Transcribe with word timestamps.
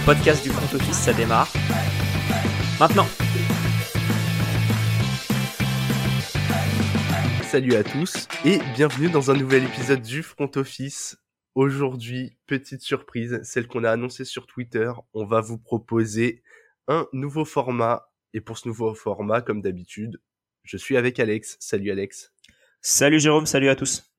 le 0.00 0.06
podcast 0.06 0.42
du 0.42 0.50
front 0.50 0.76
office, 0.76 0.96
ça 0.96 1.12
démarre. 1.12 1.52
Maintenant. 2.78 3.06
Salut 7.42 7.74
à 7.74 7.82
tous 7.82 8.28
et 8.44 8.58
bienvenue 8.74 9.10
dans 9.10 9.30
un 9.30 9.34
nouvel 9.34 9.64
épisode 9.64 10.02
du 10.02 10.22
front 10.22 10.50
office. 10.56 11.18
Aujourd'hui, 11.54 12.36
petite 12.46 12.80
surprise, 12.82 13.40
celle 13.42 13.66
qu'on 13.66 13.84
a 13.84 13.90
annoncée 13.90 14.24
sur 14.24 14.46
Twitter, 14.46 14.90
on 15.12 15.24
va 15.24 15.40
vous 15.40 15.58
proposer 15.58 16.42
un 16.88 17.06
nouveau 17.12 17.44
format. 17.44 18.10
Et 18.32 18.40
pour 18.40 18.58
ce 18.58 18.68
nouveau 18.68 18.94
format, 18.94 19.42
comme 19.42 19.60
d'habitude, 19.60 20.20
je 20.62 20.76
suis 20.76 20.96
avec 20.96 21.18
Alex. 21.18 21.56
Salut 21.58 21.90
Alex. 21.90 22.32
Salut 22.80 23.18
Jérôme, 23.18 23.46
salut 23.46 23.68
à 23.68 23.74
tous. 23.74 24.09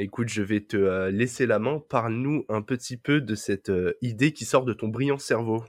Écoute, 0.00 0.28
je 0.28 0.42
vais 0.42 0.60
te 0.60 0.76
euh, 0.76 1.10
laisser 1.10 1.44
la 1.44 1.58
main. 1.58 1.82
Parle-nous 1.88 2.44
un 2.48 2.62
petit 2.62 2.96
peu 2.96 3.20
de 3.20 3.34
cette 3.34 3.68
euh, 3.68 3.98
idée 4.00 4.32
qui 4.32 4.44
sort 4.44 4.64
de 4.64 4.72
ton 4.72 4.86
brillant 4.86 5.18
cerveau. 5.18 5.64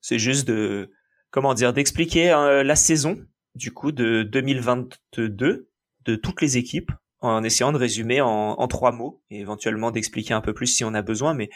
C'est 0.00 0.18
juste 0.18 0.48
de, 0.48 0.90
comment 1.30 1.54
dire, 1.54 1.72
d'expliquer 1.72 2.32
euh, 2.32 2.64
la 2.64 2.74
saison, 2.74 3.24
du 3.54 3.70
coup, 3.70 3.92
de 3.92 4.24
2022, 4.24 5.70
de 6.04 6.16
toutes 6.16 6.42
les 6.42 6.56
équipes, 6.56 6.90
en 7.20 7.44
essayant 7.44 7.70
de 7.70 7.78
résumer 7.78 8.20
en, 8.20 8.66
trois 8.66 8.90
mots, 8.90 9.22
et 9.30 9.38
éventuellement 9.38 9.92
d'expliquer 9.92 10.34
un 10.34 10.40
peu 10.40 10.52
plus 10.54 10.66
si 10.66 10.82
on 10.82 10.92
a 10.92 11.02
besoin, 11.02 11.32
mais 11.32 11.48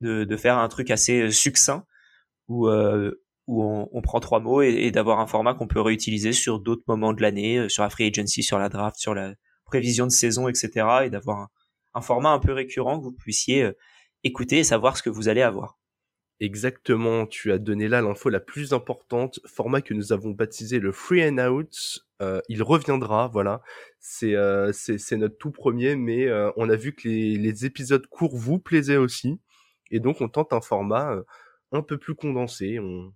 de, 0.00 0.36
faire 0.38 0.56
un 0.56 0.68
truc 0.68 0.90
assez 0.90 1.30
succinct, 1.30 1.84
où, 2.48 2.70
où 2.70 3.62
on, 3.92 4.00
prend 4.00 4.20
trois 4.20 4.40
mots 4.40 4.62
et, 4.62 4.90
d'avoir 4.90 5.20
un 5.20 5.26
format 5.26 5.52
qu'on 5.52 5.66
peut 5.66 5.82
réutiliser 5.82 6.32
sur 6.32 6.58
d'autres 6.58 6.84
moments 6.86 7.12
de 7.12 7.20
l'année, 7.20 7.68
sur 7.68 7.82
la 7.82 7.90
free 7.90 8.06
agency, 8.06 8.42
sur 8.42 8.58
la 8.58 8.70
draft, 8.70 8.96
sur 8.96 9.14
la 9.14 9.34
prévision 9.70 10.06
de 10.06 10.10
saison, 10.10 10.48
etc. 10.48 10.86
Et 11.04 11.10
d'avoir 11.10 11.48
un, 11.94 12.00
format 12.00 12.30
un 12.30 12.40
peu 12.40 12.52
récurrent 12.52 12.98
que 12.98 13.04
vous 13.04 13.12
puissiez 13.12 13.62
euh, 13.62 13.72
écouter 14.24 14.58
et 14.58 14.64
savoir 14.64 14.96
ce 14.96 15.02
que 15.02 15.10
vous 15.10 15.28
allez 15.28 15.42
avoir. 15.42 15.78
Exactement, 16.40 17.26
tu 17.26 17.52
as 17.52 17.58
donné 17.58 17.86
là 17.86 18.00
l'info 18.00 18.30
la 18.30 18.40
plus 18.40 18.72
importante, 18.72 19.40
format 19.46 19.82
que 19.82 19.92
nous 19.92 20.12
avons 20.12 20.30
baptisé 20.30 20.78
le 20.78 20.90
Free 20.90 21.22
and 21.28 21.38
Out. 21.38 22.00
Euh, 22.22 22.40
il 22.48 22.62
reviendra, 22.62 23.28
voilà. 23.28 23.62
C'est 23.98 24.34
euh, 24.34 24.72
c'est 24.72 25.16
notre 25.16 25.36
tout 25.36 25.50
premier, 25.50 25.96
mais 25.96 26.28
on 26.56 26.68
a 26.68 26.76
vu 26.76 26.94
que 26.94 27.08
les, 27.08 27.36
les, 27.36 27.66
épisodes 27.66 28.06
courts 28.06 28.36
vous 28.36 28.58
plaisaient 28.58 28.96
aussi, 28.96 29.38
et 29.90 30.00
donc 30.00 30.22
on 30.22 30.28
tente 30.28 30.54
un 30.54 30.62
format 30.62 31.14
un 31.72 31.82
peu 31.82 31.98
plus 31.98 32.14
condensé. 32.14 32.78
On... 32.78 33.12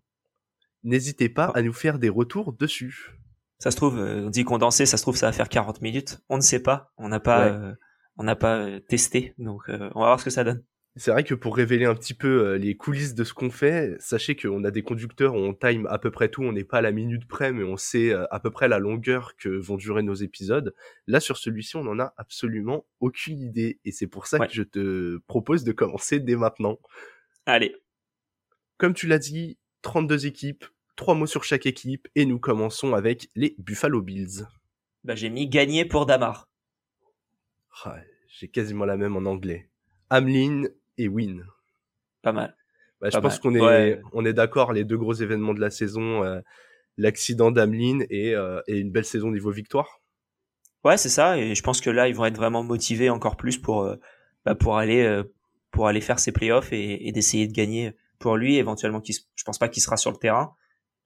N'hésitez 0.83 1.31
pas 1.31 1.47
à 1.55 1.63
nous 1.63 1.73
faire 1.73 1.99
des 1.99 2.11
retours 2.11 2.53
dessus. 2.53 3.17
Ça 3.59 3.71
se 3.71 3.77
trouve, 3.77 3.99
euh, 3.99 4.27
on 4.27 4.31
dit 4.31 4.45
condensé, 4.45 4.87
ça 4.87 4.97
se 4.97 5.03
trouve, 5.03 5.17
ça 5.17 5.27
va 5.27 5.33
faire 5.33 5.49
40 5.49 5.81
minutes. 5.81 6.21
On 6.29 6.37
ne 6.37 6.43
sait 6.43 6.63
pas. 6.63 6.93
On 6.97 7.09
n'a 7.09 7.21
pas, 7.21 7.49
euh, 7.49 7.73
on 8.17 8.25
n'a 8.25 8.37
pas 8.37 8.59
euh, 8.59 8.81
testé. 8.81 9.35
Donc, 9.39 9.65
on 9.69 10.01
va 10.01 10.07
voir 10.07 10.21
ce 10.21 10.25
que 10.25 10.31
ça 10.31 10.45
donne. 10.45 10.63
C'est 10.97 11.11
vrai 11.11 11.25
que 11.25 11.35
pour 11.35 11.57
révéler 11.57 11.87
un 11.87 11.97
petit 11.97 12.15
peu 12.15 12.55
les 12.55 12.77
coulisses 12.77 13.17
de 13.17 13.25
ce 13.25 13.35
qu'on 13.35 13.51
fait, 13.51 13.97
sachez 13.99 14.37
qu'on 14.37 14.63
a 14.63 14.71
des 14.71 14.85
conducteurs 14.85 15.35
on 15.35 15.53
time 15.53 15.89
à 15.89 15.99
peu 15.99 16.13
près 16.13 16.29
tout, 16.29 16.45
on 16.45 16.53
n'est 16.53 16.63
pas 16.63 16.79
à 16.79 16.83
la 16.83 16.93
minute 16.93 17.27
près, 17.27 17.53
mais 17.53 17.65
on 17.65 17.77
sait 17.77 18.13
à 18.13 18.39
peu 18.39 18.53
près 18.53 18.69
la 18.69 18.79
longueur 18.79 19.35
que 19.35 19.49
vont 19.49 19.77
durer 19.77 20.05
nos 20.05 20.15
épisodes. 20.15 20.73
Là, 21.09 21.19
sur 21.19 21.37
celui-ci, 21.37 21.75
on 21.75 21.83
n'en 21.83 21.99
a 21.99 22.15
absolument 22.17 22.87
aucune 23.01 23.41
idée, 23.41 23.81
et 23.85 23.91
c'est 23.91 24.07
pour 24.07 24.29
ça 24.29 24.39
que 24.39 24.53
je 24.53 24.63
te 24.63 25.19
propose 25.27 25.65
de 25.65 25.73
commencer 25.73 26.21
dès 26.21 26.37
maintenant. 26.37 26.79
Allez. 27.45 27.75
Comme 28.79 28.95
tu 28.95 29.09
l'as 29.09 29.19
dit, 29.19 29.59
32 29.83 30.27
équipes, 30.27 30.65
Trois 30.97 31.15
mots 31.15 31.27
sur 31.27 31.45
chaque 31.45 31.67
équipe 31.67 32.09
et 32.15 32.25
nous 32.25 32.39
commençons 32.39 32.95
avec 32.95 33.29
les 33.35 33.57
Buffalo 33.59 34.01
Bills. 34.01 34.47
Bah, 35.03 35.15
j'ai 35.15 35.29
mis 35.29 35.49
gagner 35.49 35.85
pour 35.85 36.07
Damar. 36.07 36.49
j'ai 38.29 38.49
quasiment 38.49 38.85
la 38.85 38.97
même 38.97 39.17
en 39.17 39.25
anglais. 39.29 39.69
Hamlin 40.11 40.65
et 40.97 41.09
Win. 41.09 41.45
Pas 42.23 42.33
mal. 42.33 42.57
Bah, 43.01 43.11
je 43.13 43.19
pense 43.19 43.39
qu'on 43.39 43.55
est, 43.55 44.01
on 44.13 44.25
est 44.25 44.33
d'accord, 44.33 44.73
les 44.73 44.85
deux 44.85 44.97
gros 44.97 45.13
événements 45.13 45.53
de 45.53 45.61
la 45.61 45.71
saison, 45.71 46.25
euh, 46.25 46.41
l'accident 46.97 47.51
d'Hamlin 47.51 48.01
euh, 48.11 48.63
et, 48.67 48.79
une 48.79 48.91
belle 48.91 49.05
saison 49.05 49.31
niveau 49.31 49.51
victoire. 49.51 50.01
Ouais, 50.85 50.97
c'est 50.97 51.09
ça. 51.09 51.37
Et 51.37 51.55
je 51.55 51.63
pense 51.63 51.81
que 51.81 51.91
là, 51.91 52.09
ils 52.09 52.15
vont 52.15 52.25
être 52.25 52.37
vraiment 52.37 52.63
motivés 52.63 53.11
encore 53.11 53.37
plus 53.37 53.59
pour, 53.59 53.83
euh, 53.83 53.97
bah, 54.45 54.55
pour 54.55 54.79
aller, 54.79 55.23
pour 55.71 55.89
aller 55.89 56.01
faire 56.01 56.19
ses 56.19 56.33
playoffs 56.33 56.73
et, 56.73 57.09
et 57.09 57.13
d'essayer 57.13 57.47
de 57.49 57.53
gagner 57.53 57.93
pour 58.19 58.37
lui. 58.37 58.57
Éventuellement, 58.57 59.01
qui, 59.01 59.13
je 59.35 59.45
pense 59.45 59.59
pas 59.59 59.69
qu'il 59.69 59.83
sera 59.83 59.97
sur 59.97 60.11
le 60.11 60.17
terrain, 60.17 60.55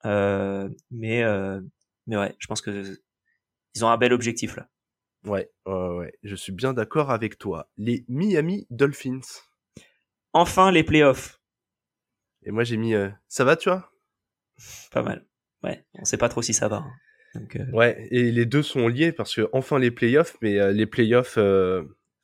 euh, 0.05 0.69
mais 0.91 1.23
euh, 1.23 1.61
mais 2.07 2.17
ouais, 2.17 2.35
je 2.39 2.47
pense 2.47 2.61
que 2.61 2.99
ils 3.75 3.85
ont 3.85 3.89
un 3.89 3.97
bel 3.97 4.13
objectif 4.13 4.57
là. 4.57 4.69
Ouais, 5.25 5.51
ouais, 5.67 5.89
ouais, 5.97 6.13
je 6.23 6.35
suis 6.37 6.53
bien 6.53 6.73
d'accord 6.73 7.11
avec 7.11 7.39
toi. 7.39 7.69
Les 7.77 8.05
Miami 8.09 8.67
Dolphins. 8.71 9.21
Enfin 10.33 10.71
les 10.71 10.85
playoffs. 10.85 11.41
Et 12.45 12.51
moi 12.51 12.65
j'ai 12.65 12.77
mis 12.77 12.95
euh, 12.95 13.11
ça 13.29 13.45
va, 13.45 13.57
tu 13.57 13.69
vois 13.69 13.93
Pas 14.93 15.03
mal. 15.03 15.27
Ouais, 15.63 15.85
on 15.95 16.05
sait 16.05 16.17
pas 16.17 16.29
trop 16.29 16.43
si 16.43 16.55
ça 16.55 16.69
va. 16.69 16.77
Hein. 16.77 16.93
Donc, 17.35 17.59
Ouais, 17.73 18.09
et 18.11 18.31
les 18.31 18.47
deux 18.47 18.63
sont 18.63 18.89
liés 18.89 19.13
parce 19.13 19.35
que 19.35 19.49
enfin 19.53 19.79
les 19.79 19.91
playoffs, 19.91 20.37
mais 20.41 20.73
les 20.73 20.87
playoffs 20.87 21.39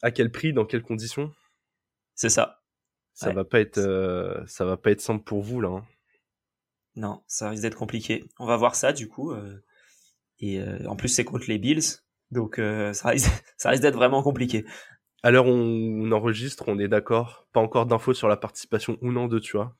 à 0.03 0.11
quel 0.11 0.31
prix, 0.31 0.53
dans 0.53 0.65
quelles 0.65 0.83
conditions? 0.83 1.33
C'est 2.15 2.31
ça. 2.31 2.63
Ça 3.13 3.33
va 3.33 3.45
pas 3.45 3.61
être 3.61 4.45
ça 4.47 4.65
va 4.65 4.77
pas 4.77 4.93
être 4.93 5.01
simple 5.01 5.25
pour 5.25 5.43
vous 5.43 5.61
là. 5.61 5.69
Hein. 5.69 5.85
Non, 6.97 7.23
ça 7.27 7.51
risque 7.51 7.63
d'être 7.63 7.77
compliqué. 7.77 8.25
On 8.39 8.47
va 8.47 8.57
voir 8.57 8.75
ça 8.75 8.93
du 8.93 9.09
coup. 9.09 9.33
Euh, 9.33 9.63
et 10.39 10.61
euh, 10.61 10.87
en 10.87 10.97
plus, 10.97 11.09
c'est 11.09 11.25
contre 11.25 11.47
les 11.49 11.59
Bills, 11.59 11.83
donc 12.31 12.59
euh, 12.59 12.93
ça 12.93 13.11
risque, 13.11 13.31
ça 13.57 13.71
risque 13.71 13.83
d'être 13.83 13.97
vraiment 13.97 14.23
compliqué. 14.23 14.65
Alors 15.23 15.47
on, 15.47 16.11
enregistre, 16.13 16.65
on 16.67 16.79
est 16.79 16.89
d'accord? 16.89 17.49
Pas 17.53 17.61
encore 17.61 17.87
d'infos 17.87 18.15
sur 18.15 18.29
la 18.29 18.37
participation 18.37 18.99
ou 19.01 19.11
non 19.11 19.27
de 19.27 19.39
tu 19.39 19.57
vois. 19.57 19.77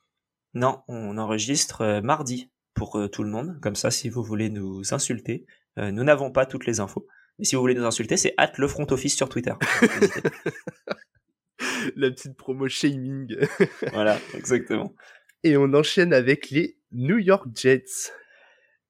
Non, 0.53 0.81
on 0.87 1.17
enregistre 1.17 2.01
mardi 2.01 2.49
pour 2.73 2.99
tout 3.11 3.23
le 3.23 3.29
monde. 3.29 3.59
Comme 3.61 3.75
ça, 3.75 3.91
si 3.91 4.09
vous 4.09 4.23
voulez 4.23 4.49
nous 4.49 4.93
insulter, 4.93 5.45
nous 5.77 6.03
n'avons 6.03 6.31
pas 6.31 6.45
toutes 6.45 6.65
les 6.65 6.79
infos. 6.79 7.05
Mais 7.37 7.45
si 7.45 7.55
vous 7.55 7.61
voulez 7.61 7.75
nous 7.75 7.85
insulter, 7.85 8.17
c'est 8.17 8.33
at 8.37 8.53
le 8.57 8.67
front 8.67 8.87
office 8.89 9.15
sur 9.15 9.29
Twitter. 9.29 9.53
la 11.95 12.09
petite 12.09 12.37
promo 12.37 12.67
shaming. 12.67 13.35
voilà, 13.91 14.19
exactement. 14.33 14.95
Et 15.43 15.57
on 15.57 15.73
enchaîne 15.73 16.13
avec 16.13 16.49
les 16.49 16.77
New 16.95 17.17
York 17.17 17.47
Jets. 17.53 18.13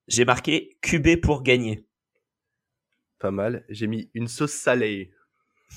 J'ai 0.07 0.25
marqué 0.25 0.77
QB 0.81 1.21
pour 1.21 1.41
gagner. 1.41 1.87
Pas 3.19 3.31
mal. 3.31 3.65
J'ai 3.69 3.87
mis 3.87 4.11
une 4.13 4.27
sauce 4.27 4.53
salée. 4.53 5.11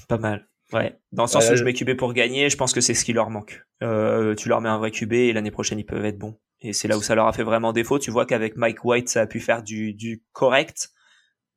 Pas 0.08 0.18
mal. 0.18 0.46
Ouais. 0.72 1.00
Dans 1.12 1.22
le 1.22 1.28
sens 1.28 1.50
où 1.50 1.56
je 1.56 1.64
mets 1.64 1.72
QB 1.72 1.96
pour 1.96 2.12
gagner, 2.12 2.50
je 2.50 2.56
pense 2.58 2.74
que 2.74 2.82
c'est 2.82 2.92
ce 2.92 3.06
qui 3.06 3.14
leur 3.14 3.30
manque. 3.30 3.64
Euh, 3.82 4.34
tu 4.34 4.50
leur 4.50 4.60
mets 4.60 4.68
un 4.68 4.76
vrai 4.76 4.90
QB 4.90 5.12
et 5.14 5.32
l'année 5.32 5.50
prochaine 5.50 5.78
ils 5.78 5.86
peuvent 5.86 6.04
être 6.04 6.18
bons. 6.18 6.38
Et 6.60 6.74
c'est 6.74 6.88
là 6.88 6.98
où 6.98 7.02
ça 7.02 7.14
leur 7.14 7.26
a 7.26 7.32
fait 7.32 7.44
vraiment 7.44 7.72
défaut. 7.72 7.98
Tu 7.98 8.10
vois 8.10 8.26
qu'avec 8.26 8.56
Mike 8.56 8.84
White 8.84 9.08
ça 9.08 9.22
a 9.22 9.26
pu 9.26 9.40
faire 9.40 9.62
du, 9.62 9.94
du 9.94 10.22
correct. 10.32 10.90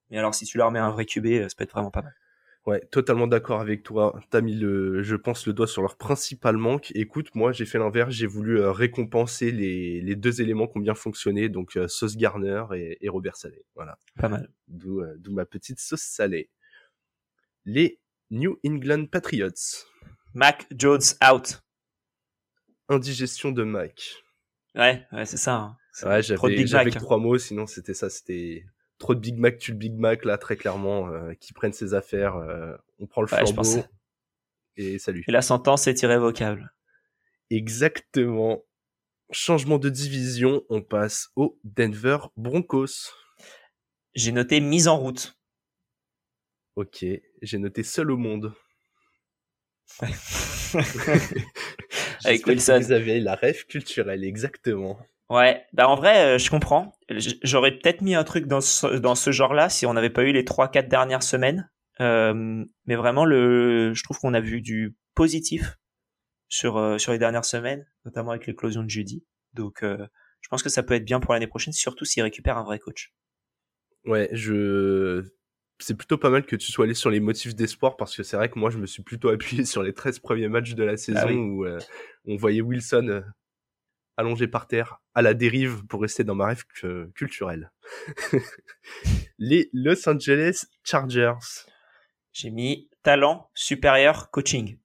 Mais 0.10 0.18
alors 0.18 0.34
si 0.34 0.46
tu 0.46 0.58
leur 0.58 0.72
mets 0.72 0.80
un 0.80 0.92
vrai 0.92 1.06
QB, 1.06 1.26
euh, 1.26 1.50
ça 1.50 1.56
peut 1.58 1.66
être 1.66 1.72
vraiment 1.72 1.92
pas 1.92 2.04
mal. 2.04 2.14
Ouais, 2.68 2.80
totalement 2.92 3.26
d'accord 3.26 3.60
avec 3.60 3.82
toi. 3.82 4.20
T'as 4.30 4.42
mis 4.42 4.54
le, 4.54 5.02
je 5.02 5.16
pense, 5.16 5.48
le 5.48 5.54
doigt 5.54 5.66
sur 5.66 5.82
leur 5.82 5.98
principal 5.98 6.58
manque. 6.58 6.92
Écoute, 6.94 7.34
moi, 7.34 7.52
j'ai 7.52 7.66
fait 7.66 7.80
l'inverse. 7.80 8.14
J'ai 8.14 8.28
voulu 8.28 8.60
euh, 8.60 8.72
récompenser 8.72 9.52
les, 9.52 10.00
les, 10.00 10.16
deux 10.16 10.42
éléments 10.42 10.68
qui 10.68 10.78
ont 10.78 10.82
bien 10.82 10.94
fonctionné, 10.94 11.50
donc 11.50 11.76
euh, 11.76 11.88
sauce 11.88 12.18
Garner 12.18 12.64
et, 12.76 13.00
et, 13.02 13.10
Robert 13.10 13.36
Salé. 13.36 13.66
Voilà. 13.74 13.98
Pas 14.20 14.30
mal. 14.30 14.48
D'où, 14.68 15.02
euh, 15.02 15.18
ma 15.30 15.46
petite 15.46 15.80
sauce 15.80 16.04
salée. 16.04 16.52
Les 17.66 18.00
New 18.30 18.60
England 18.64 19.06
Patriots. 19.08 19.88
Mac 20.36 20.68
Jones 20.72 21.02
out. 21.32 21.64
Indigestion 22.90 23.52
de 23.52 23.64
Mac. 23.64 24.24
Ouais, 24.76 25.08
ouais, 25.12 25.26
c'est 25.26 25.38
ça. 25.38 25.56
Hein. 25.56 25.78
Ouais, 26.04 26.22
j'avais, 26.22 26.68
j'avais 26.68 26.92
trois 26.92 27.18
mots, 27.18 27.38
sinon 27.38 27.66
c'était 27.66 27.94
ça, 27.94 28.10
c'était 28.10 28.66
trop 29.02 29.16
de 29.16 29.20
Big 29.20 29.38
Mac 29.38 29.58
tu 29.58 29.72
le 29.72 29.78
Big 29.78 29.98
Mac 29.98 30.24
là 30.26 30.38
très 30.38 30.56
clairement 30.56 31.10
euh, 31.10 31.34
qui 31.34 31.54
prennent 31.54 31.74
ses 31.74 31.96
affaires 31.96 32.36
euh, 32.36 32.78
on 33.00 33.08
prend 33.08 33.22
le 33.22 33.28
flambeau 33.28 33.84
et 34.78 35.00
salut. 35.00 35.26
Et 35.28 35.32
la 35.34 35.42
sentence 35.42 35.88
est 35.88 36.02
irrévocable. 36.02 36.74
Exactement. 37.50 38.64
Changement 39.32 39.80
de 39.80 39.90
division 39.90 40.64
on 40.70 40.82
passe 40.82 41.32
au 41.36 41.60
Denver 41.64 42.20
Broncos. 42.38 43.12
J'ai 44.14 44.32
noté 44.32 44.62
mise 44.62 44.88
en 44.88 44.98
route. 44.98 45.36
Ok 46.76 47.04
j'ai 47.42 47.58
noté 47.58 47.84
seul 47.84 48.12
au 48.12 48.18
monde. 48.18 48.54
Avec 52.24 52.46
Wilson. 52.46 52.80
vous 52.80 52.92
avez 52.92 53.20
la 53.20 53.36
rêve 53.36 53.66
culturelle 53.66 54.24
exactement 54.24 55.00
Ouais, 55.32 55.66
bah 55.72 55.88
en 55.88 55.96
vrai, 55.96 56.36
euh, 56.36 56.38
je 56.38 56.50
comprends. 56.50 56.92
J'aurais 57.10 57.72
peut-être 57.72 58.02
mis 58.02 58.16
un 58.16 58.26
truc 58.26 58.48
dans 58.48 58.60
ce, 58.60 58.98
dans 58.98 59.16
ce 59.16 59.32
genre-là 59.32 59.70
si 59.70 59.86
on 59.86 59.94
n'avait 59.94 60.10
pas 60.10 60.24
eu 60.24 60.34
les 60.34 60.44
trois 60.44 60.68
quatre 60.68 60.90
dernières 60.90 61.24
semaines. 61.24 61.72
Euh, 62.02 62.66
mais 62.86 62.96
vraiment, 62.98 63.24
le, 63.24 63.94
je 63.94 64.04
trouve 64.04 64.20
qu'on 64.20 64.34
a 64.34 64.42
vu 64.42 64.60
du 64.60 64.94
positif 65.16 65.78
sur 66.50 66.76
euh, 66.76 66.98
sur 66.98 67.14
les 67.14 67.18
dernières 67.18 67.46
semaines, 67.46 67.88
notamment 68.04 68.32
avec 68.32 68.46
l'éclosion 68.46 68.84
de 68.84 68.90
jeudi. 68.90 69.24
Donc, 69.54 69.84
je 69.84 70.48
pense 70.50 70.64
que 70.64 70.70
ça 70.70 70.84
peut 70.84 70.96
être 70.96 71.06
bien 71.06 71.22
pour 71.22 71.34
l'année 71.34 71.48
prochaine, 71.48 71.72
surtout 71.72 72.04
s'il 72.04 72.24
récupère 72.24 72.58
un 72.58 72.64
vrai 72.66 72.80
coach. 72.80 73.14
Ouais, 74.04 74.28
je 74.34 75.24
c'est 75.80 75.96
plutôt 75.96 76.18
pas 76.18 76.30
mal 76.30 76.46
que 76.46 76.58
tu 76.58 76.74
sois 76.74 76.84
allé 76.86 76.94
sur 76.94 77.10
les 77.10 77.22
motifs 77.22 77.56
d'espoir 77.56 77.96
parce 77.96 78.18
que 78.18 78.24
c'est 78.24 78.36
vrai 78.36 78.50
que 78.50 78.60
moi 78.60 78.70
je 78.70 78.78
me 78.78 78.86
suis 78.86 79.02
plutôt 79.02 79.30
appuyé 79.30 79.64
sur 79.66 79.82
les 79.82 79.94
13 79.94 80.20
premiers 80.20 80.50
matchs 80.50 80.74
de 80.74 80.84
la 80.84 80.98
saison 80.98 81.22
ah 81.22 81.34
où 81.34 81.66
on 82.26 82.36
voyait 82.36 82.62
Wilson 82.62 83.24
allongé 84.22 84.48
par 84.48 84.68
terre, 84.68 85.02
à 85.14 85.22
la 85.22 85.34
dérive 85.34 85.86
pour 85.88 86.02
rester 86.02 86.24
dans 86.24 86.36
ma 86.36 86.48
rêve 86.48 86.64
culturelle. 87.14 87.72
les 89.38 89.70
Los 89.74 90.08
Angeles 90.08 90.66
Chargers. 90.84 91.68
J'ai 92.32 92.50
mis 92.50 92.90
talent 93.04 93.50
supérieur 93.54 94.32
coaching. 94.32 94.80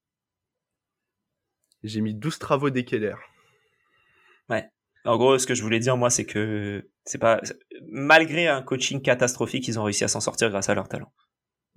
J'ai 1.83 2.00
mis 2.00 2.15
12 2.15 2.38
travaux 2.38 2.71
d'Ekeler. 2.71 3.15
Ouais. 4.49 4.69
En 5.05 5.17
gros, 5.17 5.39
ce 5.39 5.47
que 5.47 5.55
je 5.55 5.62
voulais 5.62 5.79
dire, 5.79 5.97
moi, 5.97 6.11
c'est 6.11 6.27
que 6.27 6.91
c'est 7.05 7.19
pas 7.19 7.41
malgré 7.89 8.49
un 8.49 8.62
coaching 8.62 9.00
catastrophique, 9.00 9.69
ils 9.69 9.79
ont 9.79 9.85
réussi 9.85 10.03
à 10.03 10.09
s'en 10.09 10.21
sortir 10.21 10.50
grâce 10.50 10.69
à 10.69 10.75
leur 10.75 10.89
talent. 10.89 11.12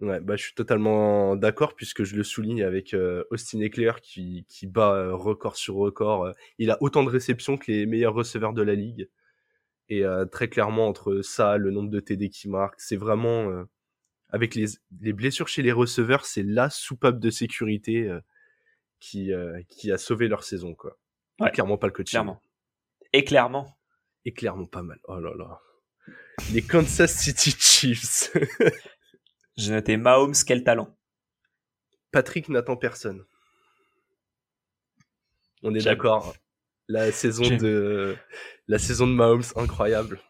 Ouais, 0.01 0.21
bah 0.21 0.37
je 0.37 0.43
suis 0.43 0.53
totalement 0.53 1.35
d'accord 1.35 1.75
puisque 1.75 2.03
je 2.03 2.15
le 2.15 2.23
souligne 2.23 2.63
avec 2.63 2.93
euh, 2.93 3.25
Austin 3.31 3.59
Eckler 3.59 3.91
qui, 4.01 4.45
qui 4.47 4.65
bat 4.65 4.93
euh, 4.93 5.13
record 5.13 5.57
sur 5.57 5.75
record. 5.75 6.23
Euh. 6.23 6.33
il 6.57 6.71
a 6.71 6.77
autant 6.81 7.03
de 7.03 7.09
réceptions 7.09 7.57
que 7.57 7.69
les 7.69 7.85
meilleurs 7.85 8.13
receveurs 8.13 8.53
de 8.53 8.61
la 8.61 8.75
ligue. 8.75 9.09
Et 9.91 10.03
très 10.31 10.49
clairement 10.49 10.87
entre 10.87 11.23
ça, 11.23 11.57
le 11.57 11.71
nombre 11.71 11.89
de 11.89 11.99
TD 11.99 12.29
qui 12.29 12.47
marque, 12.47 12.79
c'est 12.79 12.95
vraiment 12.95 13.65
avec 14.29 14.53
les, 14.53 14.67
les 15.01 15.13
blessures 15.13 15.47
chez 15.47 15.63
les 15.63 15.71
receveurs, 15.71 16.25
c'est 16.25 16.43
la 16.43 16.69
soupape 16.69 17.19
de 17.19 17.31
sécurité 17.31 18.07
qui 18.99 19.31
qui 19.67 19.91
a 19.91 19.97
sauvé 19.97 20.27
leur 20.27 20.43
saison 20.43 20.75
quoi. 20.75 20.99
Ouais, 21.39 21.49
clairement 21.49 21.79
pas 21.79 21.87
le 21.87 21.93
coaching. 21.93 22.11
Clairement. 22.11 22.39
Et 23.13 23.23
clairement. 23.23 23.79
Et 24.25 24.31
clairement 24.31 24.67
pas 24.67 24.83
mal. 24.83 24.99
Oh 25.05 25.19
là 25.19 25.33
là. 25.35 25.59
Les 26.53 26.61
Kansas 26.61 27.11
City 27.11 27.49
Chiefs. 27.57 28.31
J'ai 29.59 29.73
noté 29.73 29.97
Mahomes, 29.97 30.35
quel 30.47 30.63
talent. 30.63 30.95
Patrick 32.11 32.47
n'attend 32.47 32.77
personne. 32.77 33.25
On 35.63 35.75
est 35.75 35.83
d'accord. 35.83 36.33
La 36.87 37.11
saison 37.11 37.43
de 37.57 38.15
la 38.69 38.79
saison 38.79 39.05
de 39.05 39.11
Mahomes 39.11 39.43
incroyable. 39.57 40.21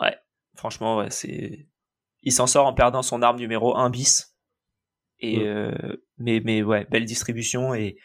Ouais, 0.00 0.18
franchement 0.56 0.98
ouais, 0.98 1.10
c'est 1.10 1.68
il 2.22 2.32
s'en 2.32 2.48
sort 2.48 2.66
en 2.66 2.74
perdant 2.74 3.02
son 3.02 3.22
arme 3.22 3.38
numéro 3.38 3.76
1 3.76 3.90
bis. 3.90 4.36
Et 5.20 5.46
euh, 5.46 5.72
mais 6.18 6.40
mais 6.44 6.62
ouais, 6.62 6.84
belle 6.90 7.04
distribution 7.04 7.74
et 7.74 7.96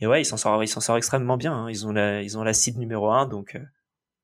et 0.00 0.06
ouais, 0.06 0.22
il 0.22 0.24
s'en 0.24 0.38
sort 0.38 0.64
il 0.64 0.68
s'en 0.68 0.80
sort 0.80 0.96
extrêmement 0.96 1.36
bien, 1.36 1.52
hein. 1.52 1.70
Ils 1.70 1.86
ont 1.86 1.92
la 1.92 2.22
ils 2.22 2.38
ont 2.38 2.42
la 2.42 2.54
seed 2.54 2.78
numéro 2.78 3.10
1 3.10 3.26
donc 3.26 3.54
euh, 3.56 3.64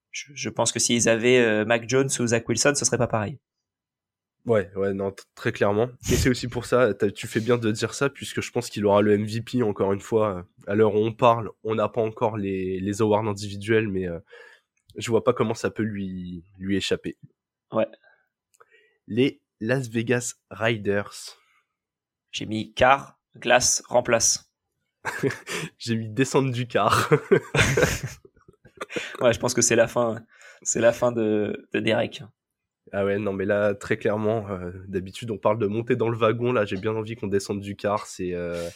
je, 0.09 0.31
je, 0.33 0.49
pense 0.49 0.71
que 0.71 0.79
s'ils 0.79 1.07
avaient 1.07 1.39
euh, 1.39 1.63
Mac 1.63 1.87
Jones 1.87 2.09
ou 2.19 2.27
Zach 2.27 2.49
Wilson, 2.49 2.73
ce 2.75 2.85
serait 2.85 2.97
pas 2.97 3.07
pareil. 3.07 3.39
Ouais, 4.45 4.69
ouais, 4.75 4.93
non, 4.93 5.15
très 5.35 5.53
clairement. 5.53 5.87
Et 6.11 6.15
c'est 6.15 6.29
aussi 6.29 6.49
pour 6.49 6.65
ça, 6.65 6.93
tu 7.15 7.27
fais 7.27 7.39
bien 7.39 7.57
de 7.57 7.71
dire 7.71 7.93
ça, 7.93 8.09
puisque 8.09 8.41
je 8.41 8.51
pense 8.51 8.69
qu'il 8.69 8.85
aura 8.85 9.01
le 9.01 9.17
MVP 9.17 9.63
encore 9.63 9.93
une 9.93 10.01
fois. 10.01 10.45
À 10.67 10.75
l'heure 10.75 10.95
où 10.95 10.97
on 10.97 11.13
parle, 11.13 11.49
on 11.63 11.75
n'a 11.75 11.87
pas 11.87 12.01
encore 12.01 12.35
les, 12.35 12.81
les 12.81 13.01
awards 13.01 13.25
individuels, 13.25 13.87
mais 13.87 14.07
euh, 14.07 14.19
je 14.97 15.09
vois 15.09 15.23
pas 15.23 15.33
comment 15.33 15.53
ça 15.53 15.71
peut 15.71 15.83
lui, 15.83 16.43
lui 16.57 16.75
échapper. 16.75 17.17
Ouais. 17.71 17.87
Les 19.07 19.41
Las 19.61 19.87
Vegas 19.87 20.33
Riders. 20.51 21.37
J'ai 22.31 22.45
mis 22.45 22.73
car, 22.73 23.17
glace, 23.37 23.81
remplace. 23.87 24.51
J'ai 25.77 25.95
mis 25.95 26.09
descendre 26.09 26.51
du 26.51 26.67
car. 26.67 27.09
ouais, 29.21 29.31
je 29.31 29.39
pense 29.39 29.53
que 29.53 29.61
c'est 29.61 29.77
la 29.77 29.87
fin, 29.87 30.21
c'est 30.63 30.81
la 30.81 30.91
fin 30.91 31.13
de, 31.13 31.65
de 31.71 31.79
Derek. 31.79 32.23
Ah 32.95 33.05
ouais, 33.05 33.17
non, 33.17 33.33
mais 33.33 33.45
là, 33.45 33.73
très 33.73 33.97
clairement, 33.97 34.47
euh, 34.51 34.71
d'habitude, 34.87 35.31
on 35.31 35.39
parle 35.39 35.57
de 35.57 35.65
monter 35.65 35.95
dans 35.95 36.09
le 36.09 36.17
wagon. 36.17 36.53
Là, 36.53 36.63
j'ai 36.63 36.77
bien 36.77 36.95
envie 36.95 37.15
qu'on 37.15 37.27
descende 37.27 37.59
du 37.59 37.75
car. 37.75 38.05
C'est, 38.05 38.33
euh... 38.33 38.69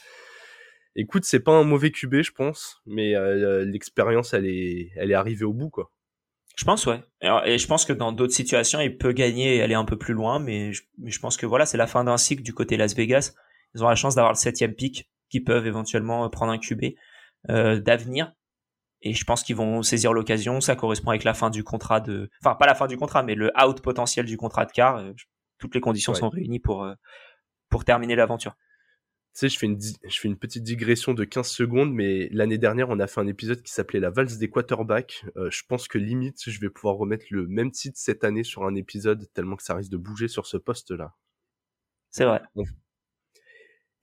écoute, 0.96 1.24
c'est 1.24 1.40
pas 1.40 1.52
un 1.52 1.64
mauvais 1.64 1.92
QB, 1.92 2.24
je 2.24 2.32
pense, 2.32 2.82
mais 2.88 3.16
euh, 3.16 3.64
l'expérience, 3.64 4.34
elle 4.34 4.48
est, 4.48 4.90
elle 4.96 5.12
est 5.12 5.16
arrivée 5.16 5.46
au 5.46 5.54
bout, 5.54 5.70
quoi. 5.70 5.92
Je 6.56 6.66
pense, 6.66 6.88
ouais. 6.88 7.04
Et 7.46 7.60
je 7.60 7.68
pense 7.68 7.86
que 7.86 7.94
dans 7.94 8.12
d'autres 8.12 8.34
situations, 8.34 8.80
il 8.80 8.98
peut 8.98 9.12
gagner 9.12 9.58
et 9.58 9.62
aller 9.62 9.76
un 9.76 9.86
peu 9.86 10.00
plus 10.00 10.16
loin, 10.16 10.40
mais 10.40 10.74
je, 10.74 10.82
mais 10.98 11.12
je 11.12 11.20
pense 11.20 11.38
que 11.38 11.46
voilà, 11.46 11.68
c'est 11.68 11.78
la 11.78 11.86
fin 11.86 12.04
d'un 12.04 12.18
cycle 12.18 12.42
du 12.42 12.56
côté 12.56 12.76
Las 12.76 12.96
Vegas. 12.96 13.36
Ils 13.76 13.84
ont 13.84 13.88
la 13.88 13.94
chance 13.94 14.16
d'avoir 14.16 14.34
le 14.34 14.38
septième 14.38 14.74
pick, 14.74 15.08
qui 15.30 15.42
peuvent 15.42 15.68
éventuellement 15.68 16.28
prendre 16.32 16.52
un 16.52 16.58
QB 16.58 16.96
euh, 17.52 17.80
d'avenir 17.80 18.34
et 19.02 19.14
je 19.14 19.24
pense 19.24 19.44
qu'ils 19.44 19.56
vont 19.56 19.84
saisir 19.84 20.14
l'occasion. 20.14 20.62
Ça 20.62 20.76
correspond 20.76 21.12
avec 21.12 21.24
la 21.24 21.34
fin 21.34 21.50
du 21.50 21.64
contrat 21.64 22.00
de, 22.00 22.30
enfin 22.42 22.56
pas 22.56 22.66
la 22.66 22.76
fin 22.76 22.88
du 22.88 22.98
contrat, 22.98 23.24
mais 23.24 23.36
le 23.36 23.52
out 23.64 23.82
potentiel 23.82 24.26
du 24.26 24.38
contrat 24.38 24.66
de 24.66 24.72
car. 24.72 24.98
Euh, 24.98 25.14
toutes 25.60 25.74
les 25.74 25.82
conditions 25.82 26.14
sont 26.14 26.30
réunies 26.30 26.60
pour 26.60 26.84
euh, 26.84 26.94
pour 27.70 27.84
terminer 27.84 28.16
l'aventure. 28.16 28.56
Tu 29.34 29.42
sais, 29.42 29.50
je 29.50 29.58
fais 29.60 29.66
une 29.66 29.80
je 29.80 30.20
fais 30.20 30.28
une 30.28 30.38
petite 30.38 30.64
digression 30.64 31.14
de 31.14 31.24
15 31.24 31.48
secondes, 31.48 31.94
mais 31.94 32.30
l'année 32.32 32.58
dernière, 32.58 32.90
on 32.90 33.00
a 33.00 33.08
fait 33.08 33.22
un 33.22 33.28
épisode 33.28 33.62
qui 33.62 33.72
s'appelait 33.72 34.00
la 34.00 34.10
valse 34.10 34.38
des 34.38 34.50
quarterbacks. 34.50 35.26
Euh, 35.36 35.50
je 35.52 35.64
pense 35.68 35.88
que 35.88 35.98
limite, 35.98 36.50
je 36.50 36.60
vais 36.60 36.70
pouvoir 36.70 36.96
remettre 36.96 37.26
le 37.32 37.48
même 37.48 37.72
titre 37.72 37.98
cette 38.00 38.24
année 38.24 38.44
sur 38.44 38.66
un 38.66 38.76
épisode, 38.76 39.28
tellement 39.34 39.56
que 39.56 39.64
ça 39.64 39.76
risque 39.76 39.92
de 39.92 39.98
bouger 39.98 40.28
sur 40.28 40.46
ce 40.46 40.58
poste-là. 40.58 41.16
C'est 42.10 42.26
vrai. 42.26 42.42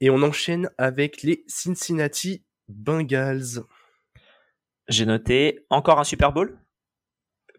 Et 0.01 0.11
on 0.11 0.23
enchaîne 0.23 0.71
avec 0.79 1.23
les 1.23 1.45
Cincinnati 1.49 2.45
Bengals. 2.69 3.65
J'ai 4.89 5.07
noté 5.07 5.65
encore 5.71 5.99
un 5.99 6.05
Super 6.05 6.33
Bowl? 6.33 6.59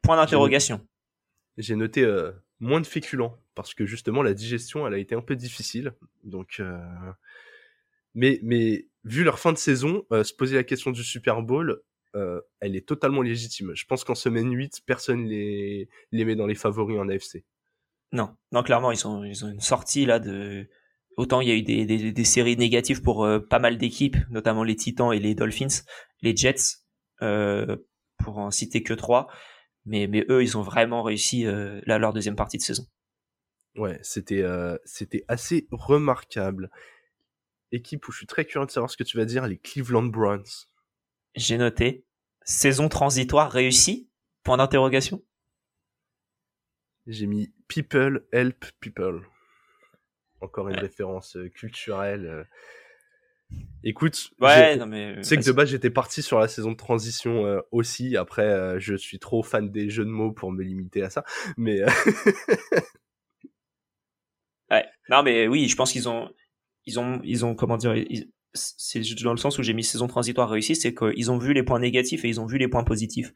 Point 0.03 0.17
d'interrogation. 0.17 0.85
J'ai 1.57 1.75
noté, 1.75 2.03
euh, 2.03 2.31
moins 2.59 2.81
de 2.81 2.85
féculents 2.85 3.37
parce 3.55 3.73
que 3.73 3.85
justement 3.85 4.21
la 4.21 4.33
digestion 4.33 4.85
elle 4.87 4.93
a 4.93 4.97
été 4.97 5.15
un 5.15 5.21
peu 5.21 5.35
difficile. 5.35 5.93
Donc, 6.23 6.57
euh... 6.59 6.77
mais 8.13 8.39
mais 8.43 8.87
vu 9.03 9.23
leur 9.23 9.39
fin 9.39 9.53
de 9.53 9.57
saison, 9.57 10.05
euh, 10.11 10.23
se 10.23 10.33
poser 10.33 10.55
la 10.55 10.63
question 10.63 10.91
du 10.91 11.03
Super 11.03 11.41
Bowl, 11.41 11.81
elle 12.61 12.77
est 12.77 12.87
totalement 12.87 13.21
légitime. 13.21 13.73
Je 13.75 13.83
pense 13.83 14.05
qu'en 14.05 14.15
semaine 14.15 14.49
8, 14.49 14.83
personne 14.85 15.25
les 15.25 15.89
les 16.13 16.23
met 16.23 16.37
dans 16.37 16.47
les 16.47 16.55
favoris 16.55 16.97
en 16.97 17.09
AFC. 17.09 17.43
Non, 18.13 18.37
non 18.53 18.63
clairement 18.63 18.91
ils 18.91 18.97
sont 18.97 19.25
ils 19.25 19.43
ont 19.43 19.49
une 19.49 19.59
sortie 19.59 20.05
là 20.05 20.19
de 20.19 20.69
autant 21.17 21.41
il 21.41 21.49
y 21.49 21.51
a 21.51 21.55
eu 21.55 21.61
des, 21.61 21.85
des, 21.85 22.13
des 22.13 22.23
séries 22.23 22.55
négatives 22.55 23.01
pour 23.01 23.27
pas 23.49 23.59
mal 23.59 23.77
d'équipes, 23.77 24.15
notamment 24.29 24.63
les 24.63 24.77
Titans 24.77 25.11
et 25.11 25.19
les 25.19 25.35
Dolphins, 25.35 25.83
les 26.21 26.33
Jets 26.33 26.84
pour 27.19 28.37
en 28.37 28.51
citer 28.51 28.83
que 28.83 28.93
trois. 28.93 29.27
Mais, 29.85 30.07
mais 30.07 30.25
eux, 30.29 30.43
ils 30.43 30.57
ont 30.57 30.61
vraiment 30.61 31.03
réussi 31.03 31.45
euh, 31.45 31.79
là, 31.85 31.99
leur 31.99 32.11
deuxième 32.11 32.35
partie 32.35 32.57
de 32.57 32.63
saison. 32.63 32.87
Ouais, 33.75 33.99
c'était 34.01 34.41
euh, 34.41 34.77
c'était 34.85 35.25
assez 35.27 35.67
remarquable. 35.71 36.71
Équipe 37.71 38.07
où 38.07 38.11
je 38.11 38.17
suis 38.17 38.27
très 38.27 38.45
curieux 38.45 38.65
de 38.65 38.71
savoir 38.71 38.89
ce 38.89 38.97
que 38.97 39.03
tu 39.03 39.17
vas 39.17 39.25
dire, 39.25 39.45
les 39.47 39.57
Cleveland 39.57 40.05
Browns. 40.05 40.67
J'ai 41.35 41.57
noté 41.57 42.05
saison 42.43 42.89
transitoire 42.89 43.51
réussie? 43.51 44.09
Point 44.43 44.57
d'interrogation. 44.57 45.23
J'ai 47.07 47.27
mis 47.27 47.53
People 47.67 48.25
Help 48.31 48.65
People. 48.79 49.21
Encore 50.41 50.69
une 50.69 50.77
référence 50.77 51.37
culturelle. 51.53 52.47
Écoute, 53.87 54.31
ouais, 54.41 54.77
non 54.77 54.87
mais 54.87 55.13
tu 55.17 55.25
sais 55.25 55.37
que 55.37 55.45
de 55.45 55.51
base 55.51 55.69
j'étais 55.69 55.91
parti 55.91 56.23
sur 56.23 56.39
la 56.39 56.47
saison 56.47 56.71
de 56.71 56.75
transition 56.75 57.45
euh, 57.45 57.61
aussi. 57.71 58.17
Après, 58.17 58.41
euh, 58.41 58.79
je 58.79 58.95
suis 58.95 59.19
trop 59.19 59.43
fan 59.43 59.69
des 59.69 59.91
jeux 59.91 60.05
de 60.05 60.09
mots 60.09 60.31
pour 60.31 60.51
me 60.51 60.63
limiter 60.63 61.03
à 61.03 61.11
ça. 61.11 61.23
Mais 61.55 61.81
euh, 61.81 61.85
ouais, 64.71 64.87
non 65.09 65.21
mais 65.21 65.47
oui, 65.47 65.67
je 65.67 65.75
pense 65.75 65.91
qu'ils 65.91 66.09
ont, 66.09 66.31
ils 66.87 66.99
ont, 66.99 67.21
ils 67.23 67.45
ont 67.45 67.53
comment 67.53 67.77
dire, 67.77 67.93
c'est 68.55 69.03
dans 69.23 69.33
le 69.33 69.37
sens 69.37 69.59
où 69.59 69.63
j'ai 69.63 69.75
mis 69.75 69.83
saison 69.83 70.07
transitoire 70.07 70.49
réussie, 70.49 70.75
c'est 70.75 70.95
qu'ils 70.95 71.29
ont 71.29 71.37
vu 71.37 71.53
les 71.53 71.61
points 71.61 71.79
négatifs 71.79 72.25
et 72.25 72.27
ils 72.27 72.41
ont 72.41 72.47
vu 72.47 72.57
les 72.57 72.67
points 72.67 72.83
positifs. 72.83 73.33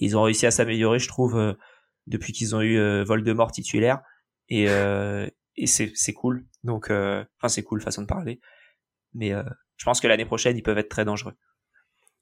ils 0.00 0.16
ont 0.16 0.22
réussi 0.22 0.46
à 0.46 0.50
s'améliorer, 0.50 1.00
je 1.00 1.08
trouve, 1.08 1.54
depuis 2.06 2.32
qu'ils 2.32 2.56
ont 2.56 2.62
eu 2.62 3.04
Voldemort 3.04 3.52
titulaire. 3.52 4.00
Et 4.48 4.64
et 4.64 5.66
c'est 5.66 5.92
c'est 5.94 6.14
cool. 6.14 6.46
Donc, 6.64 6.86
enfin 6.86 7.48
c'est 7.48 7.62
cool 7.62 7.82
façon 7.82 8.00
de 8.00 8.06
parler 8.06 8.40
mais 9.14 9.32
euh, 9.32 9.42
je 9.76 9.84
pense 9.84 10.00
que 10.00 10.06
l'année 10.06 10.24
prochaine, 10.24 10.56
ils 10.56 10.62
peuvent 10.62 10.78
être 10.78 10.88
très 10.88 11.04
dangereux. 11.04 11.34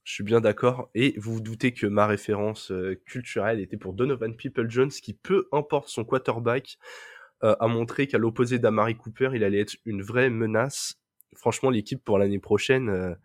Je 0.02 0.14
suis 0.14 0.24
bien 0.24 0.40
d'accord. 0.40 0.90
Et 0.94 1.14
vous 1.18 1.34
vous 1.34 1.40
doutez 1.40 1.72
que 1.72 1.86
ma 1.86 2.06
référence 2.06 2.72
euh, 2.72 3.00
culturelle 3.06 3.60
était 3.60 3.76
pour 3.76 3.92
Donovan 3.92 4.34
People-Jones, 4.34 4.90
qui, 4.90 5.14
peu 5.14 5.48
importe 5.52 5.88
son 5.88 6.04
quarterback, 6.04 6.78
euh, 7.44 7.54
a 7.60 7.68
montré 7.68 8.06
qu'à 8.06 8.18
l'opposé 8.18 8.58
d'Amari 8.58 8.96
Cooper, 8.96 9.30
il 9.34 9.44
allait 9.44 9.60
être 9.60 9.76
une 9.84 10.02
vraie 10.02 10.30
menace. 10.30 11.00
Franchement, 11.36 11.70
l'équipe 11.70 12.02
pour 12.04 12.18
l'année 12.18 12.40
prochaine, 12.40 13.16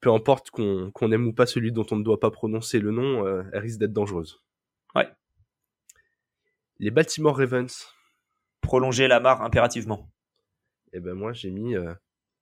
peu 0.00 0.10
importe 0.10 0.50
qu'on 0.50 1.12
aime 1.12 1.26
ou 1.26 1.32
pas 1.34 1.44
celui 1.44 1.70
dont 1.70 1.84
on 1.90 1.96
ne 1.96 2.02
doit 2.02 2.18
pas 2.18 2.30
prononcer 2.30 2.78
le 2.78 2.90
nom, 2.90 3.28
elle 3.52 3.58
risque 3.58 3.78
d'être 3.78 3.92
dangereuse. 3.92 4.42
Ouais. 4.94 5.06
Les 6.78 6.90
Baltimore 6.90 7.36
Ravens. 7.36 7.86
Prolonger 8.62 9.08
la 9.08 9.20
mare 9.20 9.42
impérativement. 9.42 10.10
Eh 10.94 11.00
ben 11.00 11.12
moi, 11.12 11.34
j'ai 11.34 11.50
mis 11.50 11.76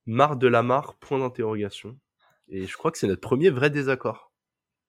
Marre 0.06 0.36
de 0.36 0.48
la 0.48 0.62
mare, 0.62 0.96
point 0.96 1.18
d'interrogation. 1.18 1.98
Et 2.48 2.66
je 2.66 2.76
crois 2.76 2.90
que 2.90 2.98
c'est 2.98 3.06
notre 3.06 3.20
premier 3.20 3.50
vrai 3.50 3.70
désaccord. 3.70 4.32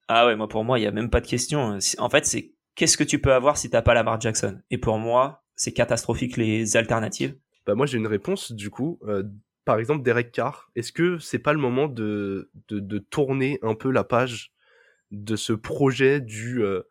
Ah 0.07 0.25
ouais, 0.25 0.35
moi 0.35 0.47
pour 0.47 0.63
moi, 0.63 0.79
il 0.79 0.83
y 0.83 0.87
a 0.87 0.91
même 0.91 1.09
pas 1.09 1.21
de 1.21 1.27
question. 1.27 1.77
En 1.99 2.09
fait, 2.09 2.25
c'est 2.25 2.53
qu'est-ce 2.75 2.97
que 2.97 3.03
tu 3.03 3.19
peux 3.19 3.33
avoir 3.33 3.57
si 3.57 3.69
t'as 3.69 3.81
pas 3.81 3.93
la 3.93 4.01
Lamar 4.01 4.19
Jackson? 4.19 4.61
Et 4.69 4.77
pour 4.77 4.97
moi, 4.97 5.43
c'est 5.55 5.73
catastrophique 5.73 6.37
les 6.37 6.75
alternatives. 6.75 7.37
Bah 7.65 7.75
moi 7.75 7.85
j'ai 7.85 7.97
une 7.97 8.07
réponse 8.07 8.51
du 8.51 8.69
coup. 8.69 8.99
Euh, 9.03 9.23
par 9.63 9.77
exemple, 9.77 10.03
Derek 10.03 10.31
Carr, 10.31 10.71
est-ce 10.75 10.91
que 10.91 11.19
c'est 11.19 11.39
pas 11.39 11.53
le 11.53 11.59
moment 11.59 11.87
de, 11.87 12.49
de, 12.67 12.79
de, 12.79 12.97
tourner 12.97 13.59
un 13.61 13.75
peu 13.75 13.91
la 13.91 14.03
page 14.03 14.51
de 15.11 15.35
ce 15.35 15.53
projet 15.53 16.19
du 16.19 16.63
euh, 16.63 16.81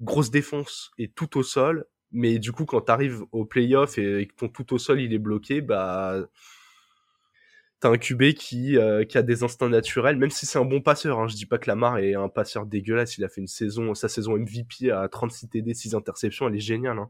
grosse 0.00 0.30
défense 0.30 0.92
et 0.98 1.08
tout 1.08 1.36
au 1.36 1.42
sol? 1.42 1.86
Mais 2.12 2.38
du 2.38 2.52
coup, 2.52 2.64
quand 2.64 2.82
tu 2.82 2.92
arrives 2.92 3.24
au 3.32 3.44
playoff 3.44 3.98
et, 3.98 4.26
que 4.26 4.34
ton 4.36 4.48
tout 4.48 4.72
au 4.72 4.78
sol 4.78 5.00
il 5.00 5.12
est 5.12 5.18
bloqué, 5.18 5.60
bah 5.60 6.28
t'as 7.80 7.90
un 7.90 7.98
QB 7.98 8.32
qui, 8.34 8.76
euh, 8.76 9.04
qui 9.04 9.18
a 9.18 9.22
des 9.22 9.42
instincts 9.42 9.68
naturels, 9.68 10.16
même 10.16 10.30
si 10.30 10.46
c'est 10.46 10.58
un 10.58 10.64
bon 10.64 10.80
passeur. 10.80 11.18
Hein. 11.18 11.28
Je 11.28 11.36
dis 11.36 11.46
pas 11.46 11.58
que 11.58 11.68
Lamar 11.68 11.98
est 11.98 12.14
un 12.14 12.28
passeur 12.28 12.66
dégueulasse. 12.66 13.18
Il 13.18 13.24
a 13.24 13.28
fait 13.28 13.40
une 13.40 13.46
saison, 13.46 13.94
sa 13.94 14.08
saison 14.08 14.36
MVP 14.36 14.90
à 14.90 15.08
36 15.08 15.48
TD, 15.48 15.74
6 15.74 15.94
interceptions, 15.94 16.48
elle 16.48 16.56
est 16.56 16.60
géniale. 16.60 16.98
Hein. 16.98 17.08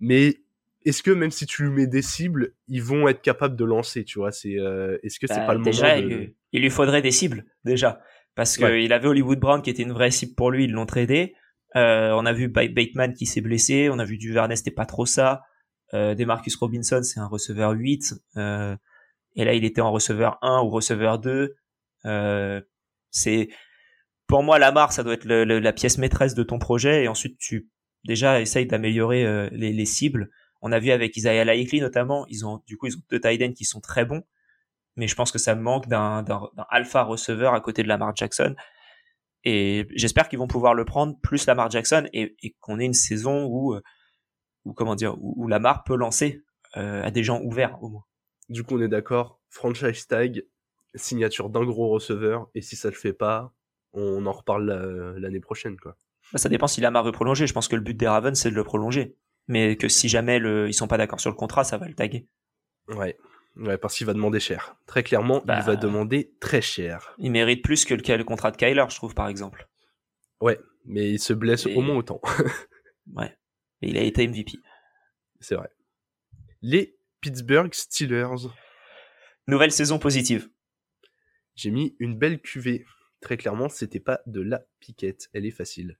Mais 0.00 0.38
est-ce 0.84 1.02
que 1.02 1.10
même 1.10 1.30
si 1.30 1.46
tu 1.46 1.64
lui 1.64 1.70
mets 1.70 1.86
des 1.86 2.02
cibles, 2.02 2.54
ils 2.68 2.82
vont 2.82 3.08
être 3.08 3.20
capables 3.20 3.56
de 3.56 3.64
lancer, 3.64 4.04
tu 4.04 4.18
vois? 4.18 4.32
C'est 4.32 4.58
euh, 4.58 4.98
est-ce 5.02 5.18
que 5.18 5.26
c'est 5.26 5.36
bah, 5.36 5.46
pas 5.46 5.54
le 5.54 5.62
déjà, 5.62 5.96
moment 6.00 6.08
il, 6.08 6.34
il, 6.52 6.62
lui 6.62 6.70
faudrait 6.70 7.02
des 7.02 7.10
cibles 7.10 7.44
déjà 7.64 8.00
parce 8.38 8.56
qu'il 8.56 8.92
avait 8.92 9.08
Hollywood 9.08 9.40
Brown 9.40 9.62
qui 9.62 9.70
était 9.70 9.82
une 9.82 9.92
vraie 9.92 10.12
cible 10.12 10.36
pour 10.36 10.52
lui, 10.52 10.66
ils 10.66 10.70
l'ont 10.70 10.86
tradé. 10.86 11.34
Euh, 11.74 12.12
on 12.12 12.24
a 12.24 12.32
vu 12.32 12.46
Bateman 12.46 13.12
qui 13.12 13.26
s'est 13.26 13.40
blessé, 13.40 13.90
on 13.90 13.98
a 13.98 14.04
vu 14.04 14.16
Duvernay, 14.16 14.54
c'était 14.54 14.70
pas 14.70 14.86
trop 14.86 15.06
ça. 15.06 15.42
Euh, 15.92 16.14
Demarcus 16.14 16.54
Robinson, 16.54 17.00
c'est 17.02 17.18
un 17.18 17.26
receveur 17.26 17.72
8. 17.72 18.14
Euh, 18.36 18.76
et 19.38 19.44
là, 19.44 19.54
il 19.54 19.64
était 19.64 19.80
en 19.80 19.92
receveur 19.92 20.36
1 20.42 20.62
ou 20.62 20.68
receveur 20.68 21.20
2. 21.20 21.54
Euh, 22.06 22.60
c'est 23.10 23.48
pour 24.26 24.42
moi 24.42 24.58
Lamar, 24.58 24.92
ça 24.92 25.04
doit 25.04 25.14
être 25.14 25.24
le, 25.24 25.44
la 25.44 25.72
pièce 25.72 25.96
maîtresse 25.96 26.34
de 26.34 26.42
ton 26.42 26.58
projet. 26.58 27.04
Et 27.04 27.08
ensuite, 27.08 27.38
tu 27.38 27.70
déjà 28.04 28.40
essaye 28.40 28.66
d'améliorer 28.66 29.24
euh, 29.24 29.48
les, 29.52 29.72
les, 29.72 29.86
cibles. 29.86 30.28
On 30.60 30.72
a 30.72 30.80
vu 30.80 30.90
avec 30.90 31.16
Isaiah 31.16 31.44
Likely 31.44 31.80
notamment, 31.80 32.26
ils 32.28 32.44
ont 32.44 32.62
du 32.66 32.76
coup 32.76 32.88
ils 32.88 32.96
ont 32.96 33.02
deux 33.10 33.20
tight 33.20 33.54
qui 33.54 33.64
sont 33.64 33.80
très 33.80 34.04
bons, 34.04 34.22
mais 34.96 35.06
je 35.06 35.14
pense 35.14 35.30
que 35.30 35.38
ça 35.38 35.54
manque 35.54 35.86
d'un 35.86 36.24
alpha 36.68 37.04
receveur 37.04 37.54
à 37.54 37.60
côté 37.60 37.84
de 37.84 37.88
Lamar 37.88 38.14
Jackson. 38.16 38.56
Et 39.44 39.86
j'espère 39.94 40.28
qu'ils 40.28 40.40
vont 40.40 40.48
pouvoir 40.48 40.74
le 40.74 40.84
prendre 40.84 41.16
plus 41.22 41.46
Lamar 41.46 41.70
Jackson 41.70 42.08
et, 42.12 42.34
et 42.42 42.56
qu'on 42.58 42.80
ait 42.80 42.86
une 42.86 42.92
saison 42.92 43.44
où, 43.44 43.74
euh, 43.74 43.82
où 44.64 44.72
comment 44.72 44.96
dire, 44.96 45.16
où, 45.20 45.44
où 45.44 45.46
Lamar 45.46 45.84
peut 45.84 45.96
lancer 45.96 46.42
euh, 46.76 47.04
à 47.04 47.12
des 47.12 47.22
gens 47.22 47.40
ouverts 47.40 47.80
au 47.82 47.88
moins. 47.88 48.07
Du 48.48 48.62
coup, 48.64 48.76
on 48.76 48.82
est 48.82 48.88
d'accord, 48.88 49.40
franchise 49.48 50.06
tag, 50.06 50.44
signature 50.94 51.50
d'un 51.50 51.64
gros 51.64 51.88
receveur, 51.88 52.48
et 52.54 52.62
si 52.62 52.76
ça 52.76 52.88
le 52.88 52.94
fait 52.94 53.12
pas, 53.12 53.52
on 53.92 54.26
en 54.26 54.32
reparle 54.32 55.16
l'année 55.18 55.40
prochaine, 55.40 55.76
quoi. 55.76 55.96
Bah, 56.32 56.38
ça 56.38 56.48
dépend 56.48 56.66
si 56.66 56.80
Lamar 56.80 57.04
veut 57.04 57.12
prolonger. 57.12 57.46
Je 57.46 57.54
pense 57.54 57.68
que 57.68 57.76
le 57.76 57.82
but 57.82 57.96
des 57.96 58.08
Ravens, 58.08 58.38
c'est 58.38 58.50
de 58.50 58.54
le 58.54 58.64
prolonger. 58.64 59.16
Mais 59.46 59.76
que 59.76 59.88
si 59.88 60.08
jamais 60.08 60.38
le, 60.38 60.68
ils 60.68 60.74
sont 60.74 60.88
pas 60.88 60.98
d'accord 60.98 61.20
sur 61.20 61.30
le 61.30 61.36
contrat, 61.36 61.64
ça 61.64 61.78
va 61.78 61.88
le 61.88 61.94
taguer. 61.94 62.26
Ouais. 62.88 63.16
Ouais, 63.56 63.78
parce 63.78 63.96
qu'il 63.96 64.06
va 64.06 64.12
demander 64.12 64.40
cher. 64.40 64.76
Très 64.86 65.02
clairement, 65.02 65.42
il 65.42 65.48
va 65.48 65.62
bah, 65.62 65.76
demander 65.76 66.34
très 66.38 66.60
cher. 66.60 67.14
Il 67.18 67.32
mérite 67.32 67.62
plus 67.64 67.84
que 67.84 67.94
le, 67.94 68.16
le 68.16 68.24
contrat 68.24 68.50
de 68.50 68.56
Kyler, 68.56 68.84
je 68.88 68.94
trouve, 68.94 69.14
par 69.14 69.26
exemple. 69.28 69.68
Ouais, 70.40 70.60
mais 70.84 71.10
il 71.10 71.18
se 71.18 71.32
blesse 71.32 71.66
au 71.66 71.80
moins 71.80 71.96
autant. 71.96 72.20
ouais. 73.16 73.36
Et 73.82 73.88
il 73.88 73.98
a 73.98 74.02
été 74.02 74.28
MVP. 74.28 74.52
C'est 75.40 75.56
vrai. 75.56 75.70
Les 76.62 76.97
Pittsburgh 77.20 77.72
Steelers. 77.74 78.48
Nouvelle 79.46 79.72
saison 79.72 79.98
positive. 79.98 80.48
J'ai 81.54 81.70
mis 81.70 81.96
une 81.98 82.16
belle 82.16 82.40
cuvée. 82.40 82.84
Très 83.20 83.36
clairement, 83.36 83.68
c'était 83.68 84.00
pas 84.00 84.20
de 84.26 84.40
la 84.40 84.62
piquette. 84.78 85.28
Elle 85.32 85.46
est 85.46 85.50
facile. 85.50 85.98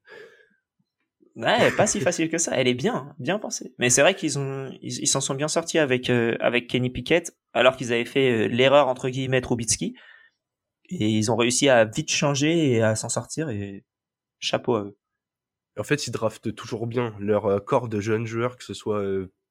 Ouais, 1.34 1.70
pas 1.72 1.86
si 1.86 2.00
facile 2.02 2.30
que 2.30 2.38
ça. 2.38 2.52
Elle 2.54 2.68
est 2.68 2.74
bien, 2.74 3.14
bien 3.18 3.38
pensée. 3.38 3.74
Mais 3.78 3.90
c'est 3.90 4.02
vrai 4.02 4.14
qu'ils 4.14 4.38
ont, 4.38 4.70
ils 4.82 5.06
s'en 5.06 5.20
sont 5.20 5.34
bien 5.34 5.48
sortis 5.48 5.78
avec 5.78 6.10
euh, 6.10 6.36
avec 6.40 6.68
Kenny 6.68 6.90
Pickett, 6.90 7.36
alors 7.52 7.76
qu'ils 7.76 7.92
avaient 7.92 8.04
fait 8.04 8.30
euh, 8.30 8.48
l'erreur 8.48 8.88
entre 8.88 9.08
guillemets 9.08 9.40
Trubitsky, 9.40 9.96
et 10.90 11.08
ils 11.08 11.30
ont 11.32 11.36
réussi 11.36 11.68
à 11.68 11.84
vite 11.84 12.10
changer 12.10 12.72
et 12.72 12.82
à 12.82 12.94
s'en 12.94 13.08
sortir. 13.08 13.48
Et 13.48 13.84
chapeau 14.40 14.76
à 14.76 14.82
eux. 14.84 14.98
En 15.78 15.84
fait, 15.84 16.06
ils 16.06 16.10
draftent 16.10 16.54
toujours 16.54 16.86
bien 16.86 17.16
leur 17.18 17.46
euh, 17.46 17.60
corps 17.60 17.88
de 17.88 18.00
jeunes 18.00 18.26
joueurs, 18.26 18.56
que 18.56 18.64
ce 18.64 18.74
soit 18.74 19.04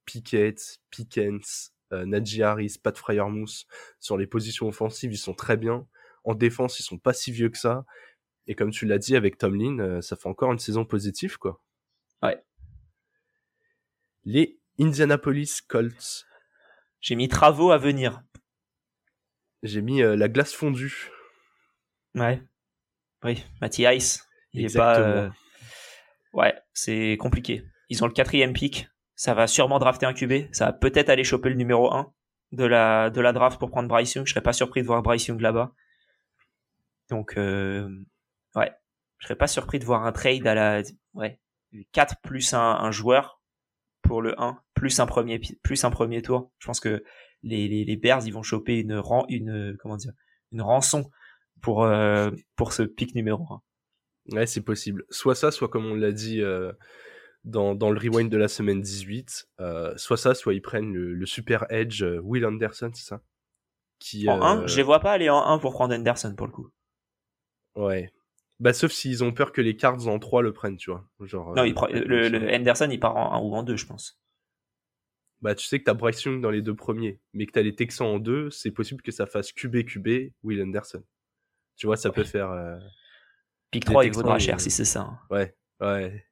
Pickett, 0.08 0.80
Pickens, 0.90 1.74
euh, 1.94 2.06
Najee 2.06 2.42
Harris, 2.42 2.78
Pat 2.82 2.98
Fryermousse. 2.98 3.68
Sur 4.00 4.18
les 4.18 4.26
positions 4.26 4.68
offensives, 4.68 5.14
ils 5.14 5.18
sont 5.18 5.36
très 5.36 5.58
bien. 5.58 5.88
En 6.24 6.34
défense, 6.34 6.80
ils 6.80 6.84
sont 6.84 6.98
pas 6.98 7.14
si 7.14 7.32
vieux 7.32 7.50
que 7.50 7.58
ça. 7.60 7.86
Et 8.48 8.56
comme 8.56 8.72
tu 8.72 8.88
l'as 8.88 8.98
dit 8.98 9.16
avec 9.16 9.38
Tomlin, 9.38 9.78
euh, 9.80 10.02
ça 10.02 10.16
fait 10.16 10.30
encore 10.30 10.52
une 10.52 10.60
saison 10.60 10.86
positive, 10.86 11.38
quoi. 11.38 11.62
Ouais. 12.24 12.42
Les 14.24 14.60
Indianapolis 14.80 15.62
Colts. 15.68 16.26
J'ai 17.02 17.16
mis 17.16 17.28
travaux 17.28 17.72
à 17.72 17.78
venir. 17.78 18.24
J'ai 19.64 19.82
mis 19.82 20.02
euh, 20.02 20.16
la 20.16 20.30
glace 20.30 20.54
fondue. 20.54 21.12
Ouais. 22.16 22.42
Oui, 23.24 23.44
Mathias. 23.62 24.28
Il 24.54 24.66
est 24.66 24.76
pas. 24.76 25.00
Euh, 25.00 25.30
ouais, 26.34 26.56
c'est 26.74 27.18
compliqué. 27.20 27.64
Ils 27.90 28.04
ont 28.04 28.08
le 28.08 28.14
quatrième 28.14 28.54
pick 28.54 28.88
ça 29.18 29.34
va 29.34 29.48
sûrement 29.48 29.80
drafter 29.80 30.06
un 30.06 30.14
QB. 30.14 30.54
Ça 30.54 30.68
va 30.68 30.74
peut-être 30.74 31.10
aller 31.10 31.24
choper 31.24 31.50
le 31.50 31.56
numéro 31.56 31.92
1 31.92 32.14
de 32.52 32.64
la, 32.64 33.10
de 33.10 33.20
la 33.20 33.34
draft 33.34 33.60
pour 33.60 33.72
prendre 33.72 33.90
Bryce 33.90 34.14
Young. 34.14 34.26
Je 34.26 34.32
serais 34.32 34.44
pas 34.44 34.54
surpris 34.54 34.84
de 34.84 34.88
voir 34.88 35.02
Bryce 35.02 35.28
Young 35.28 35.42
là-bas. 35.42 35.74
Donc, 37.10 37.36
euh, 37.38 37.90
ouais. 38.56 38.72
Je 39.18 39.26
serais 39.26 39.36
pas 39.36 39.48
surpris 39.48 39.80
de 39.80 39.86
voir 39.86 40.06
un 40.06 40.12
trade 40.12 40.46
à 40.46 40.54
la, 40.54 40.84
ouais, 41.16 41.42
4 41.92 42.22
plus 42.22 42.54
un, 42.54 42.92
joueur 42.92 43.42
pour 44.04 44.22
le 44.22 44.40
1, 44.40 44.62
plus 44.76 45.00
un 45.00 45.08
premier, 45.08 45.42
plus 45.64 45.84
un 45.84 45.90
premier 45.90 46.22
tour. 46.22 46.52
Je 46.60 46.68
pense 46.68 46.80
que 46.80 47.04
les, 47.42 47.68
les, 47.68 47.84
les 47.86 47.98
Bears, 47.98 48.28
ils 48.28 48.34
vont 48.34 48.44
choper 48.44 48.78
une, 48.78 49.02
une, 49.30 49.76
comment 49.80 49.98
dire, 49.98 50.14
une 50.52 50.62
rançon 50.62 51.10
pour, 51.64 51.84
euh, 51.84 52.30
pour 52.56 52.72
ce 52.72 52.84
pick 52.84 53.16
numéro 53.16 53.44
1. 54.30 54.36
Ouais, 54.36 54.46
c'est 54.46 54.62
possible. 54.62 55.06
Soit 55.10 55.34
ça, 55.34 55.50
soit 55.50 55.70
comme 55.70 55.88
on 55.88 55.96
l'a 55.96 56.12
dit, 56.12 56.42
euh, 56.44 56.72
dans, 57.48 57.76
dans, 57.76 57.90
le 57.90 58.00
rewind 58.00 58.30
de 58.30 58.38
la 58.38 58.48
semaine 58.48 58.82
18, 58.82 59.50
euh, 59.60 59.94
soit 59.98 60.18
ça, 60.18 60.36
soit 60.36 60.54
ils 60.54 60.62
prennent 60.62 60.94
le, 60.94 61.26
super 61.26 61.66
edge 61.70 62.04
euh, 62.04 62.20
Will 62.22 62.46
Anderson, 62.46 62.92
c'est 62.94 63.06
ça? 63.06 63.22
Qui, 64.00 64.30
En 64.30 64.42
1 64.42 64.62
euh, 64.64 64.68
Je 64.68 64.78
les 64.78 64.84
vois 64.84 65.00
pas 65.00 65.14
aller 65.14 65.30
en 65.30 65.44
1 65.44 65.60
pour 65.60 65.72
prendre 65.72 65.96
Anderson 65.96 66.36
pour 66.36 66.48
le 66.48 66.52
coup. 66.52 66.70
Ouais. 67.76 68.12
Bah, 68.60 68.74
sauf 68.74 68.92
s'ils 68.92 69.24
ont 69.24 69.32
peur 69.32 69.52
que 69.52 69.62
les 69.62 69.76
Cards 69.76 70.08
en 70.08 70.20
3 70.20 70.42
le 70.42 70.52
prennent, 70.52 70.78
tu 70.78 70.92
vois. 70.92 71.08
Genre, 71.22 71.56
non, 71.56 71.64
il 71.64 71.74
le, 71.74 72.54
Anderson, 72.54 72.90
il 72.92 73.00
part 73.00 73.16
en 73.16 73.34
1 73.34 73.40
ou 73.40 73.56
en 73.56 73.64
2, 73.64 73.76
je 73.76 73.86
pense. 73.86 74.20
Bah, 75.42 75.56
tu 75.56 75.66
sais 75.68 75.80
que 75.80 75.86
t'as 75.86 75.94
Bryce 75.94 76.24
Young 76.24 76.42
dans 76.42 76.50
les 76.50 76.62
deux 76.62 76.76
premiers, 76.76 77.22
mais 77.34 77.46
que 77.46 77.52
t'as 77.52 77.62
les 77.62 77.76
Texans 77.76 78.08
en 78.08 78.20
2, 78.20 78.50
c'est 78.50 78.72
possible 78.72 79.02
que 79.02 79.12
ça 79.12 79.26
fasse 79.26 79.52
QB, 79.52 79.86
QB, 79.86 80.34
Will 80.44 80.62
Anderson. 80.62 81.04
Tu 81.78 81.86
vois, 81.86 81.96
ça 81.96 82.10
peut 82.10 82.24
faire. 82.24 82.52
Euh, 82.52 82.78
Pick 83.72 83.86
3, 83.86 84.06
il 84.06 84.12
vaudra 84.12 84.40
cher 84.40 84.60
si 84.60 84.72
c'est 84.72 84.86
ça. 84.86 85.02
Hein. 85.02 85.20
Ouais, 85.30 85.56
ouais. 85.80 86.27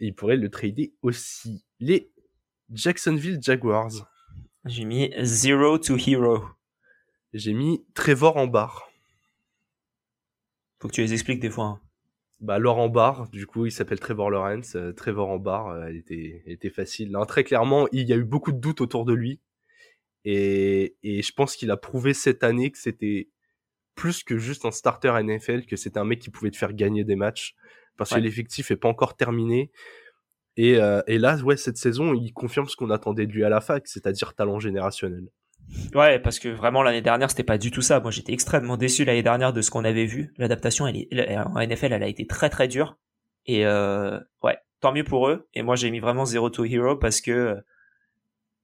Et 0.00 0.06
il 0.06 0.14
pourrait 0.14 0.36
le 0.36 0.50
trader 0.50 0.94
aussi. 1.02 1.64
Les 1.80 2.10
Jacksonville 2.70 3.38
Jaguars. 3.40 4.10
J'ai 4.64 4.84
mis 4.84 5.12
Zero 5.22 5.78
to 5.78 5.96
Hero. 5.96 6.44
J'ai 7.32 7.52
mis 7.52 7.84
Trevor 7.94 8.36
en 8.36 8.46
barre. 8.46 8.90
Faut 10.80 10.88
que 10.88 10.94
tu 10.94 11.00
les 11.00 11.12
expliques 11.12 11.40
des 11.40 11.50
fois. 11.50 11.64
Hein. 11.64 11.80
Bah, 12.40 12.58
Laurent 12.58 12.84
en 12.84 12.88
barre, 12.88 13.28
du 13.30 13.46
coup, 13.46 13.64
il 13.64 13.72
s'appelle 13.72 13.98
Trevor 13.98 14.30
Lawrence. 14.30 14.76
Euh, 14.76 14.92
Trevor 14.92 15.30
en 15.30 15.38
barre, 15.38 15.68
euh, 15.68 15.86
elle, 15.86 15.96
était, 15.96 16.42
elle 16.46 16.52
était 16.52 16.70
facile. 16.70 17.10
Non, 17.10 17.24
très 17.24 17.44
clairement, 17.44 17.88
il 17.92 18.06
y 18.06 18.12
a 18.12 18.16
eu 18.16 18.24
beaucoup 18.24 18.52
de 18.52 18.58
doutes 18.58 18.82
autour 18.82 19.04
de 19.06 19.14
lui. 19.14 19.40
Et, 20.24 20.96
et 21.02 21.22
je 21.22 21.32
pense 21.32 21.56
qu'il 21.56 21.70
a 21.70 21.76
prouvé 21.76 22.12
cette 22.12 22.42
année 22.42 22.70
que 22.70 22.78
c'était 22.78 23.30
plus 23.94 24.22
que 24.22 24.36
juste 24.36 24.66
un 24.66 24.70
starter 24.70 25.12
NFL, 25.22 25.64
que 25.64 25.76
c'était 25.76 25.98
un 25.98 26.04
mec 26.04 26.18
qui 26.18 26.30
pouvait 26.30 26.50
te 26.50 26.56
faire 26.56 26.74
gagner 26.74 27.04
des 27.04 27.16
matchs 27.16 27.54
parce 27.96 28.10
que 28.10 28.18
l'effectif 28.18 28.70
est 28.70 28.76
pas 28.76 28.88
encore 28.88 29.16
terminé. 29.16 29.70
Et, 30.56 30.76
euh, 30.76 31.02
et, 31.06 31.18
là, 31.18 31.36
ouais, 31.38 31.56
cette 31.56 31.76
saison, 31.76 32.14
il 32.14 32.32
confirme 32.32 32.66
ce 32.66 32.76
qu'on 32.76 32.90
attendait 32.90 33.26
de 33.26 33.32
lui 33.32 33.44
à 33.44 33.48
la 33.48 33.60
fac, 33.60 33.86
c'est-à-dire 33.86 34.34
talent 34.34 34.58
générationnel. 34.58 35.28
Ouais, 35.94 36.18
parce 36.18 36.38
que 36.38 36.48
vraiment 36.48 36.82
l'année 36.82 37.02
dernière, 37.02 37.30
c'était 37.30 37.42
pas 37.42 37.58
du 37.58 37.70
tout 37.70 37.82
ça. 37.82 38.00
Moi, 38.00 38.10
j'étais 38.10 38.32
extrêmement 38.32 38.76
déçu 38.76 39.04
l'année 39.04 39.22
dernière 39.22 39.52
de 39.52 39.60
ce 39.60 39.70
qu'on 39.70 39.84
avait 39.84 40.06
vu. 40.06 40.32
L'adaptation, 40.38 40.86
elle 40.86 41.06
en 41.46 41.60
NFL, 41.60 41.92
elle 41.92 42.02
a 42.02 42.08
été 42.08 42.26
très 42.26 42.48
très 42.48 42.68
dure. 42.68 42.96
Et 43.46 43.66
euh, 43.66 44.18
ouais, 44.42 44.58
tant 44.80 44.92
mieux 44.92 45.04
pour 45.04 45.28
eux. 45.28 45.48
Et 45.54 45.62
moi, 45.62 45.76
j'ai 45.76 45.90
mis 45.90 46.00
vraiment 46.00 46.24
Zero 46.24 46.50
to 46.50 46.64
Hero 46.64 46.96
parce 46.96 47.20
que 47.20 47.56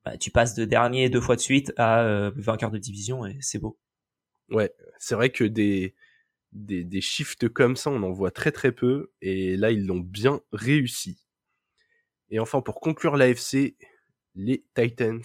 bah, 0.05 0.17
tu 0.17 0.31
passes 0.31 0.55
de 0.55 0.65
dernier 0.65 1.09
deux 1.11 1.21
fois 1.21 1.37
de 1.37 1.41
suite 1.41 1.73
à 1.77 2.03
euh, 2.03 2.31
vainqueur 2.37 2.71
de 2.71 2.79
division 2.79 3.27
et 3.27 3.37
c'est 3.41 3.59
beau. 3.59 3.79
Ouais, 4.51 4.73
c'est 4.99 5.15
vrai 5.15 5.31
que 5.31 5.45
des 5.45 5.95
des, 6.53 6.85
des 6.85 7.01
shifts 7.01 7.49
comme 7.49 7.77
ça, 7.77 7.91
on 7.91 8.03
en 8.03 8.13
voit 8.13 8.31
très 8.31 8.53
très 8.53 8.73
peu, 8.73 9.11
et 9.21 9.57
là 9.57 9.71
ils 9.71 9.87
l'ont 9.87 10.01
bien 10.01 10.41
réussi. 10.53 11.19
Et 12.31 12.39
enfin, 12.39 12.63
pour 12.63 12.81
conclure 12.81 13.17
l'AFC, 13.17 13.77
les 14.35 14.65
Titans. 14.75 15.23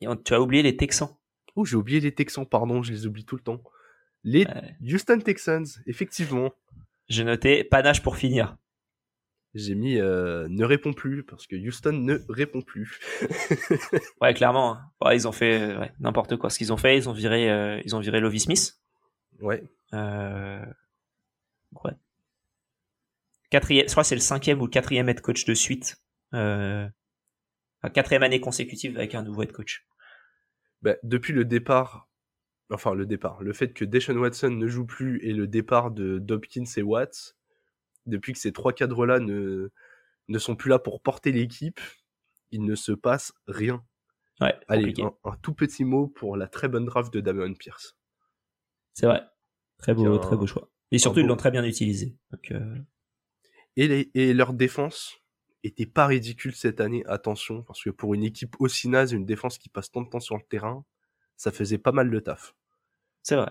Et 0.00 0.06
tu 0.24 0.34
as 0.34 0.40
oublié 0.40 0.62
les 0.62 0.76
Texans. 0.76 1.16
Oh, 1.56 1.64
j'ai 1.64 1.76
oublié 1.76 2.00
les 2.00 2.14
Texans, 2.14 2.46
pardon, 2.46 2.82
je 2.82 2.92
les 2.92 3.06
oublie 3.06 3.24
tout 3.24 3.36
le 3.36 3.42
temps. 3.42 3.62
Les 4.22 4.46
Houston 4.82 5.18
Texans, 5.20 5.66
effectivement. 5.86 6.52
J'ai 7.08 7.24
noté 7.24 7.64
panache 7.64 8.02
pour 8.02 8.16
finir. 8.16 8.56
J'ai 9.54 9.74
mis 9.74 9.98
euh, 9.98 10.46
ne 10.48 10.64
répond 10.64 10.92
plus 10.92 11.24
parce 11.24 11.46
que 11.46 11.56
Houston 11.56 11.92
ne 11.92 12.18
répond 12.28 12.62
plus. 12.62 13.00
ouais, 14.20 14.32
clairement. 14.32 14.74
Hein. 14.74 14.92
Ouais, 15.00 15.16
ils 15.16 15.26
ont 15.26 15.32
fait 15.32 15.76
ouais, 15.76 15.90
n'importe 15.98 16.36
quoi. 16.36 16.50
Ce 16.50 16.58
qu'ils 16.58 16.72
ont 16.72 16.76
fait, 16.76 16.96
ils 16.96 17.08
ont 17.08 17.12
viré, 17.12 17.50
euh, 17.50 17.80
ils 17.84 17.96
ont 17.96 18.00
viré 18.00 18.20
Lovie 18.20 18.40
Smith. 18.40 18.79
Ouais. 19.40 19.62
Euh, 19.92 20.64
ouais. 21.84 21.92
Quatrième, 23.50 23.86
je 23.86 23.92
crois 23.92 24.04
c'est 24.04 24.14
le 24.14 24.20
cinquième 24.20 24.60
ou 24.60 24.66
le 24.66 24.70
quatrième 24.70 25.08
head 25.08 25.20
coach 25.20 25.44
de 25.44 25.54
suite. 25.54 26.00
Euh, 26.34 26.88
quatrième 27.92 28.22
année 28.22 28.40
consécutive 28.40 28.96
avec 28.96 29.14
un 29.14 29.22
nouveau 29.22 29.42
head 29.42 29.52
coach. 29.52 29.86
Bah, 30.82 30.94
depuis 31.02 31.32
le 31.32 31.44
départ, 31.44 32.08
enfin 32.70 32.94
le 32.94 33.06
départ, 33.06 33.42
le 33.42 33.52
fait 33.52 33.72
que 33.72 33.84
Deshaun 33.84 34.16
Watson 34.16 34.50
ne 34.50 34.66
joue 34.66 34.86
plus 34.86 35.20
et 35.24 35.32
le 35.32 35.46
départ 35.46 35.90
de 35.90 36.18
Dobkins 36.18 36.64
et 36.76 36.82
Watts, 36.82 37.36
depuis 38.06 38.32
que 38.32 38.38
ces 38.38 38.52
trois 38.52 38.72
cadres-là 38.72 39.18
ne, 39.18 39.70
ne 40.28 40.38
sont 40.38 40.56
plus 40.56 40.70
là 40.70 40.78
pour 40.78 41.02
porter 41.02 41.32
l'équipe, 41.32 41.80
il 42.50 42.64
ne 42.64 42.74
se 42.74 42.92
passe 42.92 43.32
rien. 43.46 43.84
Ouais, 44.40 44.54
Allez, 44.68 44.94
un, 45.02 45.36
tout 45.42 45.52
petit 45.52 45.84
mot 45.84 46.06
pour 46.06 46.36
la 46.36 46.46
très 46.46 46.68
bonne 46.68 46.86
draft 46.86 47.12
de 47.12 47.20
Damon 47.20 47.52
Pierce. 47.54 47.96
C'est 48.94 49.06
vrai. 49.06 49.22
Très 49.78 49.94
beau, 49.94 50.18
très 50.18 50.36
beau 50.36 50.46
choix. 50.46 50.70
Et 50.90 50.98
surtout, 50.98 51.20
ils 51.20 51.26
l'ont 51.26 51.36
très 51.36 51.50
bien 51.50 51.64
utilisé. 51.64 52.16
Euh, 52.50 52.76
et, 53.76 54.10
et 54.14 54.34
leur 54.34 54.52
défense 54.52 55.20
était 55.62 55.86
pas 55.86 56.06
ridicule 56.06 56.54
cette 56.54 56.80
année, 56.80 57.04
attention, 57.06 57.62
parce 57.62 57.82
que 57.82 57.90
pour 57.90 58.14
une 58.14 58.24
équipe 58.24 58.56
aussi 58.58 58.88
naze, 58.88 59.12
une 59.12 59.26
défense 59.26 59.58
qui 59.58 59.68
passe 59.68 59.90
tant 59.90 60.02
de 60.02 60.08
temps 60.08 60.20
sur 60.20 60.36
le 60.36 60.42
terrain, 60.42 60.84
ça 61.36 61.50
faisait 61.52 61.78
pas 61.78 61.92
mal 61.92 62.10
de 62.10 62.18
taf. 62.18 62.54
C'est 63.22 63.36
vrai. 63.36 63.50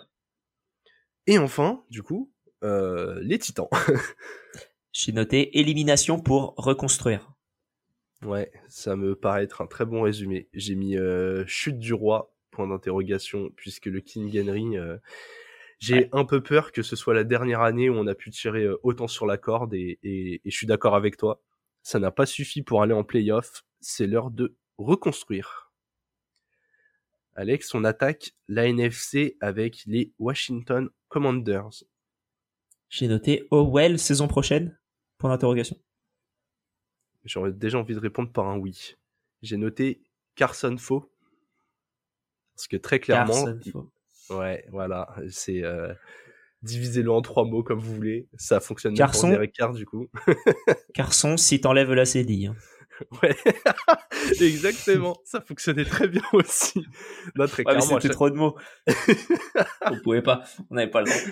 Et 1.28 1.38
enfin, 1.38 1.84
du 1.90 2.04
coup, 2.04 2.32
euh, 2.64 3.20
les 3.22 3.40
Titans. 3.40 3.70
J'ai 4.92 5.12
noté 5.12 5.60
élimination 5.60 6.20
pour 6.20 6.56
reconstruire. 6.58 7.32
Ouais, 8.24 8.52
ça 8.68 8.96
me 8.96 9.16
paraît 9.16 9.44
être 9.44 9.62
un 9.62 9.68
très 9.68 9.86
bon 9.86 10.02
résumé. 10.02 10.50
J'ai 10.54 10.76
mis 10.76 10.98
euh, 10.98 11.46
chute 11.46 11.80
du 11.80 11.94
roi, 11.94 12.34
point 12.60 12.68
d'interrogation, 12.68 13.52
puisque 13.56 13.86
le 13.86 14.02
King 14.02 14.38
Henry, 14.38 14.78
euh, 14.78 14.98
j'ai 15.80 16.10
un 16.12 16.26
peu 16.26 16.44
peur 16.44 16.74
que 16.74 16.82
ce 16.82 16.98
soit 16.98 17.14
la 17.14 17.24
dernière 17.24 17.62
année 17.62 17.90
où 17.90 17.94
on 17.94 18.06
a 18.06 18.16
pu 18.16 18.32
tirer 18.32 18.66
euh, 18.66 18.78
autant 18.84 19.08
sur 19.08 19.26
la 19.26 19.38
corde, 19.38 19.74
et, 19.74 19.98
et, 20.04 20.42
et 20.44 20.52
je 20.52 20.56
suis 20.56 20.68
d'accord 20.68 20.94
avec 20.94 21.16
toi. 21.16 21.42
Ça 21.84 22.00
n'a 22.00 22.12
pas 22.12 22.26
suffi 22.26 22.62
pour 22.62 22.82
aller 22.82 22.94
en 22.94 23.06
playoff, 23.06 23.64
c'est 23.80 24.08
l'heure 24.08 24.30
de 24.30 24.58
reconstruire. 24.78 25.72
Alex, 27.36 27.74
on 27.74 27.86
attaque 27.86 28.34
la 28.50 28.68
NFC 28.68 29.38
avec 29.40 29.84
les 29.86 30.12
Washington 30.20 30.90
Commanders. 31.08 31.86
J'ai 32.90 33.08
noté 33.08 33.48
Owell 33.52 34.00
saison 34.00 34.28
prochaine? 34.28 34.78
Point 35.18 35.30
d'interrogation. 35.30 35.78
J'aurais 37.24 37.54
déjà 37.54 37.78
envie 37.78 37.96
de 37.96 38.00
répondre 38.00 38.34
par 38.34 38.48
un 38.48 38.58
oui. 38.58 38.98
J'ai 39.42 39.56
noté 39.56 40.04
Carson 40.36 40.76
faux. 40.78 41.10
Parce 42.60 42.68
que 42.68 42.76
très 42.76 43.00
clairement. 43.00 43.46
Faux. 43.72 43.90
Ouais, 44.32 44.66
voilà. 44.70 45.16
C'est 45.30 45.64
euh, 45.64 45.94
divisez-le 46.62 47.10
en 47.10 47.22
trois 47.22 47.46
mots 47.46 47.64
comme 47.64 47.80
vous 47.80 47.96
voulez. 47.96 48.28
Ça 48.38 48.60
fonctionne 48.60 48.96
Carson, 48.96 49.32
avec 49.32 49.54
Car 49.54 49.72
du 49.72 49.86
coup. 49.86 50.08
Carson, 50.94 51.38
si 51.38 51.62
t'enlèves 51.62 51.94
la 51.94 52.04
CDI. 52.04 52.48
Hein. 52.48 52.56
Ouais, 53.24 53.34
exactement. 54.42 55.16
Ça 55.24 55.40
fonctionnait 55.40 55.86
très 55.86 56.10
bien 56.10 56.22
aussi. 56.34 56.86
Non, 57.36 57.48
très 57.48 57.64
ouais. 57.64 57.80
C'était 57.80 58.10
trop 58.10 58.30
de 58.30 58.36
mots. 58.36 58.58
on 59.86 59.98
pouvait 60.02 60.22
pas. 60.22 60.44
On 60.70 60.76
n'avait 60.76 60.92
pas 60.92 61.00
le 61.00 61.08
temps 61.08 61.32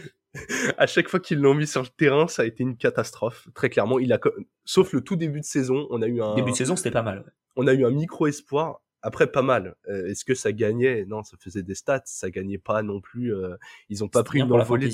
à 0.77 0.87
chaque 0.87 1.09
fois 1.09 1.19
qu'ils 1.19 1.39
l'ont 1.39 1.53
mis 1.53 1.67
sur 1.67 1.81
le 1.81 1.87
terrain, 1.87 2.27
ça 2.27 2.43
a 2.43 2.45
été 2.45 2.63
une 2.63 2.77
catastrophe. 2.77 3.47
Très 3.53 3.69
clairement, 3.69 3.99
il 3.99 4.13
a, 4.13 4.19
sauf 4.65 4.93
le 4.93 5.01
tout 5.01 5.15
début 5.15 5.39
de 5.39 5.45
saison, 5.45 5.87
on 5.89 6.01
a 6.01 6.07
eu 6.07 6.21
un. 6.21 6.35
Début 6.35 6.51
de 6.51 6.55
saison, 6.55 6.75
c'était 6.75 6.91
pas 6.91 7.01
mal. 7.01 7.33
On 7.55 7.67
a 7.67 7.73
eu 7.73 7.85
un 7.85 7.89
micro 7.89 8.27
espoir. 8.27 8.81
Après, 9.01 9.31
pas 9.31 9.41
mal. 9.41 9.75
Euh, 9.87 10.07
est-ce 10.07 10.25
que 10.25 10.33
ça 10.33 10.51
gagnait? 10.51 11.05
Non, 11.05 11.23
ça 11.23 11.37
faisait 11.39 11.63
des 11.63 11.75
stats. 11.75 12.03
Ça 12.05 12.29
gagnait 12.29 12.57
pas 12.57 12.81
non 12.81 13.01
plus. 13.01 13.33
Euh, 13.33 13.55
ils 13.89 14.03
ont 14.03 14.09
pas 14.09 14.23
pris 14.23 14.39
une 14.39 14.51
envolée. 14.51 14.91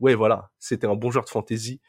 Ouais, 0.00 0.14
voilà. 0.14 0.50
C'était 0.58 0.86
un 0.86 0.96
bon 0.96 1.10
joueur 1.10 1.24
de 1.24 1.30
fantasy. 1.30 1.80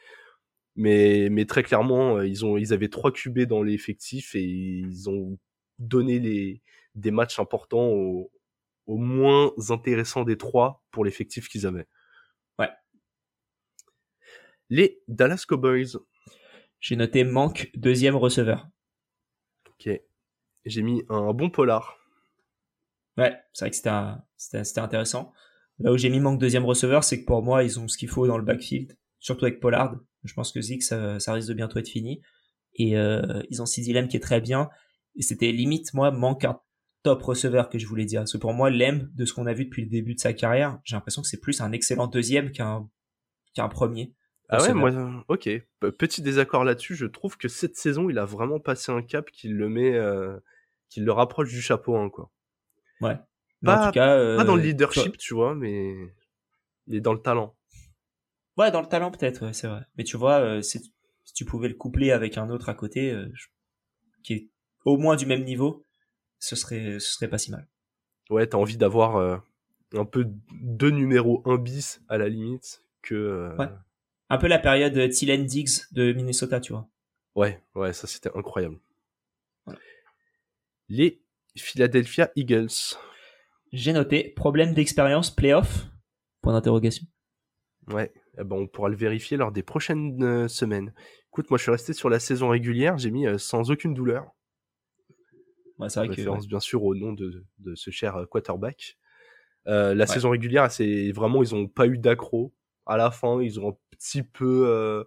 Mais, 0.76 1.28
mais 1.30 1.46
très 1.46 1.64
clairement, 1.64 2.18
euh, 2.18 2.28
ils 2.28 2.46
ont, 2.46 2.58
ils 2.58 2.72
avaient 2.72 2.90
trois 2.90 3.12
QB 3.12 3.42
dans 3.42 3.64
l'effectif 3.64 4.36
et 4.36 4.44
ils 4.44 5.10
ont 5.10 5.38
donné 5.80 6.20
les, 6.20 6.62
des 6.96 7.12
matchs 7.12 7.40
importants 7.40 7.88
aux, 7.88 8.32
aux 8.86 8.98
moins 8.98 9.52
intéressants 9.70 10.24
des 10.24 10.38
trois 10.38 10.84
pour 10.92 11.04
l'effectif 11.04 11.50
qu'ils 11.50 11.66
avaient. 11.66 11.88
Les 14.70 15.02
Dallas 15.08 15.46
Cowboys. 15.48 15.98
J'ai 16.80 16.96
noté 16.96 17.24
manque 17.24 17.72
deuxième 17.76 18.16
receveur. 18.16 18.68
Ok. 19.68 19.90
J'ai 20.66 20.82
mis 20.82 21.04
un 21.10 21.34
bon 21.34 21.50
polar. 21.50 21.98
Ouais, 23.18 23.36
c'est 23.54 23.66
vrai 23.66 23.72
que 23.72 23.78
c'était 24.38 24.80
intéressant. 24.80 25.34
Là 25.80 25.92
où 25.92 25.98
j'ai 25.98 26.10
mis 26.10 26.20
manque 26.20 26.40
deuxième 26.40 26.66
receveur, 26.66 27.04
c'est 27.04 27.22
que 27.22 27.26
pour 27.26 27.42
moi, 27.42 27.64
ils 27.64 27.80
ont 27.80 27.88
ce 27.88 27.98
qu'il 27.98 28.10
faut 28.10 28.28
dans 28.28 28.38
le 28.38 28.44
backfield, 28.44 28.98
surtout 29.20 29.46
avec 29.46 29.60
Pollard. 29.60 29.96
Je 30.24 30.34
pense 30.34 30.52
que 30.52 30.62
Zeke, 30.62 30.84
ça, 30.84 31.18
risque 31.34 31.48
de 31.48 31.54
bientôt 31.54 31.80
être 31.80 31.88
fini. 31.88 32.22
Et 32.76 32.98
euh, 32.98 33.42
ils 33.50 33.62
ont 33.62 33.66
Sidney 33.66 33.94
Lem 33.94 34.08
qui 34.08 34.18
est 34.18 34.22
très 34.22 34.42
bien. 34.42 34.70
Et 35.16 35.22
c'était 35.22 35.52
limite, 35.52 35.94
moi, 35.94 36.12
manque 36.12 36.46
un 36.46 36.60
top 37.04 37.22
receveur 37.24 37.70
que 37.70 37.80
je 37.80 37.88
voulais 37.88 38.06
dire. 38.06 38.22
Parce 38.22 38.34
que 38.34 38.38
pour 38.38 38.54
moi, 38.54 38.70
Lem, 38.70 39.10
de 39.16 39.26
ce 39.26 39.34
qu'on 39.34 39.46
a 39.46 39.54
vu 39.54 39.66
depuis 39.66 39.84
le 39.84 39.90
début 39.90 40.16
de 40.16 40.20
sa 40.20 40.34
carrière, 40.34 40.80
j'ai 40.84 40.96
l'impression 40.96 41.22
que 41.22 41.28
c'est 41.28 41.40
plus 41.40 41.62
un 41.62 41.72
excellent 41.72 42.08
deuxième 42.08 42.52
qu'un 42.52 42.90
qu'un 43.54 43.70
premier. 43.70 44.14
Ah 44.50 44.64
ouais, 44.64 44.74
moi, 44.74 44.92
ok. 45.28 45.48
Petit 45.98 46.24
désaccord 46.24 46.64
là-dessus. 46.64 46.96
Je 46.96 47.06
trouve 47.06 47.38
que 47.38 47.48
cette 47.48 47.76
saison, 47.76 48.10
il 48.10 48.18
a 48.18 48.26
vraiment 48.26 48.60
passé 48.60 48.92
un 48.92 49.04
cap 49.04 49.30
qui 49.30 49.48
le 49.48 49.70
met, 49.70 49.94
euh, 49.94 50.38
qui 50.90 51.02
le 51.02 51.12
rapproche 51.12 51.50
du 51.50 51.62
chapeau 51.62 51.96
1, 51.96 52.10
quoi. 52.10 52.32
Ouais. 53.00 53.16
Pas, 53.64 53.84
en 53.84 53.86
tout 53.88 53.94
cas, 53.94 54.38
pas 54.38 54.44
dans 54.44 54.56
le 54.56 54.62
euh, 54.62 54.66
leadership, 54.66 55.18
tu 55.18 55.36
vois, 55.36 55.54
mais 55.54 55.94
il 56.88 56.96
est 56.96 57.02
dans 57.02 57.14
le 57.14 57.22
talent. 57.22 57.56
Ouais, 58.58 58.72
dans 58.72 58.82
le 58.82 58.88
talent 58.88 59.12
peut-être, 59.12 59.46
ouais, 59.46 59.54
c'est 59.54 59.68
vrai. 59.68 59.82
Mais 59.98 60.04
tu 60.04 60.18
vois, 60.18 60.40
euh, 60.40 60.62
si, 60.64 60.92
tu 61.36 61.46
pouvais 61.46 61.68
le 61.68 61.76
coupler 61.76 62.12
avec 62.12 62.38
un 62.38 62.50
autre 62.50 62.70
à 62.70 62.74
côté, 62.74 63.16
qui 64.24 64.34
est 64.34 64.50
au 64.84 64.98
moins 64.98 65.16
du 65.16 65.28
même 65.28 65.44
niveau, 65.44 65.86
ce 66.40 66.56
serait, 66.56 67.00
ce 67.00 67.14
serait 67.14 67.28
pas 67.28 67.38
si 67.38 67.52
mal. 67.52 67.68
Ouais, 68.32 68.48
t'as 68.48 68.58
envie 68.58 68.78
d'avoir 68.78 69.42
un 69.94 70.06
peu 70.06 70.26
deux 70.54 70.90
numéros 70.90 71.44
1 71.46 71.58
bis 71.58 72.02
à 72.08 72.18
la 72.18 72.30
limite 72.30 72.84
que. 73.04 73.56
Ouais 73.60 73.68
un 74.30 74.38
peu 74.38 74.48
la 74.48 74.60
période 74.60 75.10
Thielen 75.10 75.46
Diggs 75.46 75.82
de 75.92 76.14
Minnesota, 76.14 76.60
tu 76.60 76.74
vois. 76.74 76.88
Ouais, 77.36 77.62
ouais, 77.76 77.94
ça 77.94 78.08
c'était 78.08 78.30
incroyable. 78.36 78.80
Les 80.88 81.22
Philadelphia 81.56 82.32
Eagles. 82.36 82.96
J'ai 83.72 83.94
noté 83.94 84.34
problème 84.36 84.74
d'expérience 84.74 85.30
playoff? 85.34 85.88
Point 86.42 86.54
d'interrogation. 86.54 87.06
Ouais, 87.88 88.12
eh 88.38 88.44
ben, 88.44 88.56
on 88.56 88.68
pourra 88.68 88.90
le 88.90 88.96
vérifier 88.96 89.38
lors 89.38 89.52
des 89.52 89.64
prochaines 89.64 90.24
euh, 90.24 90.48
semaines. 90.48 90.94
Écoute, 91.28 91.50
moi 91.50 91.58
je 91.58 91.64
suis 91.64 91.72
resté 91.72 91.94
sur 91.94 92.10
la 92.10 92.20
saison 92.20 92.50
régulière, 92.50 92.98
j'ai 92.98 93.12
mis 93.12 93.28
euh, 93.28 93.38
sans 93.38 93.72
aucune 93.72 93.94
douleur. 93.94 94.32
Ouais, 95.78 95.90
c'est 95.90 96.00
vrai 96.00 96.10
référence 96.10 96.48
bien 96.48 96.60
sûr 96.60 96.84
au 96.84 96.96
nom 96.96 97.14
de, 97.14 97.46
ce 97.76 97.90
cher 97.90 98.16
euh, 98.18 98.26
quarterback. 98.26 98.98
la 99.66 100.08
saison 100.08 100.32
régulière, 100.32 100.72
c'est 100.72 101.12
vraiment 101.12 101.42
ils 101.42 101.56
ont 101.56 101.68
pas 101.68 101.88
eu 101.88 101.98
d'accro. 101.98 102.54
À 102.86 102.98
la 102.98 103.12
fin, 103.12 103.42
ils 103.42 103.60
ont 103.60 103.78
petit 104.00 104.24
peu 104.24 104.68
euh, 104.68 105.04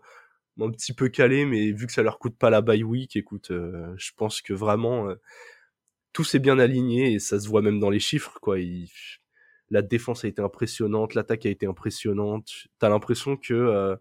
un 0.61 0.71
petit 0.71 0.93
peu 0.93 1.09
calé, 1.09 1.45
mais 1.47 1.73
vu 1.73 1.87
que 1.87 1.93
ça 1.93 2.03
leur 2.03 2.19
coûte 2.19 2.37
pas 2.39 2.51
la 2.51 2.61
bye 2.61 2.85
week, 2.85 3.17
écoute, 3.17 3.51
euh, 3.51 3.95
je 3.97 4.13
pense 4.17 4.43
que 4.43 4.53
vraiment 4.53 5.09
euh, 5.09 5.17
tout 6.13 6.25
s'est 6.25 6.39
bien 6.39 6.59
aligné 6.59 7.15
et 7.15 7.19
ça 7.19 7.41
se 7.41 7.49
voit 7.49 7.63
même 7.63 7.81
dans 7.81 7.91
les 7.91 8.01
chiffres, 8.01 8.39
quoi. 8.41 8.57
la 9.71 9.83
défense 9.83 10.25
a 10.25 10.29
été 10.29 10.43
impressionnante, 10.43 11.15
l'attaque 11.15 11.47
a 11.47 11.51
été 11.51 11.67
impressionnante. 11.67 12.69
T'as 12.79 12.91
l'impression 12.91 13.37
que 13.37 13.97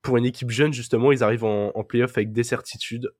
pour 0.00 0.16
une 0.16 0.24
équipe 0.24 0.50
jeune, 0.50 0.72
justement, 0.72 1.12
ils 1.12 1.22
arrivent 1.22 1.44
en, 1.44 1.70
en 1.74 1.84
playoff 1.84 2.16
avec 2.16 2.32
des 2.32 2.44
certitudes. 2.44 3.14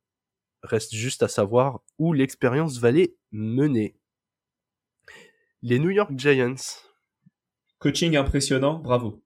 Reste 0.62 0.94
juste 0.94 1.22
à 1.22 1.28
savoir 1.28 1.80
où 1.98 2.12
l'expérience 2.12 2.78
va 2.78 2.90
les 2.92 3.16
mener. 3.30 3.96
Les 5.62 5.78
New 5.78 5.90
York 5.90 6.12
Giants. 6.16 6.54
Coaching 7.78 8.16
impressionnant, 8.16 8.78
bravo 8.78 9.22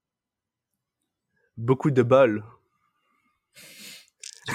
beaucoup 1.56 1.90
de 1.90 2.02
balles. 2.02 2.42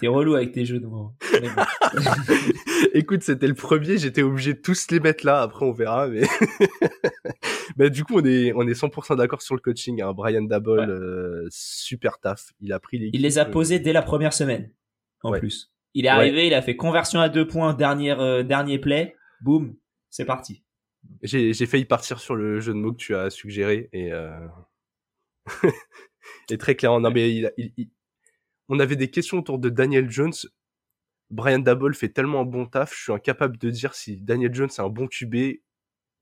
T'es 0.00 0.06
relou 0.06 0.34
avec 0.34 0.52
tes 0.52 0.64
jeux 0.64 0.80
de 0.80 0.86
mots. 0.86 1.12
Écoute, 2.94 3.22
c'était 3.22 3.46
le 3.46 3.54
premier, 3.54 3.98
j'étais 3.98 4.22
obligé 4.22 4.54
de 4.54 4.58
tous 4.58 4.90
les 4.90 4.98
mettre 4.98 5.26
là, 5.26 5.42
après 5.42 5.66
on 5.66 5.72
verra, 5.72 6.08
mais... 6.08 6.22
mais 7.76 7.90
du 7.90 8.04
coup, 8.04 8.18
on 8.18 8.24
est, 8.24 8.52
on 8.54 8.66
est 8.66 8.72
100% 8.72 9.16
d'accord 9.16 9.42
sur 9.42 9.54
le 9.54 9.60
coaching. 9.60 10.00
Hein. 10.00 10.14
Brian 10.14 10.42
Dabble, 10.42 10.88
euh, 10.88 11.46
super 11.50 12.18
taf. 12.18 12.46
Il 12.60 12.72
a 12.72 12.80
pris 12.80 12.98
les. 12.98 13.10
Il 13.12 13.20
les 13.20 13.38
a 13.38 13.44
posés 13.44 13.78
dès 13.78 13.92
la 13.92 14.00
première 14.00 14.32
semaine, 14.32 14.72
en 15.22 15.32
plus. 15.32 15.70
Il 15.92 16.06
est 16.06 16.08
arrivé, 16.10 16.46
il 16.46 16.54
a 16.54 16.62
fait 16.62 16.76
conversion 16.76 17.20
à 17.20 17.28
deux 17.28 17.46
points, 17.46 17.74
dernière, 17.74 18.20
euh, 18.20 18.42
dernier 18.42 18.78
play, 18.78 19.16
boum, 19.42 19.74
c'est 20.08 20.24
parti. 20.24 20.62
J'ai 21.22 21.66
failli 21.66 21.84
partir 21.84 22.20
sur 22.20 22.36
le 22.36 22.60
jeu 22.60 22.72
de 22.72 22.78
mots 22.78 22.92
que 22.92 22.98
tu 22.98 23.14
as 23.14 23.28
suggéré, 23.28 23.90
et... 23.92 24.12
Euh... 24.12 24.30
Et 26.50 26.58
très 26.58 26.74
clairement, 26.74 27.00
non, 27.00 27.10
mais 27.10 27.32
il, 27.32 27.90
on 28.68 28.78
avait 28.78 28.96
des 28.96 29.10
questions 29.10 29.38
autour 29.38 29.58
de 29.58 29.68
Daniel 29.68 30.10
Jones. 30.10 30.32
Brian 31.30 31.60
Dabble 31.60 31.94
fait 31.94 32.08
tellement 32.08 32.40
un 32.40 32.44
bon 32.44 32.66
taf, 32.66 32.94
je 32.94 33.02
suis 33.02 33.12
incapable 33.12 33.56
de 33.56 33.70
dire 33.70 33.94
si 33.94 34.20
Daniel 34.20 34.52
Jones 34.52 34.68
est 34.68 34.80
un 34.80 34.88
bon 34.88 35.06
QB 35.06 35.60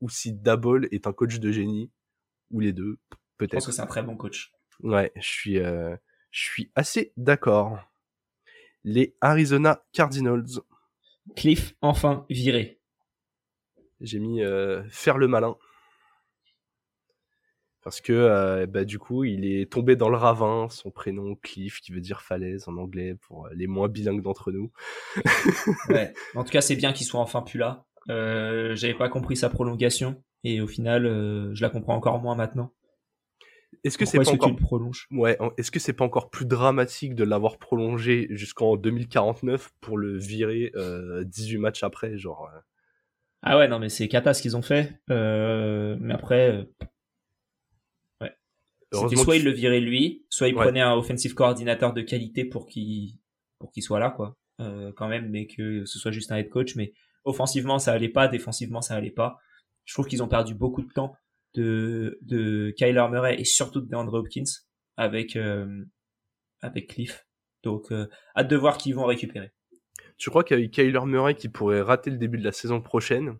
ou 0.00 0.08
si 0.08 0.32
Dabble 0.32 0.88
est 0.92 1.06
un 1.06 1.12
coach 1.12 1.40
de 1.40 1.50
génie, 1.50 1.90
ou 2.50 2.60
les 2.60 2.72
deux, 2.72 2.98
peut-être. 3.38 3.52
Je 3.52 3.56
pense 3.56 3.66
que 3.66 3.72
c'est 3.72 3.82
un 3.82 3.86
très 3.86 4.02
bon 4.02 4.16
coach. 4.16 4.52
Ouais, 4.80 5.10
je 5.16 5.26
suis, 5.26 5.54
je 5.54 5.98
suis 6.30 6.70
assez 6.74 7.12
d'accord. 7.16 7.78
Les 8.84 9.16
Arizona 9.20 9.82
Cardinals. 9.92 10.60
Cliff, 11.36 11.74
enfin 11.80 12.24
viré. 12.30 12.80
J'ai 14.00 14.18
mis 14.18 14.40
faire 14.88 15.18
le 15.18 15.26
malin 15.26 15.56
parce 17.88 18.02
que 18.02 18.12
euh, 18.12 18.66
bah, 18.66 18.84
du 18.84 18.98
coup 18.98 19.24
il 19.24 19.46
est 19.46 19.72
tombé 19.72 19.96
dans 19.96 20.10
le 20.10 20.16
ravin, 20.18 20.68
son 20.68 20.90
prénom 20.90 21.36
Cliff 21.36 21.80
qui 21.80 21.90
veut 21.90 22.02
dire 22.02 22.20
falaise 22.20 22.68
en 22.68 22.76
anglais 22.76 23.14
pour 23.14 23.46
euh, 23.46 23.50
les 23.54 23.66
moins 23.66 23.88
bilingues 23.88 24.20
d'entre 24.20 24.52
nous. 24.52 24.70
ouais. 25.88 26.12
En 26.34 26.44
tout 26.44 26.50
cas 26.50 26.60
c'est 26.60 26.76
bien 26.76 26.92
qu'il 26.92 27.06
soit 27.06 27.18
enfin 27.18 27.40
plus 27.40 27.58
là. 27.58 27.86
Euh, 28.10 28.76
J'avais 28.76 28.92
pas 28.92 29.08
compris 29.08 29.38
sa 29.38 29.48
prolongation 29.48 30.22
et 30.44 30.60
au 30.60 30.66
final 30.66 31.06
euh, 31.06 31.54
je 31.54 31.62
la 31.62 31.70
comprends 31.70 31.94
encore 31.94 32.20
moins 32.20 32.34
maintenant. 32.34 32.74
Est-ce 33.84 33.96
que 33.96 34.04
c'est 34.04 34.18
pas 34.18 34.30
encore 34.30 34.52
Ouais, 35.10 35.38
que 35.72 35.78
c'est 35.78 35.94
pas 35.94 36.04
encore 36.04 36.28
plus 36.28 36.44
dramatique 36.44 37.14
de 37.14 37.24
l'avoir 37.24 37.56
prolongé 37.56 38.26
jusqu'en 38.30 38.76
2049 38.76 39.70
pour 39.80 39.96
le 39.96 40.18
virer 40.18 40.72
18 41.24 41.56
matchs 41.56 41.84
après, 41.84 42.18
genre 42.18 42.50
Ah 43.40 43.56
ouais, 43.56 43.68
non 43.68 43.78
mais 43.78 43.88
c'est 43.88 44.08
cata 44.08 44.34
ce 44.34 44.42
qu'ils 44.42 44.58
ont 44.58 44.62
fait. 44.62 45.00
mais 45.08 46.12
après 46.12 46.66
soit 48.92 49.36
il 49.36 49.44
le 49.44 49.50
virait 49.50 49.80
lui, 49.80 50.24
soit 50.30 50.48
il 50.48 50.54
prenait 50.54 50.80
un 50.80 50.94
offensive 50.94 51.34
coordinateur 51.34 51.92
de 51.92 52.02
qualité 52.02 52.44
pour 52.44 52.66
qu'il 52.66 53.14
pour 53.58 53.72
qu'il 53.72 53.82
soit 53.82 53.98
là 53.98 54.10
quoi, 54.10 54.36
euh, 54.60 54.92
quand 54.96 55.08
même, 55.08 55.28
mais 55.30 55.46
que 55.46 55.84
ce 55.84 55.98
soit 55.98 56.12
juste 56.12 56.30
un 56.32 56.36
head 56.36 56.48
coach. 56.48 56.76
Mais 56.76 56.92
offensivement 57.24 57.78
ça 57.78 57.92
allait 57.92 58.08
pas, 58.08 58.28
défensivement 58.28 58.80
ça 58.80 58.94
allait 58.94 59.10
pas. 59.10 59.38
Je 59.84 59.94
trouve 59.94 60.06
qu'ils 60.06 60.22
ont 60.22 60.28
perdu 60.28 60.54
beaucoup 60.54 60.82
de 60.82 60.92
temps 60.92 61.14
de 61.54 62.18
de 62.22 62.72
Kyler 62.76 63.06
Murray 63.10 63.40
et 63.40 63.44
surtout 63.44 63.80
de 63.80 63.88
DeAndre 63.88 64.14
Hopkins 64.14 64.44
avec 64.96 65.36
euh, 65.36 65.84
avec 66.60 66.88
Cliff. 66.88 67.26
Donc 67.62 67.92
euh, 67.92 68.08
hâte 68.36 68.48
de 68.48 68.56
voir 68.56 68.78
qui 68.78 68.92
vont 68.92 69.06
récupérer. 69.06 69.52
Tu 70.16 70.30
crois 70.30 70.44
qu'avec 70.44 70.70
Kyler 70.70 71.04
Murray 71.06 71.34
qui 71.34 71.48
pourrait 71.48 71.82
rater 71.82 72.10
le 72.10 72.18
début 72.18 72.38
de 72.38 72.44
la 72.44 72.52
saison 72.52 72.80
prochaine 72.80 73.36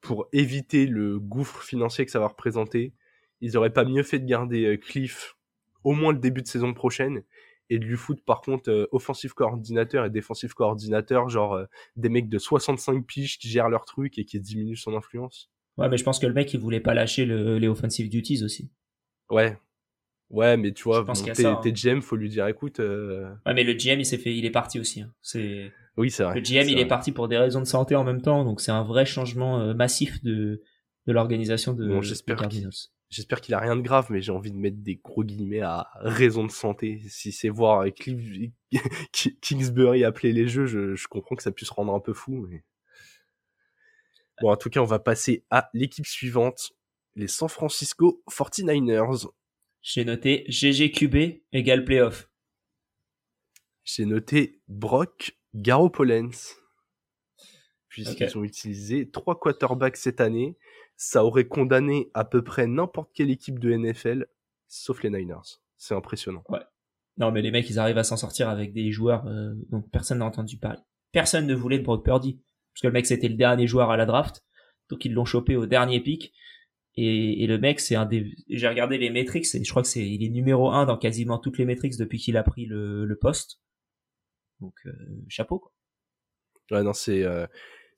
pour 0.00 0.28
éviter 0.32 0.86
le 0.86 1.18
gouffre 1.18 1.62
financier 1.62 2.04
que 2.04 2.10
ça 2.10 2.20
va 2.20 2.28
représenter 2.28 2.94
ils 3.40 3.56
auraient 3.56 3.72
pas 3.72 3.84
mieux 3.84 4.02
fait 4.02 4.18
de 4.18 4.26
garder 4.26 4.64
euh, 4.64 4.76
Cliff 4.76 5.36
au 5.84 5.92
moins 5.92 6.12
le 6.12 6.18
début 6.18 6.42
de 6.42 6.46
saison 6.46 6.74
prochaine 6.74 7.22
et 7.70 7.78
de 7.78 7.84
lui 7.84 7.96
foutre 7.96 8.22
par 8.24 8.40
contre 8.40 8.70
euh, 8.70 8.86
offensive 8.92 9.34
coordinateur 9.34 10.04
et 10.04 10.10
défensif 10.10 10.54
coordinateur, 10.54 11.28
genre 11.28 11.54
euh, 11.54 11.64
des 11.96 12.08
mecs 12.08 12.28
de 12.28 12.38
65 12.38 13.04
piges 13.04 13.38
qui 13.38 13.48
gèrent 13.48 13.68
leur 13.68 13.84
truc 13.84 14.18
et 14.18 14.24
qui 14.24 14.40
diminuent 14.40 14.76
son 14.76 14.96
influence. 14.96 15.50
Ouais, 15.76 15.88
mais 15.88 15.96
je 15.96 16.04
pense 16.04 16.18
que 16.18 16.26
le 16.26 16.32
mec 16.32 16.52
il 16.54 16.60
voulait 16.60 16.80
pas 16.80 16.94
lâcher 16.94 17.24
le, 17.24 17.58
les 17.58 17.68
offensive 17.68 18.08
duties 18.08 18.42
aussi. 18.42 18.70
Ouais. 19.30 19.56
Ouais, 20.30 20.58
mais 20.58 20.72
tu 20.72 20.82
vois, 20.82 21.04
bon, 21.04 21.12
t'es 21.14 21.46
hein. 21.46 21.60
GM, 21.64 22.00
faut 22.02 22.16
lui 22.16 22.28
dire 22.28 22.46
écoute. 22.48 22.80
Ouais, 22.80 23.54
mais 23.54 23.64
le 23.64 23.72
GM 23.72 23.98
il 23.98 24.04
s'est 24.04 24.18
fait, 24.18 24.36
il 24.36 24.44
est 24.44 24.50
parti 24.50 24.78
aussi. 24.78 25.00
Hein. 25.00 25.10
C'est. 25.22 25.72
Oui, 25.96 26.10
c'est 26.10 26.22
vrai. 26.22 26.34
Le 26.34 26.42
GM 26.42 26.68
il 26.68 26.78
est 26.78 26.86
parti 26.86 27.12
pour 27.12 27.28
des 27.28 27.38
raisons 27.38 27.60
de 27.60 27.66
santé 27.66 27.96
en 27.96 28.04
même 28.04 28.20
temps, 28.20 28.44
donc 28.44 28.60
c'est 28.60 28.70
un 28.70 28.82
vrai 28.82 29.06
changement 29.06 29.74
massif 29.74 30.22
de 30.22 30.60
de 31.06 31.12
l'organisation 31.12 31.72
de. 31.72 31.88
Bon, 31.88 32.02
j'espère 32.02 32.36
J'espère 33.10 33.40
qu'il 33.40 33.54
a 33.54 33.58
rien 33.58 33.74
de 33.74 33.80
grave, 33.80 34.08
mais 34.10 34.20
j'ai 34.20 34.32
envie 34.32 34.50
de 34.50 34.56
mettre 34.56 34.76
des 34.78 34.96
gros 34.96 35.24
guillemets 35.24 35.62
à 35.62 35.88
raison 35.94 36.44
de 36.44 36.50
santé. 36.50 37.00
Si 37.08 37.32
c'est 37.32 37.48
voir 37.48 37.86
Kingsbury 39.40 40.04
appeler 40.04 40.32
les 40.32 40.46
jeux, 40.46 40.66
je, 40.66 41.06
comprends 41.08 41.34
que 41.34 41.42
ça 41.42 41.52
puisse 41.52 41.70
rendre 41.70 41.94
un 41.94 42.00
peu 42.00 42.12
fou. 42.12 42.46
Bon, 44.42 44.50
en 44.50 44.56
tout 44.56 44.68
cas, 44.68 44.80
on 44.80 44.84
va 44.84 44.98
passer 44.98 45.44
à 45.50 45.70
l'équipe 45.72 46.06
suivante, 46.06 46.72
les 47.14 47.28
San 47.28 47.48
Francisco 47.48 48.22
49ers. 48.30 49.26
J'ai 49.80 50.04
noté 50.04 50.44
GGQB 50.48 51.44
égale 51.52 51.84
playoff. 51.84 52.28
J'ai 53.84 54.04
noté 54.04 54.60
Brock 54.68 55.32
Garoppolens. 55.54 56.58
Puisqu'ils 57.88 58.36
ont 58.36 58.44
utilisé 58.44 59.10
trois 59.10 59.38
quarterbacks 59.38 59.96
cette 59.96 60.20
année 60.20 60.56
ça 60.98 61.24
aurait 61.24 61.46
condamné 61.46 62.10
à 62.12 62.24
peu 62.24 62.42
près 62.42 62.66
n'importe 62.66 63.10
quelle 63.14 63.30
équipe 63.30 63.60
de 63.60 63.72
NFL, 63.72 64.26
sauf 64.66 65.02
les 65.04 65.10
Niners. 65.10 65.60
C'est 65.78 65.94
impressionnant. 65.94 66.42
Ouais. 66.48 66.58
Non, 67.16 67.30
mais 67.30 67.40
les 67.40 67.52
mecs, 67.52 67.70
ils 67.70 67.78
arrivent 67.78 67.98
à 67.98 68.04
s'en 68.04 68.16
sortir 68.16 68.48
avec 68.48 68.72
des 68.72 68.90
joueurs 68.90 69.26
euh, 69.28 69.54
dont 69.70 69.80
personne 69.80 70.18
n'a 70.18 70.24
entendu 70.24 70.58
parler. 70.58 70.80
Personne 71.12 71.46
ne 71.46 71.54
voulait 71.54 71.78
de 71.78 71.84
Brock 71.84 72.04
Purdy, 72.04 72.40
parce 72.74 72.82
que 72.82 72.86
le 72.88 72.92
mec, 72.92 73.06
c'était 73.06 73.28
le 73.28 73.36
dernier 73.36 73.68
joueur 73.68 73.90
à 73.90 73.96
la 73.96 74.06
draft, 74.06 74.44
donc 74.90 75.04
ils 75.04 75.14
l'ont 75.14 75.24
chopé 75.24 75.54
au 75.54 75.66
dernier 75.66 76.00
pic. 76.00 76.34
Et, 77.00 77.46
le 77.46 77.58
mec, 77.58 77.78
c'est 77.78 77.94
un 77.94 78.06
des. 78.06 78.34
J'ai 78.48 78.66
regardé 78.66 78.98
les 78.98 79.10
métriques, 79.10 79.46
et 79.54 79.62
je 79.62 79.70
crois 79.70 79.82
que 79.82 79.88
c'est 79.88 80.04
il 80.04 80.24
est 80.24 80.30
numéro 80.30 80.72
un 80.72 80.84
dans 80.84 80.98
quasiment 80.98 81.38
toutes 81.38 81.58
les 81.58 81.64
métriques 81.64 81.96
depuis 81.96 82.18
qu'il 82.18 82.36
a 82.36 82.42
pris 82.42 82.66
le, 82.66 83.16
poste. 83.20 83.60
Donc 84.58 84.74
euh, 84.86 84.92
chapeau 85.28 85.60
quoi. 85.60 85.72
Ouais, 86.72 86.82
non, 86.82 86.92
c'est 86.92 87.22
euh, 87.22 87.46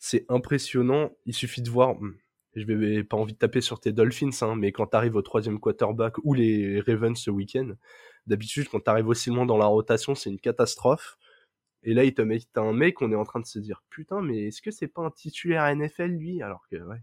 c'est 0.00 0.24
impressionnant. 0.28 1.12
Il 1.26 1.34
suffit 1.34 1.62
de 1.62 1.70
voir. 1.70 1.94
Hmm, 2.00 2.16
je 2.56 2.64
vais 2.64 3.04
pas 3.04 3.16
envie 3.16 3.34
de 3.34 3.38
taper 3.38 3.60
sur 3.60 3.78
tes 3.78 3.92
Dolphins, 3.92 4.30
hein, 4.40 4.56
mais 4.56 4.72
quand 4.72 4.88
t'arrives 4.88 5.14
au 5.14 5.22
troisième 5.22 5.60
quarterback 5.60 6.16
ou 6.24 6.34
les 6.34 6.80
Ravens 6.80 7.16
ce 7.16 7.30
week-end, 7.30 7.74
d'habitude 8.26 8.68
quand 8.68 8.80
t'arrives 8.80 9.06
aussi 9.06 9.30
loin 9.30 9.46
dans 9.46 9.58
la 9.58 9.66
rotation, 9.66 10.16
c'est 10.16 10.30
une 10.30 10.40
catastrophe. 10.40 11.16
Et 11.84 11.94
là, 11.94 12.04
il 12.04 12.12
te 12.12 12.22
met 12.22 12.40
un 12.56 12.72
mec, 12.72 13.00
on 13.02 13.12
est 13.12 13.16
en 13.16 13.24
train 13.24 13.40
de 13.40 13.46
se 13.46 13.58
dire 13.60 13.82
putain, 13.88 14.20
mais 14.20 14.48
est-ce 14.48 14.62
que 14.62 14.72
c'est 14.72 14.88
pas 14.88 15.02
un 15.02 15.10
titulaire 15.10 15.74
NFL 15.74 16.10
lui? 16.10 16.42
Alors 16.42 16.66
que 16.68 16.76
ouais, 16.76 17.02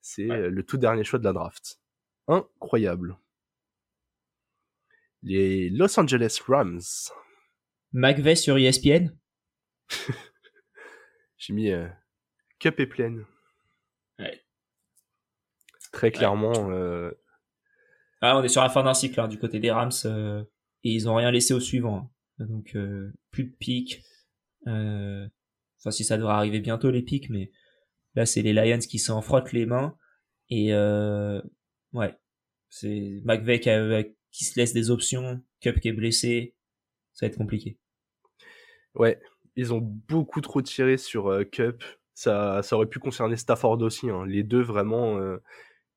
c'est 0.00 0.26
le 0.26 0.62
tout 0.62 0.78
dernier 0.78 1.04
choix 1.04 1.18
de 1.18 1.24
la 1.24 1.32
draft. 1.32 1.80
Incroyable. 2.28 3.18
Les 5.22 5.70
Los 5.70 5.98
Angeles 5.98 6.40
Rams. 6.46 6.80
McVeigh 7.92 8.36
sur 8.36 8.56
ESPN. 8.56 9.10
J'ai 11.38 11.52
mis 11.52 11.70
euh, 11.70 11.88
Cup 12.58 12.80
et 12.80 12.86
pleine. 12.86 13.24
Ouais. 14.18 14.42
Très 15.92 16.10
clairement. 16.10 16.70
Euh... 16.70 17.12
Ah, 18.20 18.36
on 18.36 18.42
est 18.42 18.48
sur 18.48 18.62
la 18.62 18.68
fin 18.68 18.82
d'un 18.82 18.94
cycle 18.94 19.20
hein, 19.20 19.28
du 19.28 19.38
côté 19.38 19.60
des 19.60 19.70
Rams 19.70 19.92
euh, 20.04 20.42
et 20.84 20.92
ils 20.92 21.08
ont 21.08 21.14
rien 21.14 21.30
laissé 21.30 21.54
au 21.54 21.60
suivant. 21.60 22.10
Hein. 22.40 22.46
Donc 22.46 22.74
euh, 22.74 23.12
plus 23.30 23.44
de 23.44 23.54
pics. 23.54 24.02
Euh, 24.66 25.26
enfin, 25.80 25.90
si 25.90 26.04
ça 26.04 26.16
devrait 26.16 26.34
arriver 26.34 26.60
bientôt 26.60 26.90
les 26.90 27.02
pics, 27.02 27.30
mais 27.30 27.52
là 28.14 28.26
c'est 28.26 28.42
les 28.42 28.52
Lions 28.52 28.78
qui 28.78 28.98
s'en 28.98 29.22
frottent 29.22 29.52
les 29.52 29.66
mains 29.66 29.96
et 30.50 30.72
ouais, 31.92 32.14
c'est 32.70 33.20
McVeigh 33.24 33.60
qui, 34.30 34.44
se 34.44 34.58
laisse 34.58 34.72
des 34.72 34.90
options, 34.90 35.42
Cup 35.60 35.78
qui 35.78 35.88
est 35.88 35.92
blessé, 35.92 36.56
ça 37.12 37.26
va 37.26 37.30
être 37.30 37.38
compliqué. 37.38 37.78
Ouais, 38.94 39.20
ils 39.56 39.72
ont 39.72 39.80
beaucoup 39.80 40.40
trop 40.40 40.62
tiré 40.62 40.96
sur 40.96 41.44
Cup. 41.52 41.84
Ça, 42.18 42.62
aurait 42.72 42.86
pu 42.86 42.98
concerner 42.98 43.36
Stafford 43.36 43.80
aussi. 43.82 44.10
Hein. 44.10 44.24
Les 44.26 44.42
deux 44.42 44.62
vraiment 44.62 45.18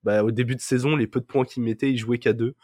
bah, 0.03 0.23
au 0.23 0.31
début 0.31 0.55
de 0.55 0.61
saison, 0.61 0.95
les 0.95 1.07
peu 1.07 1.19
de 1.19 1.25
points 1.25 1.45
qu'ils 1.45 1.63
mettaient, 1.63 1.91
ils 1.91 1.97
jouaient 1.97 2.19
qu'à 2.19 2.33
deux. 2.33 2.55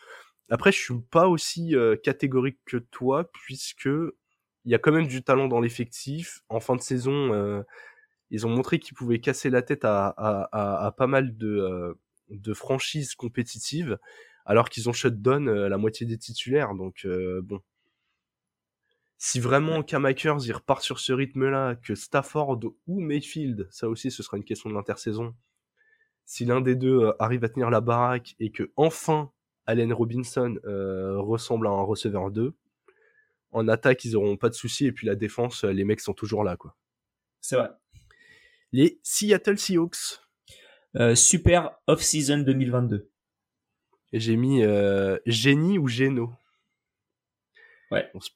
Après, 0.49 0.71
je 0.71 0.79
suis 0.79 0.93
pas 1.11 1.27
aussi 1.27 1.75
euh, 1.75 1.95
catégorique 1.95 2.59
que 2.65 2.77
toi, 2.77 3.29
puisque 3.31 3.85
il 3.85 4.71
y 4.71 4.75
a 4.75 4.79
quand 4.79 4.91
même 4.91 5.07
du 5.07 5.23
talent 5.23 5.47
dans 5.47 5.59
l'effectif. 5.59 6.41
En 6.49 6.59
fin 6.59 6.75
de 6.75 6.81
saison, 6.81 7.33
euh, 7.33 7.61
ils 8.31 8.47
ont 8.47 8.49
montré 8.49 8.79
qu'ils 8.79 8.95
pouvaient 8.95 9.19
casser 9.19 9.49
la 9.49 9.61
tête 9.61 9.81
à, 9.83 10.93
pas 10.97 11.07
mal 11.07 11.37
de, 11.37 11.47
euh, 11.47 11.93
de 12.29 12.53
franchises 12.53 13.15
compétitives, 13.15 13.97
alors 14.45 14.69
qu'ils 14.69 14.89
ont 14.89 14.93
shutdown 14.93 15.49
la 15.67 15.77
moitié 15.77 16.05
des 16.05 16.17
titulaires. 16.17 16.73
Donc 16.75 17.05
bon, 17.43 17.61
si 19.17 19.39
vraiment 19.39 19.81
Cam 19.81 20.05
Akers 20.05 20.45
il 20.45 20.53
repart 20.53 20.81
sur 20.81 20.99
ce 20.99 21.11
rythme-là, 21.11 21.75
que 21.75 21.95
Stafford 21.95 22.59
ou 22.85 22.99
Mayfield, 22.99 23.67
ça 23.71 23.89
aussi 23.89 24.11
ce 24.11 24.21
sera 24.21 24.37
une 24.37 24.43
question 24.43 24.69
de 24.69 24.75
l'intersaison, 24.75 25.35
si 26.25 26.45
l'un 26.45 26.61
des 26.61 26.75
deux 26.75 26.99
euh, 26.99 27.13
arrive 27.19 27.43
à 27.43 27.49
tenir 27.49 27.69
la 27.69 27.81
baraque 27.81 28.35
et 28.39 28.51
que 28.51 28.71
enfin 28.75 29.31
Allen 29.65 29.91
Robinson 29.91 30.59
euh, 30.65 31.19
ressemble 31.19 31.67
à 31.67 31.71
un 31.71 31.81
receveur 31.81 32.31
2, 32.31 32.53
en 33.51 33.67
attaque 33.67 34.05
ils 34.05 34.15
auront 34.15 34.37
pas 34.37 34.49
de 34.49 34.53
soucis 34.53 34.85
et 34.85 34.91
puis 34.91 35.07
la 35.07 35.15
défense 35.15 35.63
euh, 35.63 35.71
les 35.71 35.83
mecs 35.83 36.01
sont 36.01 36.13
toujours 36.13 36.43
là 36.43 36.55
quoi. 36.57 36.75
C'est 37.41 37.55
vrai. 37.55 37.69
Les 38.71 38.99
Seattle 39.03 39.57
Seahawks. 39.57 40.19
super 41.15 41.71
off-season 41.87 42.39
2022. 42.39 43.09
J'ai 44.11 44.35
mis 44.35 44.63
génie 45.25 45.77
ou 45.77 45.87
Geno. 45.87 46.31
Ouais. 47.91 48.09
On 48.13 48.19
se, 48.19 48.31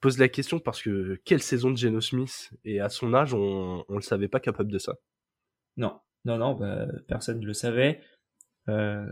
pose 0.00 0.18
la 0.18 0.28
question 0.28 0.58
parce 0.58 0.82
que 0.82 1.20
quelle 1.24 1.42
saison 1.42 1.70
de 1.70 1.76
Geno 1.76 2.00
Smith 2.00 2.50
et 2.64 2.80
à 2.80 2.88
son 2.88 3.14
âge 3.14 3.34
on 3.34 3.84
on 3.88 3.94
le 3.94 4.02
savait 4.02 4.26
pas 4.26 4.40
capable 4.40 4.72
de 4.72 4.78
ça? 4.78 4.96
Non. 5.76 6.00
Non, 6.26 6.38
non, 6.38 6.54
bah, 6.54 6.88
personne 7.06 7.38
ne 7.38 7.46
le 7.46 7.52
savait. 7.52 8.00
Euh, 8.68 9.06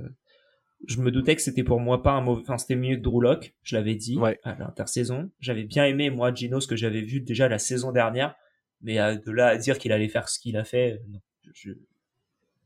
je 0.87 1.01
me 1.01 1.13
doutais 1.13 1.37
que 1.37 1.43
c'était 1.43 1.63
pour 1.63 1.79
moi 1.79 2.03
pas 2.03 2.11
un 2.11 2.21
mauvais, 2.21 2.43
enfin 2.43 2.59
c'était 2.59 2.75
mieux 2.75 2.97
que 2.97 3.03
Drew 3.03 3.21
Lock, 3.23 3.55
je 3.63 3.77
l'avais 3.77 3.95
dit 3.95 4.19
à 4.43 4.55
l'intersaison. 4.57 5.31
J'avais 5.39 5.63
bien 5.63 5.85
aimé 5.87 6.11
moi 6.11 6.35
Gino 6.35 6.61
ce 6.61 6.67
que 6.67 6.77
j'avais 6.77 7.03
vu 7.03 7.21
déjà 7.21 7.49
la 7.49 7.61
saison 7.61 7.93
dernière, 7.93 8.35
mais 8.83 8.97
de 8.97 9.31
là 9.31 9.47
à 9.47 9.57
dire 9.57 9.79
qu'il 9.79 9.93
allait 9.93 10.09
faire 10.09 10.29
ce 10.29 10.41
qu'il 10.41 10.57
a 10.57 10.65
fait, 10.65 11.01
non, 11.09 11.21
je... 11.55 11.71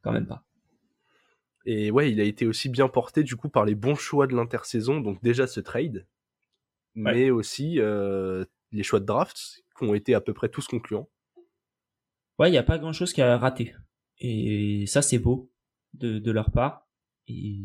quand 0.01 0.13
même 0.13 0.27
pas. 0.27 0.45
Et 1.67 1.91
ouais, 1.91 2.11
il 2.11 2.19
a 2.19 2.25
été 2.25 2.47
aussi 2.47 2.71
bien 2.71 2.89
porté 2.89 3.23
du 3.23 3.37
coup 3.37 3.51
par 3.51 3.67
les 3.67 3.75
bons 3.75 3.97
choix 3.97 4.27
de 4.27 4.35
l'intersaison, 4.35 5.01
donc 5.01 5.23
déjà 5.23 5.47
ce 5.47 5.61
trade, 5.61 6.07
mais 6.99 7.31
aussi 7.31 7.79
euh, 7.79 8.45
les 8.73 8.83
choix 8.83 9.01
de 9.01 9.05
draft 9.05 9.63
qui 9.77 9.85
ont 9.85 9.95
été 9.95 10.15
à 10.15 10.21
peu 10.21 10.35
près 10.35 10.49
tous 10.49 10.67
concluants. 10.67 11.09
Ouais, 12.39 12.49
il 12.49 12.53
n'y 12.53 12.59
a 12.59 12.63
pas 12.65 12.79
grand 12.79 12.93
chose 12.93 13.13
qui 13.13 13.23
a 13.23 13.39
raté. 13.39 13.75
Et 14.19 14.85
ça, 14.87 15.01
c'est 15.01 15.19
beau 15.19 15.51
de, 15.95 16.19
de 16.19 16.31
leur 16.33 16.51
part. 16.51 16.89
Et 17.29 17.61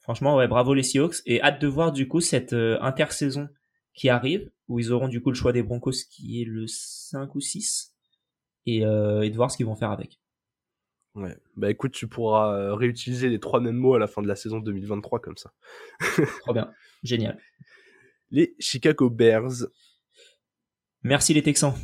franchement, 0.00 0.36
ouais, 0.36 0.48
bravo 0.48 0.74
les 0.74 0.82
Seahawks. 0.82 1.16
Et 1.24 1.42
hâte 1.42 1.60
de 1.60 1.66
voir 1.66 1.92
du 1.92 2.08
coup 2.08 2.20
cette 2.20 2.52
euh, 2.52 2.78
intersaison 2.80 3.48
qui 3.94 4.08
arrive, 4.08 4.50
où 4.68 4.78
ils 4.78 4.92
auront 4.92 5.08
du 5.08 5.22
coup 5.22 5.30
le 5.30 5.36
choix 5.36 5.52
des 5.52 5.62
Broncos 5.62 6.04
qui 6.10 6.42
est 6.42 6.44
le 6.44 6.66
5 6.66 7.34
ou 7.34 7.40
6, 7.40 7.94
et, 8.66 8.84
euh, 8.84 9.22
et 9.22 9.30
de 9.30 9.36
voir 9.36 9.50
ce 9.50 9.56
qu'ils 9.56 9.66
vont 9.66 9.76
faire 9.76 9.90
avec. 9.90 10.20
Ouais, 11.14 11.36
bah 11.56 11.70
écoute, 11.70 11.92
tu 11.92 12.06
pourras 12.06 12.76
réutiliser 12.76 13.28
les 13.28 13.40
trois 13.40 13.60
mêmes 13.60 13.76
mots 13.76 13.94
à 13.94 13.98
la 13.98 14.06
fin 14.06 14.22
de 14.22 14.28
la 14.28 14.36
saison 14.36 14.60
2023 14.60 15.18
comme 15.18 15.36
ça. 15.36 15.52
Trop 16.42 16.52
bien, 16.52 16.72
génial. 17.02 17.36
Les 18.30 18.54
Chicago 18.58 19.10
Bears. 19.10 19.66
Merci 21.02 21.34
les 21.34 21.42
Texans. 21.42 21.74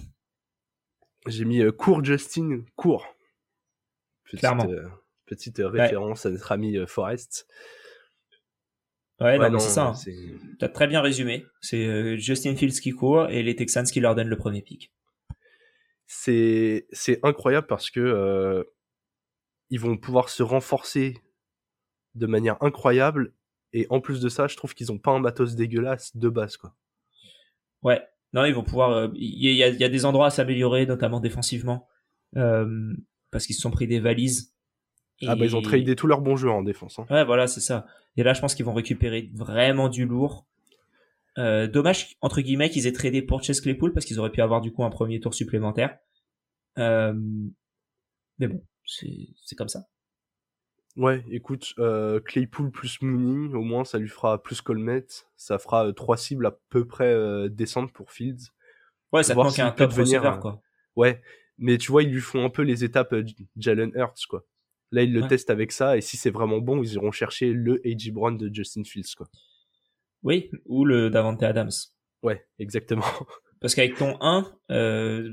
J'ai 1.26 1.44
mis 1.44 1.60
euh, 1.60 1.72
court 1.72 2.04
Justin, 2.04 2.62
court. 2.76 3.06
Petite, 4.24 4.40
Clairement. 4.40 4.68
euh, 4.70 4.88
petite 5.26 5.58
référence 5.58 6.26
à 6.26 6.30
notre 6.30 6.52
ami 6.52 6.76
euh, 6.76 6.86
Forrest. 6.86 7.48
Ouais, 9.18 9.38
Ouais, 9.38 9.50
non, 9.50 9.58
c'est 9.58 9.70
ça. 9.70 9.86
hein. 9.86 9.94
T'as 10.58 10.68
très 10.68 10.86
bien 10.86 11.00
résumé. 11.00 11.46
C'est 11.60 11.86
euh, 11.86 12.16
Justin 12.16 12.54
Fields 12.54 12.80
qui 12.80 12.92
court 12.92 13.28
et 13.30 13.42
les 13.42 13.56
Texans 13.56 13.84
qui 13.86 14.00
leur 14.00 14.14
donnent 14.14 14.28
le 14.28 14.36
premier 14.36 14.62
pick. 14.62 14.92
c'est 16.06 16.86
c'est 16.92 17.18
incroyable 17.24 17.66
parce 17.66 17.90
que 17.90 17.98
euh, 18.00 18.62
ils 19.70 19.80
vont 19.80 19.96
pouvoir 19.96 20.28
se 20.28 20.42
renforcer 20.44 21.14
de 22.14 22.26
manière 22.26 22.62
incroyable 22.62 23.32
et 23.76 23.86
en 23.90 24.00
plus 24.00 24.20
de 24.20 24.28
ça, 24.28 24.46
je 24.46 24.56
trouve 24.56 24.74
qu'ils 24.74 24.90
ont 24.90 24.98
pas 24.98 25.12
un 25.12 25.20
matos 25.20 25.54
dégueulasse 25.54 26.16
de 26.16 26.28
base 26.28 26.56
quoi. 26.56 26.74
Ouais. 27.82 28.02
Non, 28.32 28.44
ils 28.44 28.54
vont 28.54 28.64
pouvoir. 28.64 28.90
euh, 28.90 29.08
Il 29.14 29.52
y, 29.54 29.62
a, 29.62 29.68
il 29.68 29.80
y 29.80 29.84
a 29.84 29.88
des 29.88 30.04
endroits 30.04 30.26
à 30.26 30.30
s'améliorer, 30.30 30.84
notamment 30.84 31.20
défensivement, 31.20 31.86
euh, 32.36 32.92
parce 33.30 33.46
qu'ils 33.46 33.54
se 33.54 33.62
sont 33.62 33.70
pris 33.70 33.86
des 33.86 34.00
valises. 34.00 34.52
Ah 35.26 35.36
bah 35.36 35.46
ils 35.46 35.56
ont 35.56 35.62
tradé 35.62 35.96
tous 35.96 36.06
leurs 36.06 36.20
bons 36.20 36.36
joueurs 36.36 36.56
en 36.56 36.62
défense. 36.62 36.98
Hein. 36.98 37.06
Ouais, 37.08 37.24
voilà, 37.24 37.46
c'est 37.46 37.60
ça. 37.60 37.86
Et 38.18 38.22
là, 38.22 38.34
je 38.34 38.40
pense 38.40 38.54
qu'ils 38.54 38.66
vont 38.66 38.74
récupérer 38.74 39.30
vraiment 39.34 39.88
du 39.88 40.04
lourd. 40.04 40.46
Euh, 41.38 41.66
dommage, 41.66 42.16
entre 42.20 42.40
guillemets, 42.42 42.68
qu'ils 42.68 42.86
aient 42.86 42.92
tradé 42.92 43.22
pour 43.22 43.42
Chase 43.42 43.60
Claypool 43.60 43.92
parce 43.92 44.04
qu'ils 44.04 44.18
auraient 44.18 44.32
pu 44.32 44.42
avoir 44.42 44.60
du 44.60 44.72
coup 44.72 44.84
un 44.84 44.90
premier 44.90 45.20
tour 45.20 45.32
supplémentaire. 45.32 45.96
Euh, 46.78 47.14
mais 48.38 48.48
bon, 48.48 48.62
c'est 48.84 49.56
comme 49.56 49.68
ça. 49.68 49.86
Ouais, 50.96 51.22
écoute, 51.30 51.74
euh, 51.78 52.20
Claypool 52.20 52.70
plus 52.70 53.02
Mooney, 53.02 53.54
au 53.54 53.62
moins 53.62 53.84
ça 53.84 53.98
lui 53.98 54.08
fera 54.08 54.42
plus 54.42 54.62
Colmet, 54.62 55.04
ça 55.36 55.58
fera 55.58 55.88
euh, 55.88 55.92
trois 55.92 56.16
cibles 56.16 56.46
à 56.46 56.58
peu 56.70 56.86
près 56.86 57.12
euh, 57.12 57.48
décentes 57.50 57.92
pour 57.92 58.10
Fields. 58.12 58.50
Ouais, 59.12 59.22
ça 59.22 59.34
manque 59.34 59.52
s'il 59.52 59.64
un 59.64 59.70
top 59.72 59.90
devenir 59.90 60.22
receiver, 60.22 60.36
un- 60.38 60.40
quoi. 60.40 60.62
Ouais, 60.96 61.20
mais 61.58 61.76
tu 61.76 61.92
vois, 61.92 62.02
ils 62.02 62.10
lui 62.10 62.20
font 62.22 62.44
un 62.46 62.50
peu 62.50 62.62
les 62.62 62.82
étapes 62.82 63.12
euh, 63.12 63.24
Jalen 63.58 63.92
Hurts, 63.94 64.26
quoi. 64.28 64.46
Là, 64.90 65.02
ils 65.02 65.12
le 65.12 65.20
Ouais. 65.22 65.28
testent 65.28 65.50
avec 65.50 65.70
ça, 65.72 65.98
et 65.98 66.00
si 66.00 66.16
c'est 66.16 66.30
vraiment 66.30 66.58
bon, 66.58 66.82
ils 66.82 66.94
iront 66.94 67.10
chercher 67.12 67.52
le 67.52 67.80
A.J. 67.84 68.12
Brown 68.12 68.38
de 68.38 68.48
Justin 68.54 68.84
Fields, 68.84 69.14
quoi. 69.16 69.26
Oui, 70.22 70.50
ou 70.64 70.84
le 70.86 71.10
Davante 71.10 71.42
Adams. 71.42 71.70
Ouais, 72.22 72.46
exactement. 72.58 73.02
Parce 73.60 73.74
qu'avec 73.74 73.96
ton 73.96 74.16
1, 74.22 74.50
euh, 74.70 75.30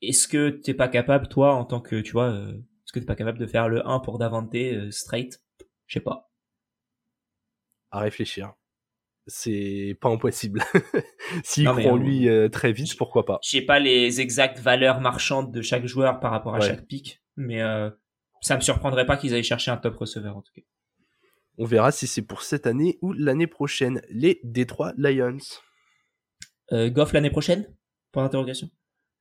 est-ce 0.00 0.26
que 0.28 0.48
t'es 0.48 0.74
pas 0.74 0.88
capable, 0.88 1.28
toi, 1.28 1.54
en 1.54 1.64
tant 1.66 1.80
que, 1.80 2.00
tu 2.00 2.12
vois, 2.12 2.30
euh, 2.30 2.52
est-ce 2.92 3.00
que 3.00 3.00
t'es 3.00 3.06
pas 3.06 3.14
capable 3.16 3.38
de 3.38 3.46
faire 3.46 3.68
le 3.70 3.86
1 3.88 4.00
pour 4.00 4.18
Davante 4.18 4.54
euh, 4.54 4.90
straight? 4.90 5.40
Je 5.86 5.94
sais 5.94 6.00
pas. 6.04 6.30
à 7.90 8.00
réfléchir. 8.00 8.52
C'est 9.26 9.96
pas 10.00 10.08
impossible. 10.10 10.62
S'il 11.44 11.64
Non, 11.64 11.76
croit 11.76 11.92
en 11.92 11.96
euh, 11.98 12.02
lui 12.02 12.28
euh, 12.28 12.48
très 12.50 12.72
vite, 12.72 12.94
pourquoi 12.98 13.24
pas. 13.24 13.38
J'ai 13.42 13.62
pas 13.62 13.78
les 13.78 14.20
exactes 14.20 14.58
valeurs 14.58 15.00
marchandes 15.00 15.52
de 15.52 15.62
chaque 15.62 15.86
joueur 15.86 16.20
par 16.20 16.32
rapport 16.32 16.54
à 16.54 16.58
Ouais. 16.58 16.66
chaque 16.66 16.86
pick, 16.86 17.22
mais 17.36 17.62
euh, 17.62 17.88
ça 18.42 18.56
me 18.56 18.60
surprendrait 18.60 19.06
pas 19.06 19.16
qu'ils 19.16 19.32
aillent 19.32 19.42
chercher 19.44 19.70
un 19.70 19.76
top 19.78 19.96
receveur 19.96 20.36
en 20.36 20.42
tout 20.42 20.52
cas. 20.54 20.62
On 21.58 21.64
verra 21.64 21.92
si 21.92 22.06
c'est 22.06 22.22
pour 22.22 22.42
cette 22.42 22.66
année 22.66 22.98
ou 23.00 23.12
l'année 23.12 23.46
prochaine. 23.46 24.02
Les 24.10 24.40
Detroit 24.44 24.92
Lions. 24.98 25.38
Euh, 26.72 26.90
Goff 26.90 27.12
l'année 27.12 27.30
prochaine? 27.30 27.74
Point 28.10 28.24
d'interrogation. 28.24 28.68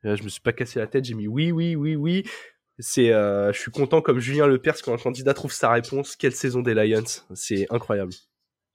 Je 0.04 0.24
me 0.24 0.30
suis 0.30 0.42
pas 0.42 0.52
cassé 0.54 0.80
la 0.80 0.88
tête, 0.88 1.06
j'ai 1.06 1.14
mis 1.14 1.28
oui, 1.28 1.52
oui, 1.52 1.76
oui, 1.76 1.96
oui. 1.96 2.24
C'est, 2.80 3.12
euh, 3.14 3.52
je 3.54 3.60
suis 3.60 3.72
content 3.72 4.02
comme 4.02 4.20
Julien 4.20 4.48
Lepers 4.48 4.82
quand 4.82 4.94
un 4.94 4.98
candidat 4.98 5.34
trouve 5.34 5.52
sa 5.52 5.72
réponse. 5.72 6.16
Quelle 6.16 6.34
saison 6.34 6.62
des 6.62 6.74
Lions, 6.74 7.04
c'est 7.34 7.68
incroyable. 7.72 8.14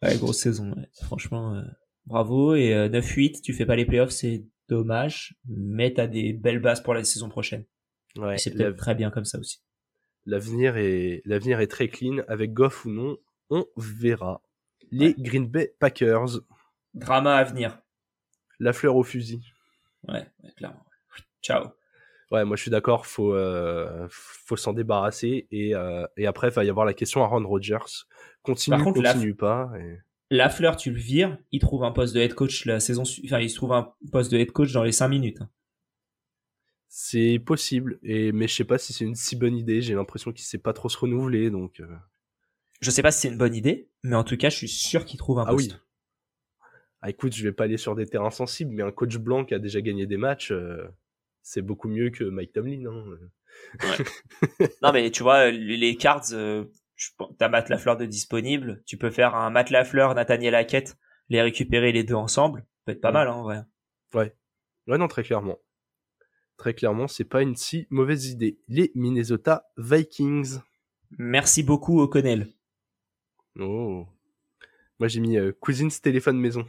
Ouais, 0.03 0.17
grosse 0.19 0.39
saison, 0.39 0.73
ouais. 0.73 0.89
franchement, 1.03 1.55
euh, 1.55 1.63
bravo. 2.07 2.55
Et 2.55 2.73
euh, 2.75 2.89
9-8, 2.89 3.41
tu 3.43 3.53
fais 3.53 3.67
pas 3.67 3.75
les 3.77 3.87
playoffs, 3.87 4.11
c'est 4.11 4.45
dommage, 4.69 5.37
mais 5.49 5.93
t'as 5.95 6.07
des 6.07 6.33
belles 6.33 6.61
bases 6.61 6.83
pour 6.83 6.95
la 6.95 7.03
saison 7.05 7.29
prochaine. 7.29 7.65
Ouais, 8.17 8.39
c'est 8.39 8.53
peut-être 8.53 8.77
très 8.77 8.95
bien 8.95 9.11
comme 9.11 9.25
ça 9.25 9.39
aussi. 9.39 9.61
l'avenir 10.25 10.77
est, 10.77 11.23
l'avenir 11.25 11.61
est 11.61 11.67
très 11.67 11.89
clean 11.89 12.23
avec 12.29 12.53
Goff 12.53 12.85
ou 12.85 12.91
non, 12.91 13.17
on 13.51 13.67
verra. 13.77 14.43
Les 14.93 15.09
Ouais. 15.09 15.15
Green 15.19 15.47
Bay 15.49 15.75
Packers, 15.81 16.41
Drama 16.95 17.37
à 17.37 17.45
venir. 17.45 17.79
la 18.61 18.73
fleur 18.73 18.97
au 18.97 19.03
fusil. 19.03 19.41
Ouais, 20.09 20.27
ouais, 20.43 20.51
clairement. 20.57 20.85
Ciao. 21.43 21.69
Ouais, 22.33 22.45
moi 22.45 22.57
je 22.57 22.62
suis 22.62 22.71
d'accord, 22.73 23.07
faut 23.07 23.35
euh, 23.35 24.07
faut 24.11 24.57
s'en 24.57 24.73
débarrasser 24.73 25.47
et 25.53 25.77
euh, 25.77 26.07
et 26.17 26.27
après 26.27 26.49
il 26.49 26.55
va 26.55 26.65
y 26.65 26.71
avoir 26.71 26.85
la 26.85 26.93
question 26.95 27.23
Aaron 27.23 27.47
Rodgers. 27.47 27.79
Continue, 28.43 28.77
Par 28.77 28.85
contre, 28.85 29.01
la- 29.03 29.12
continue 29.12 29.35
pas. 29.35 29.71
et- 29.79 29.99
La 30.31 30.49
fleur, 30.51 30.77
tu 30.77 30.91
le 30.91 30.99
vires, 30.99 31.39
il 31.53 31.61
trouve 31.61 31.85
un 31.85 31.93
poste 31.93 32.15
de 32.15 32.21
head 32.21 32.35
coach 32.35 32.65
la 32.65 32.81
saison, 32.81 33.03
enfin, 33.25 33.39
il 33.39 33.49
se 33.49 33.55
trouve 33.57 33.73
un 33.73 33.95
poste 34.11 34.33
de 34.33 34.39
head 34.39 34.51
coach 34.51 34.73
dans 34.73 34.83
les 34.83 34.91
5 34.93 35.09
minutes. 35.09 35.39
C'est 36.89 37.39
possible, 37.45 37.99
et 38.03 38.33
mais 38.33 38.49
je 38.49 38.55
sais 38.55 38.65
pas 38.65 38.79
si 38.79 38.93
c'est 38.93 39.05
une 39.05 39.15
si 39.15 39.37
bonne 39.37 39.57
idée. 39.57 39.83
J'ai 39.83 39.95
l'impression 39.95 40.33
qu'il 40.33 40.45
sait 40.45 40.59
pas 40.59 40.73
trop 40.73 40.89
se 40.89 40.97
renouveler, 40.99 41.51
donc. 41.51 41.81
euh, 41.81 41.87
Je 42.81 42.91
sais 42.91 43.03
pas 43.03 43.11
si 43.11 43.21
c'est 43.23 43.29
une 43.29 43.39
bonne 43.39 43.55
idée, 43.55 43.89
mais 44.03 44.17
en 44.17 44.25
tout 44.25 44.37
cas, 44.37 44.49
je 44.51 44.57
suis 44.57 44.69
sûr 44.69 45.05
qu'il 45.05 45.19
trouve 45.19 45.39
un 45.39 45.47
Ah 45.47 45.53
poste. 45.53 45.73
oui. 45.73 45.77
Ah 47.03 47.11
écoute, 47.11 47.35
je 47.35 47.43
vais 47.45 47.53
pas 47.53 47.65
aller 47.65 47.77
sur 47.77 47.95
des 47.95 48.07
terrains 48.07 48.31
sensibles, 48.31 48.73
mais 48.73 48.83
un 48.83 48.93
coach 48.93 49.17
blanc 49.19 49.45
qui 49.45 49.55
a 49.55 49.59
déjà 49.59 49.81
gagné 49.81 50.07
des 50.07 50.17
matchs, 50.17 50.51
euh, 50.53 50.89
c'est 51.47 51.63
beaucoup 51.63 51.89
mieux 51.89 52.11
que 52.11 52.25
Mike 52.25 52.53
Tomlin. 52.53 52.87
Hein. 52.87 53.19
Non, 54.83 54.93
mais 54.93 55.11
tu 55.13 55.23
vois, 55.23 55.51
les 55.51 55.77
les 55.77 55.97
cards, 55.97 56.25
euh, 56.33 56.65
t'as 57.39 57.49
Matt 57.49 57.69
Lafleur 57.69 57.97
de 57.97 58.05
disponible. 58.05 58.83
Tu 58.85 58.99
peux 58.99 59.11
faire 59.11 59.37
un 59.37 59.49
Matt 59.51 59.71
Lafleur, 59.71 60.15
Nathaniel 60.15 60.57
Hackett, 60.57 60.97
les 61.29 61.41
récupérer 61.41 61.93
les 61.93 62.03
deux 62.03 62.15
ensemble. 62.15 62.61
Ça 62.61 62.83
peut 62.87 62.93
être 62.93 63.01
pas 63.01 63.13
mal, 63.13 63.29
hein, 63.29 63.35
en 63.35 63.43
vrai. 63.45 63.63
Ouais, 64.13 64.99
non, 64.99 65.07
très 65.07 65.23
clairement. 65.23 65.59
Très 66.57 66.75
clairement, 66.75 67.07
c'est 67.07 67.25
pas 67.25 67.43
une 67.43 67.55
si 67.55 67.87
mauvaise 67.91 68.27
idée. 68.27 68.59
Les 68.67 68.91
Minnesota 68.97 69.71
Vikings. 69.77 70.59
Merci 71.17 71.63
beaucoup, 71.63 72.01
O'Connell. 72.01 72.49
Oh. 73.61 74.07
Moi, 74.99 75.09
j'ai 75.09 75.21
mis 75.21 75.39
euh, 75.39 75.53
Cousins 75.53 75.89
téléphone 76.03 76.41
maison. 76.41 76.67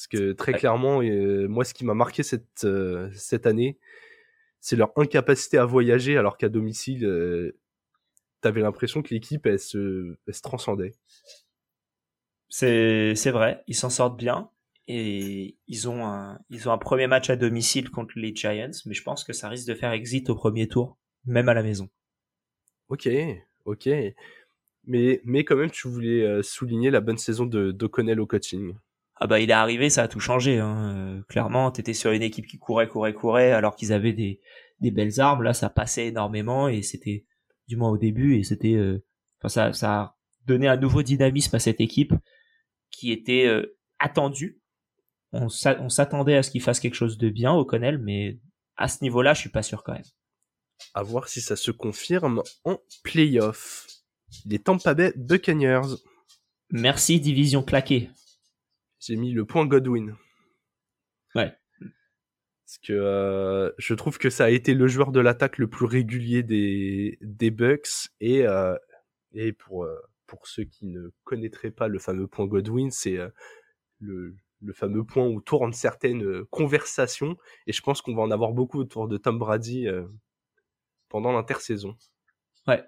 Parce 0.00 0.08
que 0.08 0.32
très 0.32 0.52
Ouais. 0.52 0.58
clairement, 0.58 1.02
euh, 1.02 1.46
moi, 1.46 1.62
ce 1.62 1.74
qui 1.74 1.84
m'a 1.84 1.92
marqué 1.92 2.22
cette, 2.22 2.64
euh, 2.64 3.10
cette 3.12 3.44
année, 3.46 3.78
c'est 4.58 4.74
leur 4.74 4.92
incapacité 4.96 5.58
à 5.58 5.66
voyager, 5.66 6.16
alors 6.16 6.38
qu'à 6.38 6.48
domicile, 6.48 7.04
euh, 7.04 7.54
t'avais 8.40 8.62
l'impression 8.62 9.02
que 9.02 9.12
l'équipe, 9.12 9.44
elle 9.44 9.58
se, 9.58 10.16
elle 10.26 10.34
se 10.34 10.40
transcendait. 10.40 10.94
C'est, 12.48 13.12
vrai. 13.30 13.62
Ils 13.66 13.74
s'en 13.74 13.90
sortent 13.90 14.16
bien. 14.16 14.48
Et 14.88 15.58
ils 15.68 15.86
ont 15.86 16.06
un, 16.06 16.40
ils 16.48 16.66
ont 16.66 16.72
un 16.72 16.78
premier 16.78 17.06
match 17.06 17.28
à 17.28 17.36
domicile 17.36 17.90
contre 17.90 18.18
les 18.18 18.34
Giants, 18.34 18.70
mais 18.86 18.94
je 18.94 19.02
pense 19.02 19.22
que 19.22 19.34
ça 19.34 19.50
risque 19.50 19.68
de 19.68 19.74
faire 19.74 19.92
exit 19.92 20.30
au 20.30 20.34
premier 20.34 20.66
tour, 20.66 20.96
même 21.26 21.50
à 21.50 21.54
la 21.54 21.62
maison. 21.62 21.90
Ok, 22.88 23.06
ok. 23.66 23.86
Mais, 24.86 25.20
mais 25.24 25.44
quand 25.44 25.56
même, 25.56 25.70
tu 25.70 25.88
voulais 25.88 26.42
souligner 26.42 26.90
la 26.90 27.02
bonne 27.02 27.18
saison 27.18 27.44
de 27.44 27.70
d'O'Connell 27.70 28.18
au 28.18 28.26
coaching. 28.26 28.74
Ah 29.20 29.26
bah 29.26 29.38
il 29.38 29.50
est 29.50 29.52
arrivé, 29.52 29.90
ça 29.90 30.04
a 30.04 30.08
tout 30.08 30.20
changé. 30.20 30.58
Hein. 30.58 30.96
Euh, 30.96 31.22
clairement, 31.28 31.70
t'étais 31.70 31.92
sur 31.94 32.10
une 32.12 32.22
équipe 32.22 32.46
qui 32.46 32.58
courait, 32.58 32.88
courait, 32.88 33.12
courait, 33.12 33.52
alors 33.52 33.76
qu'ils 33.76 33.92
avaient 33.92 34.14
des, 34.14 34.40
des 34.80 34.90
belles 34.90 35.20
armes. 35.20 35.42
Là, 35.42 35.52
ça 35.52 35.68
passait 35.68 36.06
énormément 36.06 36.68
et 36.68 36.82
c'était, 36.82 37.26
du 37.68 37.76
moins 37.76 37.90
au 37.90 37.98
début, 37.98 38.38
et 38.38 38.42
c'était, 38.44 38.74
euh, 38.74 39.04
enfin 39.38 39.48
ça, 39.48 39.72
ça 39.74 40.00
a 40.00 40.16
donné 40.46 40.68
un 40.68 40.76
nouveau 40.78 41.02
dynamisme 41.02 41.54
à 41.54 41.58
cette 41.58 41.80
équipe 41.80 42.14
qui 42.90 43.12
était 43.12 43.46
euh, 43.46 43.76
attendue. 43.98 44.58
On 45.32 45.48
s'a- 45.50 45.78
on 45.80 45.90
s'attendait 45.90 46.36
à 46.36 46.42
ce 46.42 46.50
qu'il 46.50 46.62
fasse 46.62 46.80
quelque 46.80 46.94
chose 46.94 47.18
de 47.18 47.28
bien, 47.28 47.52
O'Connell, 47.52 47.98
mais 47.98 48.38
à 48.76 48.88
ce 48.88 49.02
niveau-là, 49.04 49.34
je 49.34 49.40
suis 49.40 49.50
pas 49.50 49.62
sûr 49.62 49.84
quand 49.84 49.92
même. 49.92 50.02
À 50.94 51.02
voir 51.02 51.28
si 51.28 51.42
ça 51.42 51.56
se 51.56 51.70
confirme 51.70 52.42
en 52.64 52.78
playoff. 53.04 53.86
Les 54.46 54.58
Tampa 54.58 54.94
Bay 54.94 55.12
Buccaneers. 55.14 55.96
Merci, 56.70 57.20
division 57.20 57.62
claquée. 57.62 58.08
J'ai 59.00 59.16
mis 59.16 59.32
le 59.32 59.44
point 59.44 59.66
Godwin. 59.66 60.14
Ouais. 61.34 61.52
Parce 61.80 62.78
que 62.86 63.74
je 63.78 63.94
trouve 63.94 64.18
que 64.18 64.30
ça 64.30 64.44
a 64.44 64.50
été 64.50 64.74
le 64.74 64.86
joueur 64.86 65.10
de 65.10 65.20
l'attaque 65.20 65.58
le 65.58 65.68
plus 65.68 65.86
régulier 65.86 66.42
des, 66.42 67.18
des 67.20 67.50
Bucks 67.50 68.10
et, 68.20 68.44
et 69.32 69.52
pour, 69.52 69.88
pour 70.26 70.46
ceux 70.46 70.64
qui 70.64 70.86
ne 70.86 71.10
connaîtraient 71.24 71.72
pas 71.72 71.88
le 71.88 71.98
fameux 71.98 72.28
point 72.28 72.46
Godwin, 72.46 72.92
c'est 72.92 73.18
le, 73.98 74.36
le 74.62 74.72
fameux 74.72 75.02
point 75.02 75.26
où 75.26 75.40
tournent 75.40 75.72
certaines 75.72 76.44
conversations 76.44 77.36
et 77.66 77.72
je 77.72 77.82
pense 77.82 78.02
qu'on 78.02 78.14
va 78.14 78.22
en 78.22 78.30
avoir 78.30 78.52
beaucoup 78.52 78.78
autour 78.78 79.08
de 79.08 79.16
Tom 79.16 79.38
Brady 79.38 79.88
pendant 81.08 81.32
l'intersaison. 81.32 81.96
Ouais. 82.68 82.84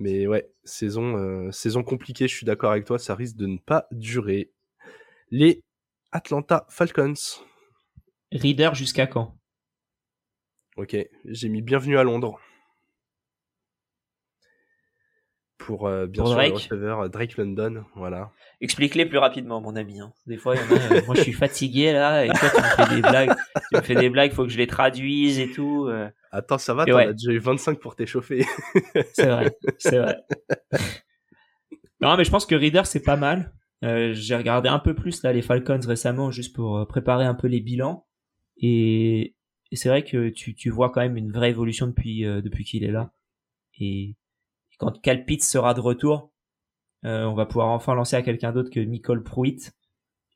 Mais 0.00 0.28
ouais, 0.28 0.48
saison, 0.62 1.50
saison 1.50 1.82
compliquée, 1.82 2.28
je 2.28 2.34
suis 2.36 2.46
d'accord 2.46 2.70
avec 2.70 2.84
toi, 2.84 3.00
ça 3.00 3.16
risque 3.16 3.36
de 3.36 3.46
ne 3.46 3.58
pas 3.58 3.88
durer. 3.90 4.52
Les 5.30 5.64
Atlanta 6.12 6.64
Falcons. 6.70 7.14
Reader 8.30 8.70
jusqu'à 8.74 9.08
quand? 9.08 9.36
Ok, 10.76 10.96
j'ai 11.24 11.48
mis 11.48 11.62
bienvenue 11.62 11.98
à 11.98 12.04
Londres. 12.04 12.38
Pour 15.58 15.88
euh, 15.88 16.06
bien 16.06 16.24
sûr 16.24 16.34
Drake. 16.34 16.48
le 16.50 16.54
receveur 16.54 17.00
euh, 17.00 17.08
Drake 17.08 17.36
London, 17.36 17.84
voilà. 17.96 18.30
Explique-les 18.60 19.04
plus 19.04 19.18
rapidement, 19.18 19.60
mon 19.60 19.74
ami. 19.74 20.00
hein. 20.00 20.12
Des 20.26 20.36
fois, 20.36 20.54
il 20.54 20.62
y 20.62 20.64
en 20.64 20.76
a, 20.76 20.92
euh, 20.92 21.02
moi, 21.06 21.16
je 21.16 21.22
suis 21.22 21.32
fatigué 21.32 21.92
là, 21.92 22.24
et 22.24 22.28
toi, 22.28 22.48
tu 22.50 22.62
me 22.62 22.86
fais 22.86 22.94
des 22.94 23.02
blagues. 23.02 23.34
Tu 23.70 23.76
me 23.76 23.82
fais 23.82 23.94
des 23.96 24.08
blagues, 24.10 24.30
faut 24.32 24.44
que 24.44 24.50
je 24.52 24.58
les 24.58 24.68
traduise 24.68 25.40
et 25.40 25.50
tout. 25.50 25.86
euh. 25.88 26.08
Attends, 26.30 26.58
ça 26.58 26.74
va, 26.74 26.84
t'en 26.84 26.94
ouais. 26.96 27.06
as 27.06 27.12
déjà 27.12 27.32
eu 27.32 27.38
25 27.38 27.78
pour 27.80 27.96
t'échauffer. 27.96 28.44
C'est 29.12 29.26
vrai, 29.28 29.56
c'est 29.78 29.98
vrai. 29.98 30.16
Non, 32.00 32.16
mais 32.16 32.24
je 32.24 32.30
pense 32.30 32.46
que 32.46 32.54
Reader, 32.54 32.82
c'est 32.86 33.02
pas 33.02 33.16
mal. 33.16 33.52
Euh, 33.84 34.12
J'ai 34.14 34.36
regardé 34.36 34.68
un 34.68 34.78
peu 34.78 34.94
plus 34.94 35.22
là 35.24 35.32
les 35.32 35.42
Falcons 35.42 35.80
récemment, 35.84 36.30
juste 36.30 36.54
pour 36.54 36.78
euh, 36.78 36.84
préparer 36.86 37.24
un 37.24 37.34
peu 37.34 37.48
les 37.48 37.60
bilans. 37.60 38.06
Et, 38.56 39.34
et 39.72 39.76
c'est 39.76 39.88
vrai 39.88 40.04
que 40.04 40.28
tu, 40.28 40.54
tu 40.54 40.70
vois 40.70 40.90
quand 40.90 41.00
même 41.00 41.16
une 41.16 41.32
vraie 41.32 41.50
évolution 41.50 41.88
depuis, 41.88 42.24
euh, 42.24 42.40
depuis 42.40 42.64
qu'il 42.64 42.84
est 42.84 42.92
là. 42.92 43.12
Et 43.80 44.14
quand 44.78 45.00
Cal 45.02 45.24
Pitts 45.24 45.42
sera 45.42 45.74
de 45.74 45.80
retour, 45.80 46.32
euh, 47.04 47.24
on 47.24 47.34
va 47.34 47.46
pouvoir 47.46 47.68
enfin 47.68 47.94
lancer 47.94 48.14
à 48.14 48.22
quelqu'un 48.22 48.52
d'autre 48.52 48.70
que 48.70 48.80
Nicole 48.80 49.24
Pruitt. 49.24 49.72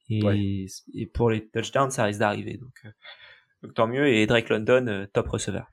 Et, 0.08 0.22
Ouais. 0.24 0.66
et 0.94 1.06
pour 1.06 1.30
les 1.30 1.48
touchdowns, 1.48 1.90
ça 1.92 2.04
risque 2.04 2.18
d'arriver. 2.18 2.58
Donc, 2.58 2.86
donc 3.62 3.74
tant 3.74 3.86
mieux. 3.86 4.08
Et 4.08 4.26
Drake 4.26 4.48
London, 4.48 5.06
top 5.12 5.28
receveur. 5.28 5.68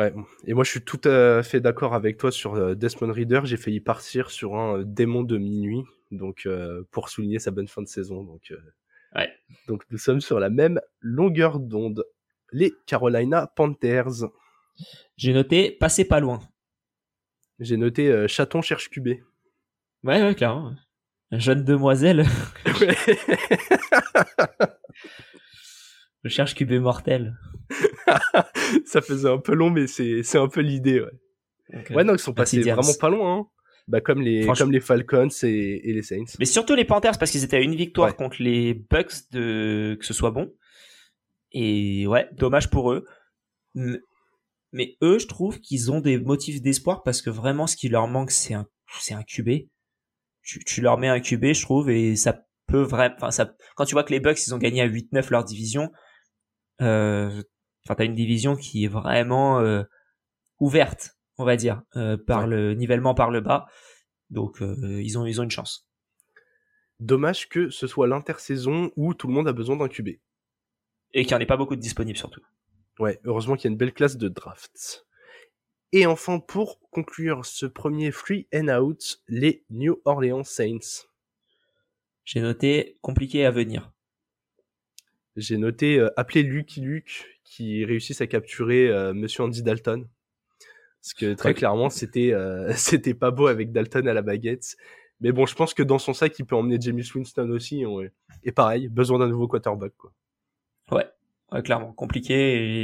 Ouais, 0.00 0.14
et 0.46 0.54
moi 0.54 0.64
je 0.64 0.70
suis 0.70 0.80
tout 0.82 1.00
à 1.04 1.42
fait 1.42 1.60
d'accord 1.60 1.92
avec 1.94 2.16
toi 2.16 2.32
sur 2.32 2.54
euh, 2.54 2.74
Desmond 2.74 3.12
Reader. 3.12 3.40
J'ai 3.44 3.56
failli 3.58 3.80
partir 3.80 4.30
sur 4.30 4.56
un 4.56 4.78
euh, 4.78 4.84
démon 4.84 5.22
de 5.24 5.36
minuit, 5.36 5.82
donc 6.10 6.46
euh, 6.46 6.84
pour 6.90 7.08
souligner 7.10 7.38
sa 7.38 7.50
bonne 7.50 7.68
fin 7.68 7.82
de 7.82 7.88
saison. 7.88 8.22
Donc, 8.24 8.50
euh, 8.52 8.56
Ouais. 9.14 9.28
donc 9.66 9.82
nous 9.90 9.98
sommes 9.98 10.20
sur 10.20 10.38
la 10.40 10.48
même 10.50 10.80
longueur 11.00 11.58
d'onde. 11.58 12.04
Les 12.52 12.72
Carolina 12.86 13.48
Panthers. 13.56 14.24
J'ai 15.16 15.32
noté, 15.34 15.70
passez 15.72 16.04
pas 16.06 16.20
loin. 16.20 16.38
J'ai 17.58 17.76
noté 17.76 18.08
euh, 18.08 18.26
chaton 18.28 18.62
cherche 18.62 18.88
QB. 18.88 19.08
Ouais, 20.04 20.22
ouais, 20.22 20.34
clairement. 20.34 20.74
Jeune 21.32 21.62
demoiselle, 21.64 22.24
je 26.24 26.28
cherche 26.28 26.54
QB 26.54 26.72
mortel. 26.74 27.36
Ça 28.84 29.00
faisait 29.00 29.28
un 29.28 29.38
peu 29.38 29.54
long, 29.54 29.70
mais 29.70 29.86
c'est 29.86 30.38
un 30.38 30.48
peu 30.48 30.60
l'idée. 30.60 31.00
Ouais. 31.90 32.04
Non, 32.04 32.14
ils 32.14 32.18
sont 32.18 32.34
Merci, 32.36 32.58
passés 32.58 32.70
vraiment 32.72 32.94
pas 32.98 33.08
loin. 33.10 33.38
Hein. 33.38 33.46
Bah 33.88 34.00
comme 34.00 34.20
les 34.20 34.46
comme 34.58 34.70
les 34.70 34.80
Falcons 34.80 35.28
et, 35.42 35.90
et 35.90 35.92
les 35.92 36.02
Saints. 36.02 36.24
Mais 36.38 36.44
surtout 36.44 36.74
les 36.74 36.84
Panthers 36.84 37.18
parce 37.18 37.30
qu'ils 37.30 37.42
étaient 37.44 37.56
à 37.56 37.60
une 37.60 37.74
victoire 37.74 38.10
Ouais. 38.10 38.14
contre 38.16 38.40
les 38.42 38.74
Bucks 38.74 39.30
de 39.32 39.96
que 39.98 40.04
ce 40.06 40.12
soit 40.14 40.30
bon. 40.30 40.52
Et 41.52 42.06
ouais, 42.06 42.28
dommage 42.32 42.70
pour 42.70 42.92
eux. 42.92 43.04
Mais 44.72 44.96
eux, 45.02 45.18
je 45.18 45.26
trouve 45.26 45.60
qu'ils 45.60 45.90
ont 45.90 46.00
des 46.00 46.18
motifs 46.18 46.62
d'espoir 46.62 47.02
parce 47.02 47.22
que 47.22 47.30
vraiment 47.30 47.66
ce 47.66 47.76
qui 47.76 47.88
leur 47.88 48.06
manque 48.06 48.30
c'est 48.30 48.54
un 48.54 48.66
c'est 49.00 49.14
un 49.14 49.22
QB. 49.22 49.66
Tu, 50.42 50.64
tu 50.64 50.80
leur 50.80 50.98
mets 50.98 51.08
un 51.08 51.20
QB, 51.20 51.52
je 51.52 51.62
trouve 51.62 51.90
et 51.90 52.16
ça 52.16 52.44
peut 52.66 52.82
vraiment 52.82 53.14
enfin 53.16 53.30
ça 53.32 53.54
quand 53.76 53.84
tu 53.84 53.94
vois 53.94 54.04
que 54.04 54.12
les 54.12 54.20
Bucks 54.20 54.46
ils 54.46 54.54
ont 54.54 54.58
gagné 54.58 54.82
à 54.82 54.88
8-9 54.88 55.30
leur 55.30 55.44
division 55.44 55.90
enfin 56.80 57.94
t'as 57.96 58.04
une 58.04 58.14
division 58.14 58.56
qui 58.56 58.84
est 58.84 58.88
vraiment 58.88 59.60
euh, 59.60 59.82
ouverte, 60.58 61.16
on 61.38 61.44
va 61.44 61.56
dire, 61.56 61.82
euh, 61.96 62.16
par 62.16 62.40
Ouais. 62.42 62.46
le 62.48 62.74
nivellement 62.74 63.14
par 63.14 63.30
le 63.30 63.40
bas. 63.40 63.66
Donc 64.30 64.62
euh, 64.62 65.00
ils 65.02 65.18
ont 65.18 65.26
ils 65.26 65.40
ont 65.40 65.44
une 65.44 65.50
chance. 65.50 65.88
Dommage 67.00 67.48
que 67.48 67.70
ce 67.70 67.86
soit 67.86 68.06
l'intersaison 68.06 68.92
où 68.96 69.14
tout 69.14 69.26
le 69.26 69.32
monde 69.32 69.48
a 69.48 69.52
besoin 69.52 69.76
d'un 69.76 69.88
QB. 69.88 70.08
Et 71.12 71.24
qu'il 71.24 71.28
n'y 71.28 71.34
en 71.34 71.40
ait 71.40 71.46
pas 71.46 71.56
beaucoup 71.56 71.74
de 71.76 71.80
disponibles 71.80 72.18
surtout. 72.18 72.42
Ouais, 72.98 73.18
heureusement 73.24 73.56
qu'il 73.56 73.64
y 73.64 73.68
a 73.68 73.72
une 73.72 73.78
belle 73.78 73.94
classe 73.94 74.16
de 74.16 74.28
draft. 74.28 75.06
Et 75.92 76.06
enfin, 76.06 76.38
pour 76.38 76.78
conclure 76.90 77.44
ce 77.44 77.66
premier 77.66 78.12
free 78.12 78.46
and 78.54 78.68
out, 78.68 79.22
les 79.26 79.64
New 79.70 80.00
Orleans 80.04 80.44
Saints. 80.44 81.06
J'ai 82.24 82.40
noté 82.40 82.98
compliqué 83.00 83.44
à 83.44 83.50
venir. 83.50 83.90
J'ai 85.40 85.56
noté 85.58 85.98
euh, 85.98 86.08
appeler 86.16 86.42
Lucky 86.42 86.80
Luke 86.80 87.26
qui 87.44 87.84
réussissent 87.84 88.20
à 88.20 88.26
capturer 88.26 88.88
euh, 88.88 89.12
Monsieur 89.14 89.42
Andy 89.44 89.62
Dalton. 89.62 90.06
Parce 91.02 91.14
que 91.14 91.34
très 91.34 91.48
Ouais. 91.50 91.54
clairement, 91.54 91.90
c'était 91.90 92.32
euh, 92.32 92.72
c'était 92.76 93.14
pas 93.14 93.30
beau 93.30 93.46
avec 93.46 93.72
Dalton 93.72 94.06
à 94.06 94.14
la 94.14 94.22
baguette. 94.22 94.76
Mais 95.20 95.32
bon, 95.32 95.44
je 95.46 95.54
pense 95.54 95.74
que 95.74 95.82
dans 95.82 95.98
son 95.98 96.14
sac, 96.14 96.38
il 96.38 96.44
peut 96.46 96.56
emmener 96.56 96.78
James 96.80 97.02
Winston 97.14 97.50
aussi. 97.50 97.84
ouais. 97.84 98.10
Et 98.42 98.52
pareil, 98.52 98.88
besoin 98.88 99.18
d'un 99.18 99.28
nouveau 99.28 99.48
quarterback. 99.48 99.92
Quoi. 99.98 100.12
Ouais, 100.90 101.06
ouais 101.52 101.62
clairement 101.62 101.92
compliqué 101.92 102.34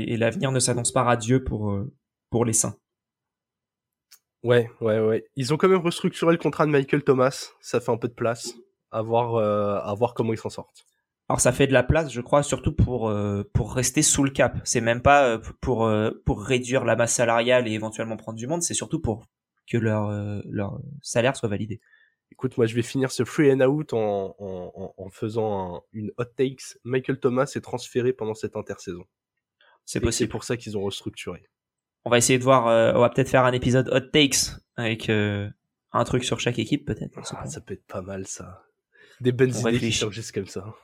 et, 0.02 0.12
et 0.12 0.16
l'avenir 0.16 0.52
ne 0.52 0.58
s'annonce 0.60 0.92
pas 0.92 1.02
radieux 1.02 1.42
pour 1.44 1.70
euh, 1.72 1.92
pour 2.30 2.44
les 2.44 2.52
Saints. 2.52 2.76
Ouais, 4.42 4.70
ouais, 4.80 5.00
ouais. 5.00 5.24
Ils 5.36 5.52
ont 5.52 5.56
quand 5.56 5.68
même 5.68 5.80
restructuré 5.80 6.32
le 6.32 6.38
contrat 6.38 6.66
de 6.66 6.70
Michael 6.70 7.02
Thomas. 7.02 7.50
Ça 7.60 7.80
fait 7.80 7.90
un 7.90 7.96
peu 7.96 8.08
de 8.08 8.12
place. 8.14 8.54
À 8.92 9.02
voir, 9.02 9.34
euh, 9.34 9.78
à 9.80 9.92
voir 9.94 10.14
comment 10.14 10.32
ils 10.32 10.38
s'en 10.38 10.50
sortent. 10.50 10.86
Alors 11.28 11.40
ça 11.40 11.52
fait 11.52 11.66
de 11.66 11.72
la 11.72 11.82
place, 11.82 12.12
je 12.12 12.20
crois, 12.20 12.42
surtout 12.44 12.72
pour 12.72 13.08
euh, 13.08 13.42
pour 13.52 13.74
rester 13.74 14.02
sous 14.02 14.22
le 14.22 14.30
cap. 14.30 14.58
C'est 14.64 14.80
même 14.80 15.02
pas 15.02 15.26
euh, 15.26 15.38
pour 15.60 15.84
euh, 15.86 16.10
pour 16.24 16.42
réduire 16.42 16.84
la 16.84 16.94
masse 16.96 17.14
salariale 17.14 17.66
et 17.66 17.72
éventuellement 17.72 18.16
prendre 18.16 18.38
du 18.38 18.46
monde, 18.46 18.62
c'est 18.62 18.74
surtout 18.74 19.00
pour 19.00 19.24
que 19.68 19.76
leur 19.76 20.08
euh, 20.10 20.40
leur 20.44 20.78
salaire 21.02 21.34
soit 21.36 21.48
validé. 21.48 21.80
Écoute, 22.32 22.56
moi, 22.58 22.66
je 22.66 22.74
vais 22.74 22.82
finir 22.82 23.10
ce 23.12 23.24
free 23.24 23.52
and 23.52 23.60
out 23.60 23.92
en, 23.92 24.34
en, 24.38 24.94
en- 24.96 25.10
faisant 25.10 25.76
un- 25.76 25.80
une 25.92 26.10
hot 26.18 26.24
takes. 26.36 26.76
Michael 26.84 27.18
Thomas 27.20 27.50
est 27.54 27.60
transféré 27.60 28.12
pendant 28.12 28.34
cette 28.34 28.56
intersaison. 28.56 29.04
C'est 29.84 29.98
Et 29.98 30.00
C'est 30.00 30.00
possible. 30.00 30.30
pour 30.30 30.44
ça 30.44 30.56
qu'ils 30.56 30.76
ont 30.76 30.82
restructuré. 30.82 31.48
On 32.04 32.10
va 32.10 32.18
essayer 32.18 32.38
de 32.38 32.44
voir. 32.44 32.66
euh, 32.68 32.92
on 32.94 33.00
va 33.00 33.10
peut-être 33.10 33.28
faire 33.30 33.44
un 33.44 33.52
épisode 33.52 33.88
hot 33.92 34.10
takes 34.12 34.56
avec 34.76 35.08
euh, 35.08 35.48
un 35.92 36.04
truc 36.04 36.24
sur 36.24 36.38
chaque 36.40 36.58
équipe, 36.58 36.84
peut-être. 36.84 37.16
Ah, 37.36 37.46
ça 37.46 37.60
peut 37.60 37.74
être 37.74 37.86
pas 37.86 38.02
mal, 38.02 38.26
ça. 38.26 38.64
Des 39.20 39.32
bonnes 39.32 39.50
On 39.50 39.60
idées 39.60 39.62
qui 39.62 39.74
réfléchit. 39.74 39.98
surgissent 39.98 40.32
comme 40.32 40.46
ça. 40.46 40.74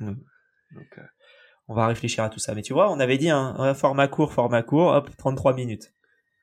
Donc, 0.00 0.98
euh, 0.98 1.02
on 1.68 1.74
va 1.74 1.86
réfléchir 1.86 2.24
à 2.24 2.30
tout 2.30 2.38
ça. 2.40 2.54
Mais 2.54 2.62
tu 2.62 2.72
vois, 2.72 2.90
on 2.92 3.00
avait 3.00 3.18
dit 3.18 3.30
un 3.30 3.54
hein, 3.58 3.74
format 3.74 4.08
court, 4.08 4.32
format 4.32 4.62
court, 4.62 4.88
hop, 4.94 5.10
33 5.16 5.54
minutes. 5.54 5.92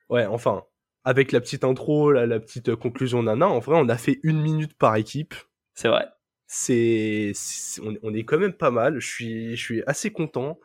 Ouais, 0.10 0.26
enfin, 0.26 0.64
avec 1.06 1.32
la 1.32 1.42
petite 1.42 1.64
intro, 1.64 2.12
la, 2.12 2.26
la 2.26 2.40
petite 2.40 2.70
euh, 2.70 2.76
conclusion 2.76 3.24
nana, 3.24 3.48
en 3.48 3.60
vrai, 3.60 3.78
on 3.80 3.90
a 3.90 3.98
fait 3.98 4.20
une 4.24 4.42
minute 4.42 4.76
par 4.78 4.96
équipe. 4.96 5.36
C'est 5.76 5.90
vrai. 5.90 6.08
C'est, 6.48 7.32
c'est- 7.36 7.82
on, 7.82 7.96
on 8.04 8.14
est 8.14 8.24
quand 8.26 8.40
même 8.40 8.54
pas 8.54 8.72
mal. 8.72 9.00
Je 9.00 9.08
suis, 9.08 9.56
je 9.58 9.64
suis 9.64 9.84
assez 9.88 10.12
content. 10.12 10.60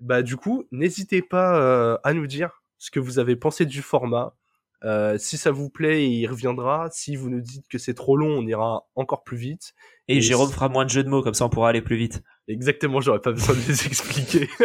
Bah, 0.00 0.22
du 0.22 0.36
coup, 0.36 0.64
n'hésitez 0.72 1.22
pas 1.22 1.58
euh, 1.60 1.98
à 2.04 2.14
nous 2.14 2.26
dire 2.26 2.62
ce 2.78 2.90
que 2.90 3.00
vous 3.00 3.18
avez 3.18 3.36
pensé 3.36 3.66
du 3.66 3.82
format. 3.82 4.34
Euh, 4.84 5.18
si 5.18 5.36
ça 5.36 5.50
vous 5.50 5.70
plaît, 5.70 6.08
il 6.08 6.26
reviendra. 6.26 6.88
Si 6.90 7.16
vous 7.16 7.28
nous 7.30 7.40
dites 7.40 7.68
que 7.68 7.78
c'est 7.78 7.94
trop 7.94 8.16
long, 8.16 8.38
on 8.38 8.46
ira 8.46 8.86
encore 8.94 9.24
plus 9.24 9.36
vite. 9.36 9.74
Et, 10.08 10.16
Et 10.16 10.20
Jérôme 10.22 10.48
si- 10.48 10.54
fera 10.54 10.68
moins 10.68 10.84
de 10.84 10.90
jeux 10.90 11.04
de 11.04 11.08
mots, 11.08 11.22
comme 11.22 11.34
ça 11.34 11.44
on 11.44 11.50
pourra 11.50 11.68
aller 11.68 11.82
plus 11.82 11.96
vite. 11.96 12.22
Exactement, 12.48 13.00
j'aurais 13.00 13.20
pas 13.20 13.32
besoin 13.32 13.54
de 13.54 13.60
les 13.68 13.70
expliquer. 13.86 14.48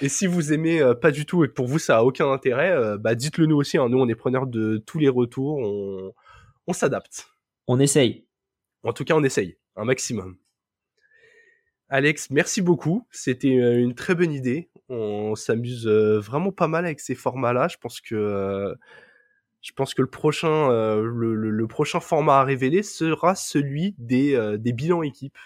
et 0.00 0.08
si 0.08 0.26
vous 0.26 0.52
aimez 0.52 0.80
euh, 0.80 0.94
pas 0.94 1.10
du 1.10 1.26
tout 1.26 1.44
et 1.44 1.48
que 1.48 1.52
pour 1.52 1.66
vous 1.66 1.78
ça 1.78 1.98
a 1.98 2.02
aucun 2.02 2.30
intérêt, 2.30 2.70
euh, 2.72 2.98
bah 2.98 3.14
dites-le 3.14 3.46
nous 3.46 3.56
aussi. 3.56 3.78
hein. 3.78 3.88
Nous, 3.88 3.98
on 3.98 4.08
est 4.08 4.14
preneurs 4.14 4.46
de 4.46 4.82
tous 4.86 4.98
les 4.98 5.08
retours. 5.08 5.58
On, 5.58 6.12
on 6.66 6.72
s'adapte. 6.72 7.28
On 7.66 7.78
essaye. 7.80 8.26
En 8.82 8.92
tout 8.92 9.04
cas, 9.04 9.14
on 9.14 9.24
essaye 9.24 9.56
un 9.76 9.84
maximum. 9.84 10.36
Alex, 11.90 12.30
merci 12.30 12.62
beaucoup. 12.62 13.06
C'était 13.10 13.58
euh, 13.58 13.78
une 13.80 13.94
très 13.94 14.14
bonne 14.14 14.32
idée. 14.32 14.70
On 14.88 15.34
s'amuse 15.34 15.86
euh, 15.86 16.20
vraiment 16.20 16.52
pas 16.52 16.68
mal 16.68 16.84
avec 16.84 17.00
ces 17.00 17.14
formats-là. 17.14 17.68
Je 17.68 17.76
pense 17.78 18.00
que 18.00 18.14
euh, 18.14 18.74
je 19.62 19.72
pense 19.72 19.94
que 19.94 20.02
le 20.02 20.08
prochain 20.10 20.68
le, 20.70 21.34
le- 21.34 21.50
le 21.50 21.66
prochain 21.68 22.00
format 22.00 22.40
à 22.40 22.44
révéler 22.44 22.82
sera 22.82 23.34
celui 23.34 23.94
des 23.98 24.56
des 24.58 24.72
bilans 24.72 25.02
équipes. 25.02 25.38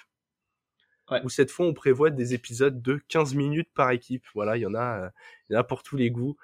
Ouais. 1.10 1.20
Où 1.24 1.28
cette 1.28 1.50
fois 1.50 1.66
on 1.66 1.74
prévoit 1.74 2.10
des 2.10 2.32
épisodes 2.34 2.80
de 2.80 3.00
15 3.08 3.34
minutes 3.34 3.68
par 3.74 3.90
équipe. 3.90 4.24
Voilà, 4.34 4.56
il 4.56 4.60
y 4.60 4.66
en 4.66 4.74
a 4.74 5.10
il 5.48 5.54
y 5.54 5.56
en 5.56 5.60
a 5.60 5.64
pour 5.64 5.82
tous 5.82 5.96
les 5.96 6.10
goûts. 6.10 6.36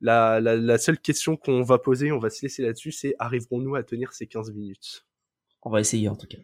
La, 0.00 0.40
la, 0.40 0.56
la 0.56 0.78
seule 0.78 0.98
question 1.00 1.36
qu'on 1.36 1.62
va 1.62 1.78
poser, 1.78 2.12
on 2.12 2.18
va 2.18 2.30
se 2.30 2.42
laisser 2.42 2.62
là-dessus, 2.62 2.92
c'est 2.92 3.14
arriverons-nous 3.18 3.74
à 3.76 3.82
tenir 3.82 4.12
ces 4.12 4.26
15 4.26 4.52
minutes? 4.52 5.06
On 5.62 5.70
va 5.70 5.80
essayer 5.80 6.08
en 6.08 6.16
tout 6.16 6.26
cas. 6.28 6.38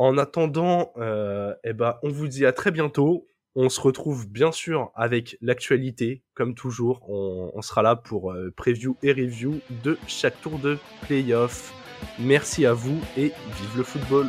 En 0.00 0.16
attendant, 0.16 0.94
euh, 0.96 1.52
eh 1.62 1.74
ben, 1.74 1.96
on 2.02 2.08
vous 2.08 2.26
dit 2.26 2.46
à 2.46 2.54
très 2.54 2.70
bientôt. 2.70 3.26
On 3.54 3.68
se 3.68 3.82
retrouve 3.82 4.30
bien 4.30 4.50
sûr 4.50 4.90
avec 4.94 5.36
l'actualité, 5.42 6.22
comme 6.32 6.54
toujours. 6.54 7.02
On, 7.10 7.60
sera 7.60 7.82
là 7.82 7.96
pour 7.96 8.32
euh, 8.32 8.50
preview 8.56 8.96
et 9.02 9.12
review 9.12 9.60
de 9.84 9.98
chaque 10.06 10.40
tour 10.40 10.58
de 10.58 10.78
playoff. 11.02 11.74
Merci 12.18 12.64
à 12.64 12.72
vous 12.72 12.98
et 13.18 13.24
vive 13.24 13.76
le 13.76 13.82
football 13.82 14.28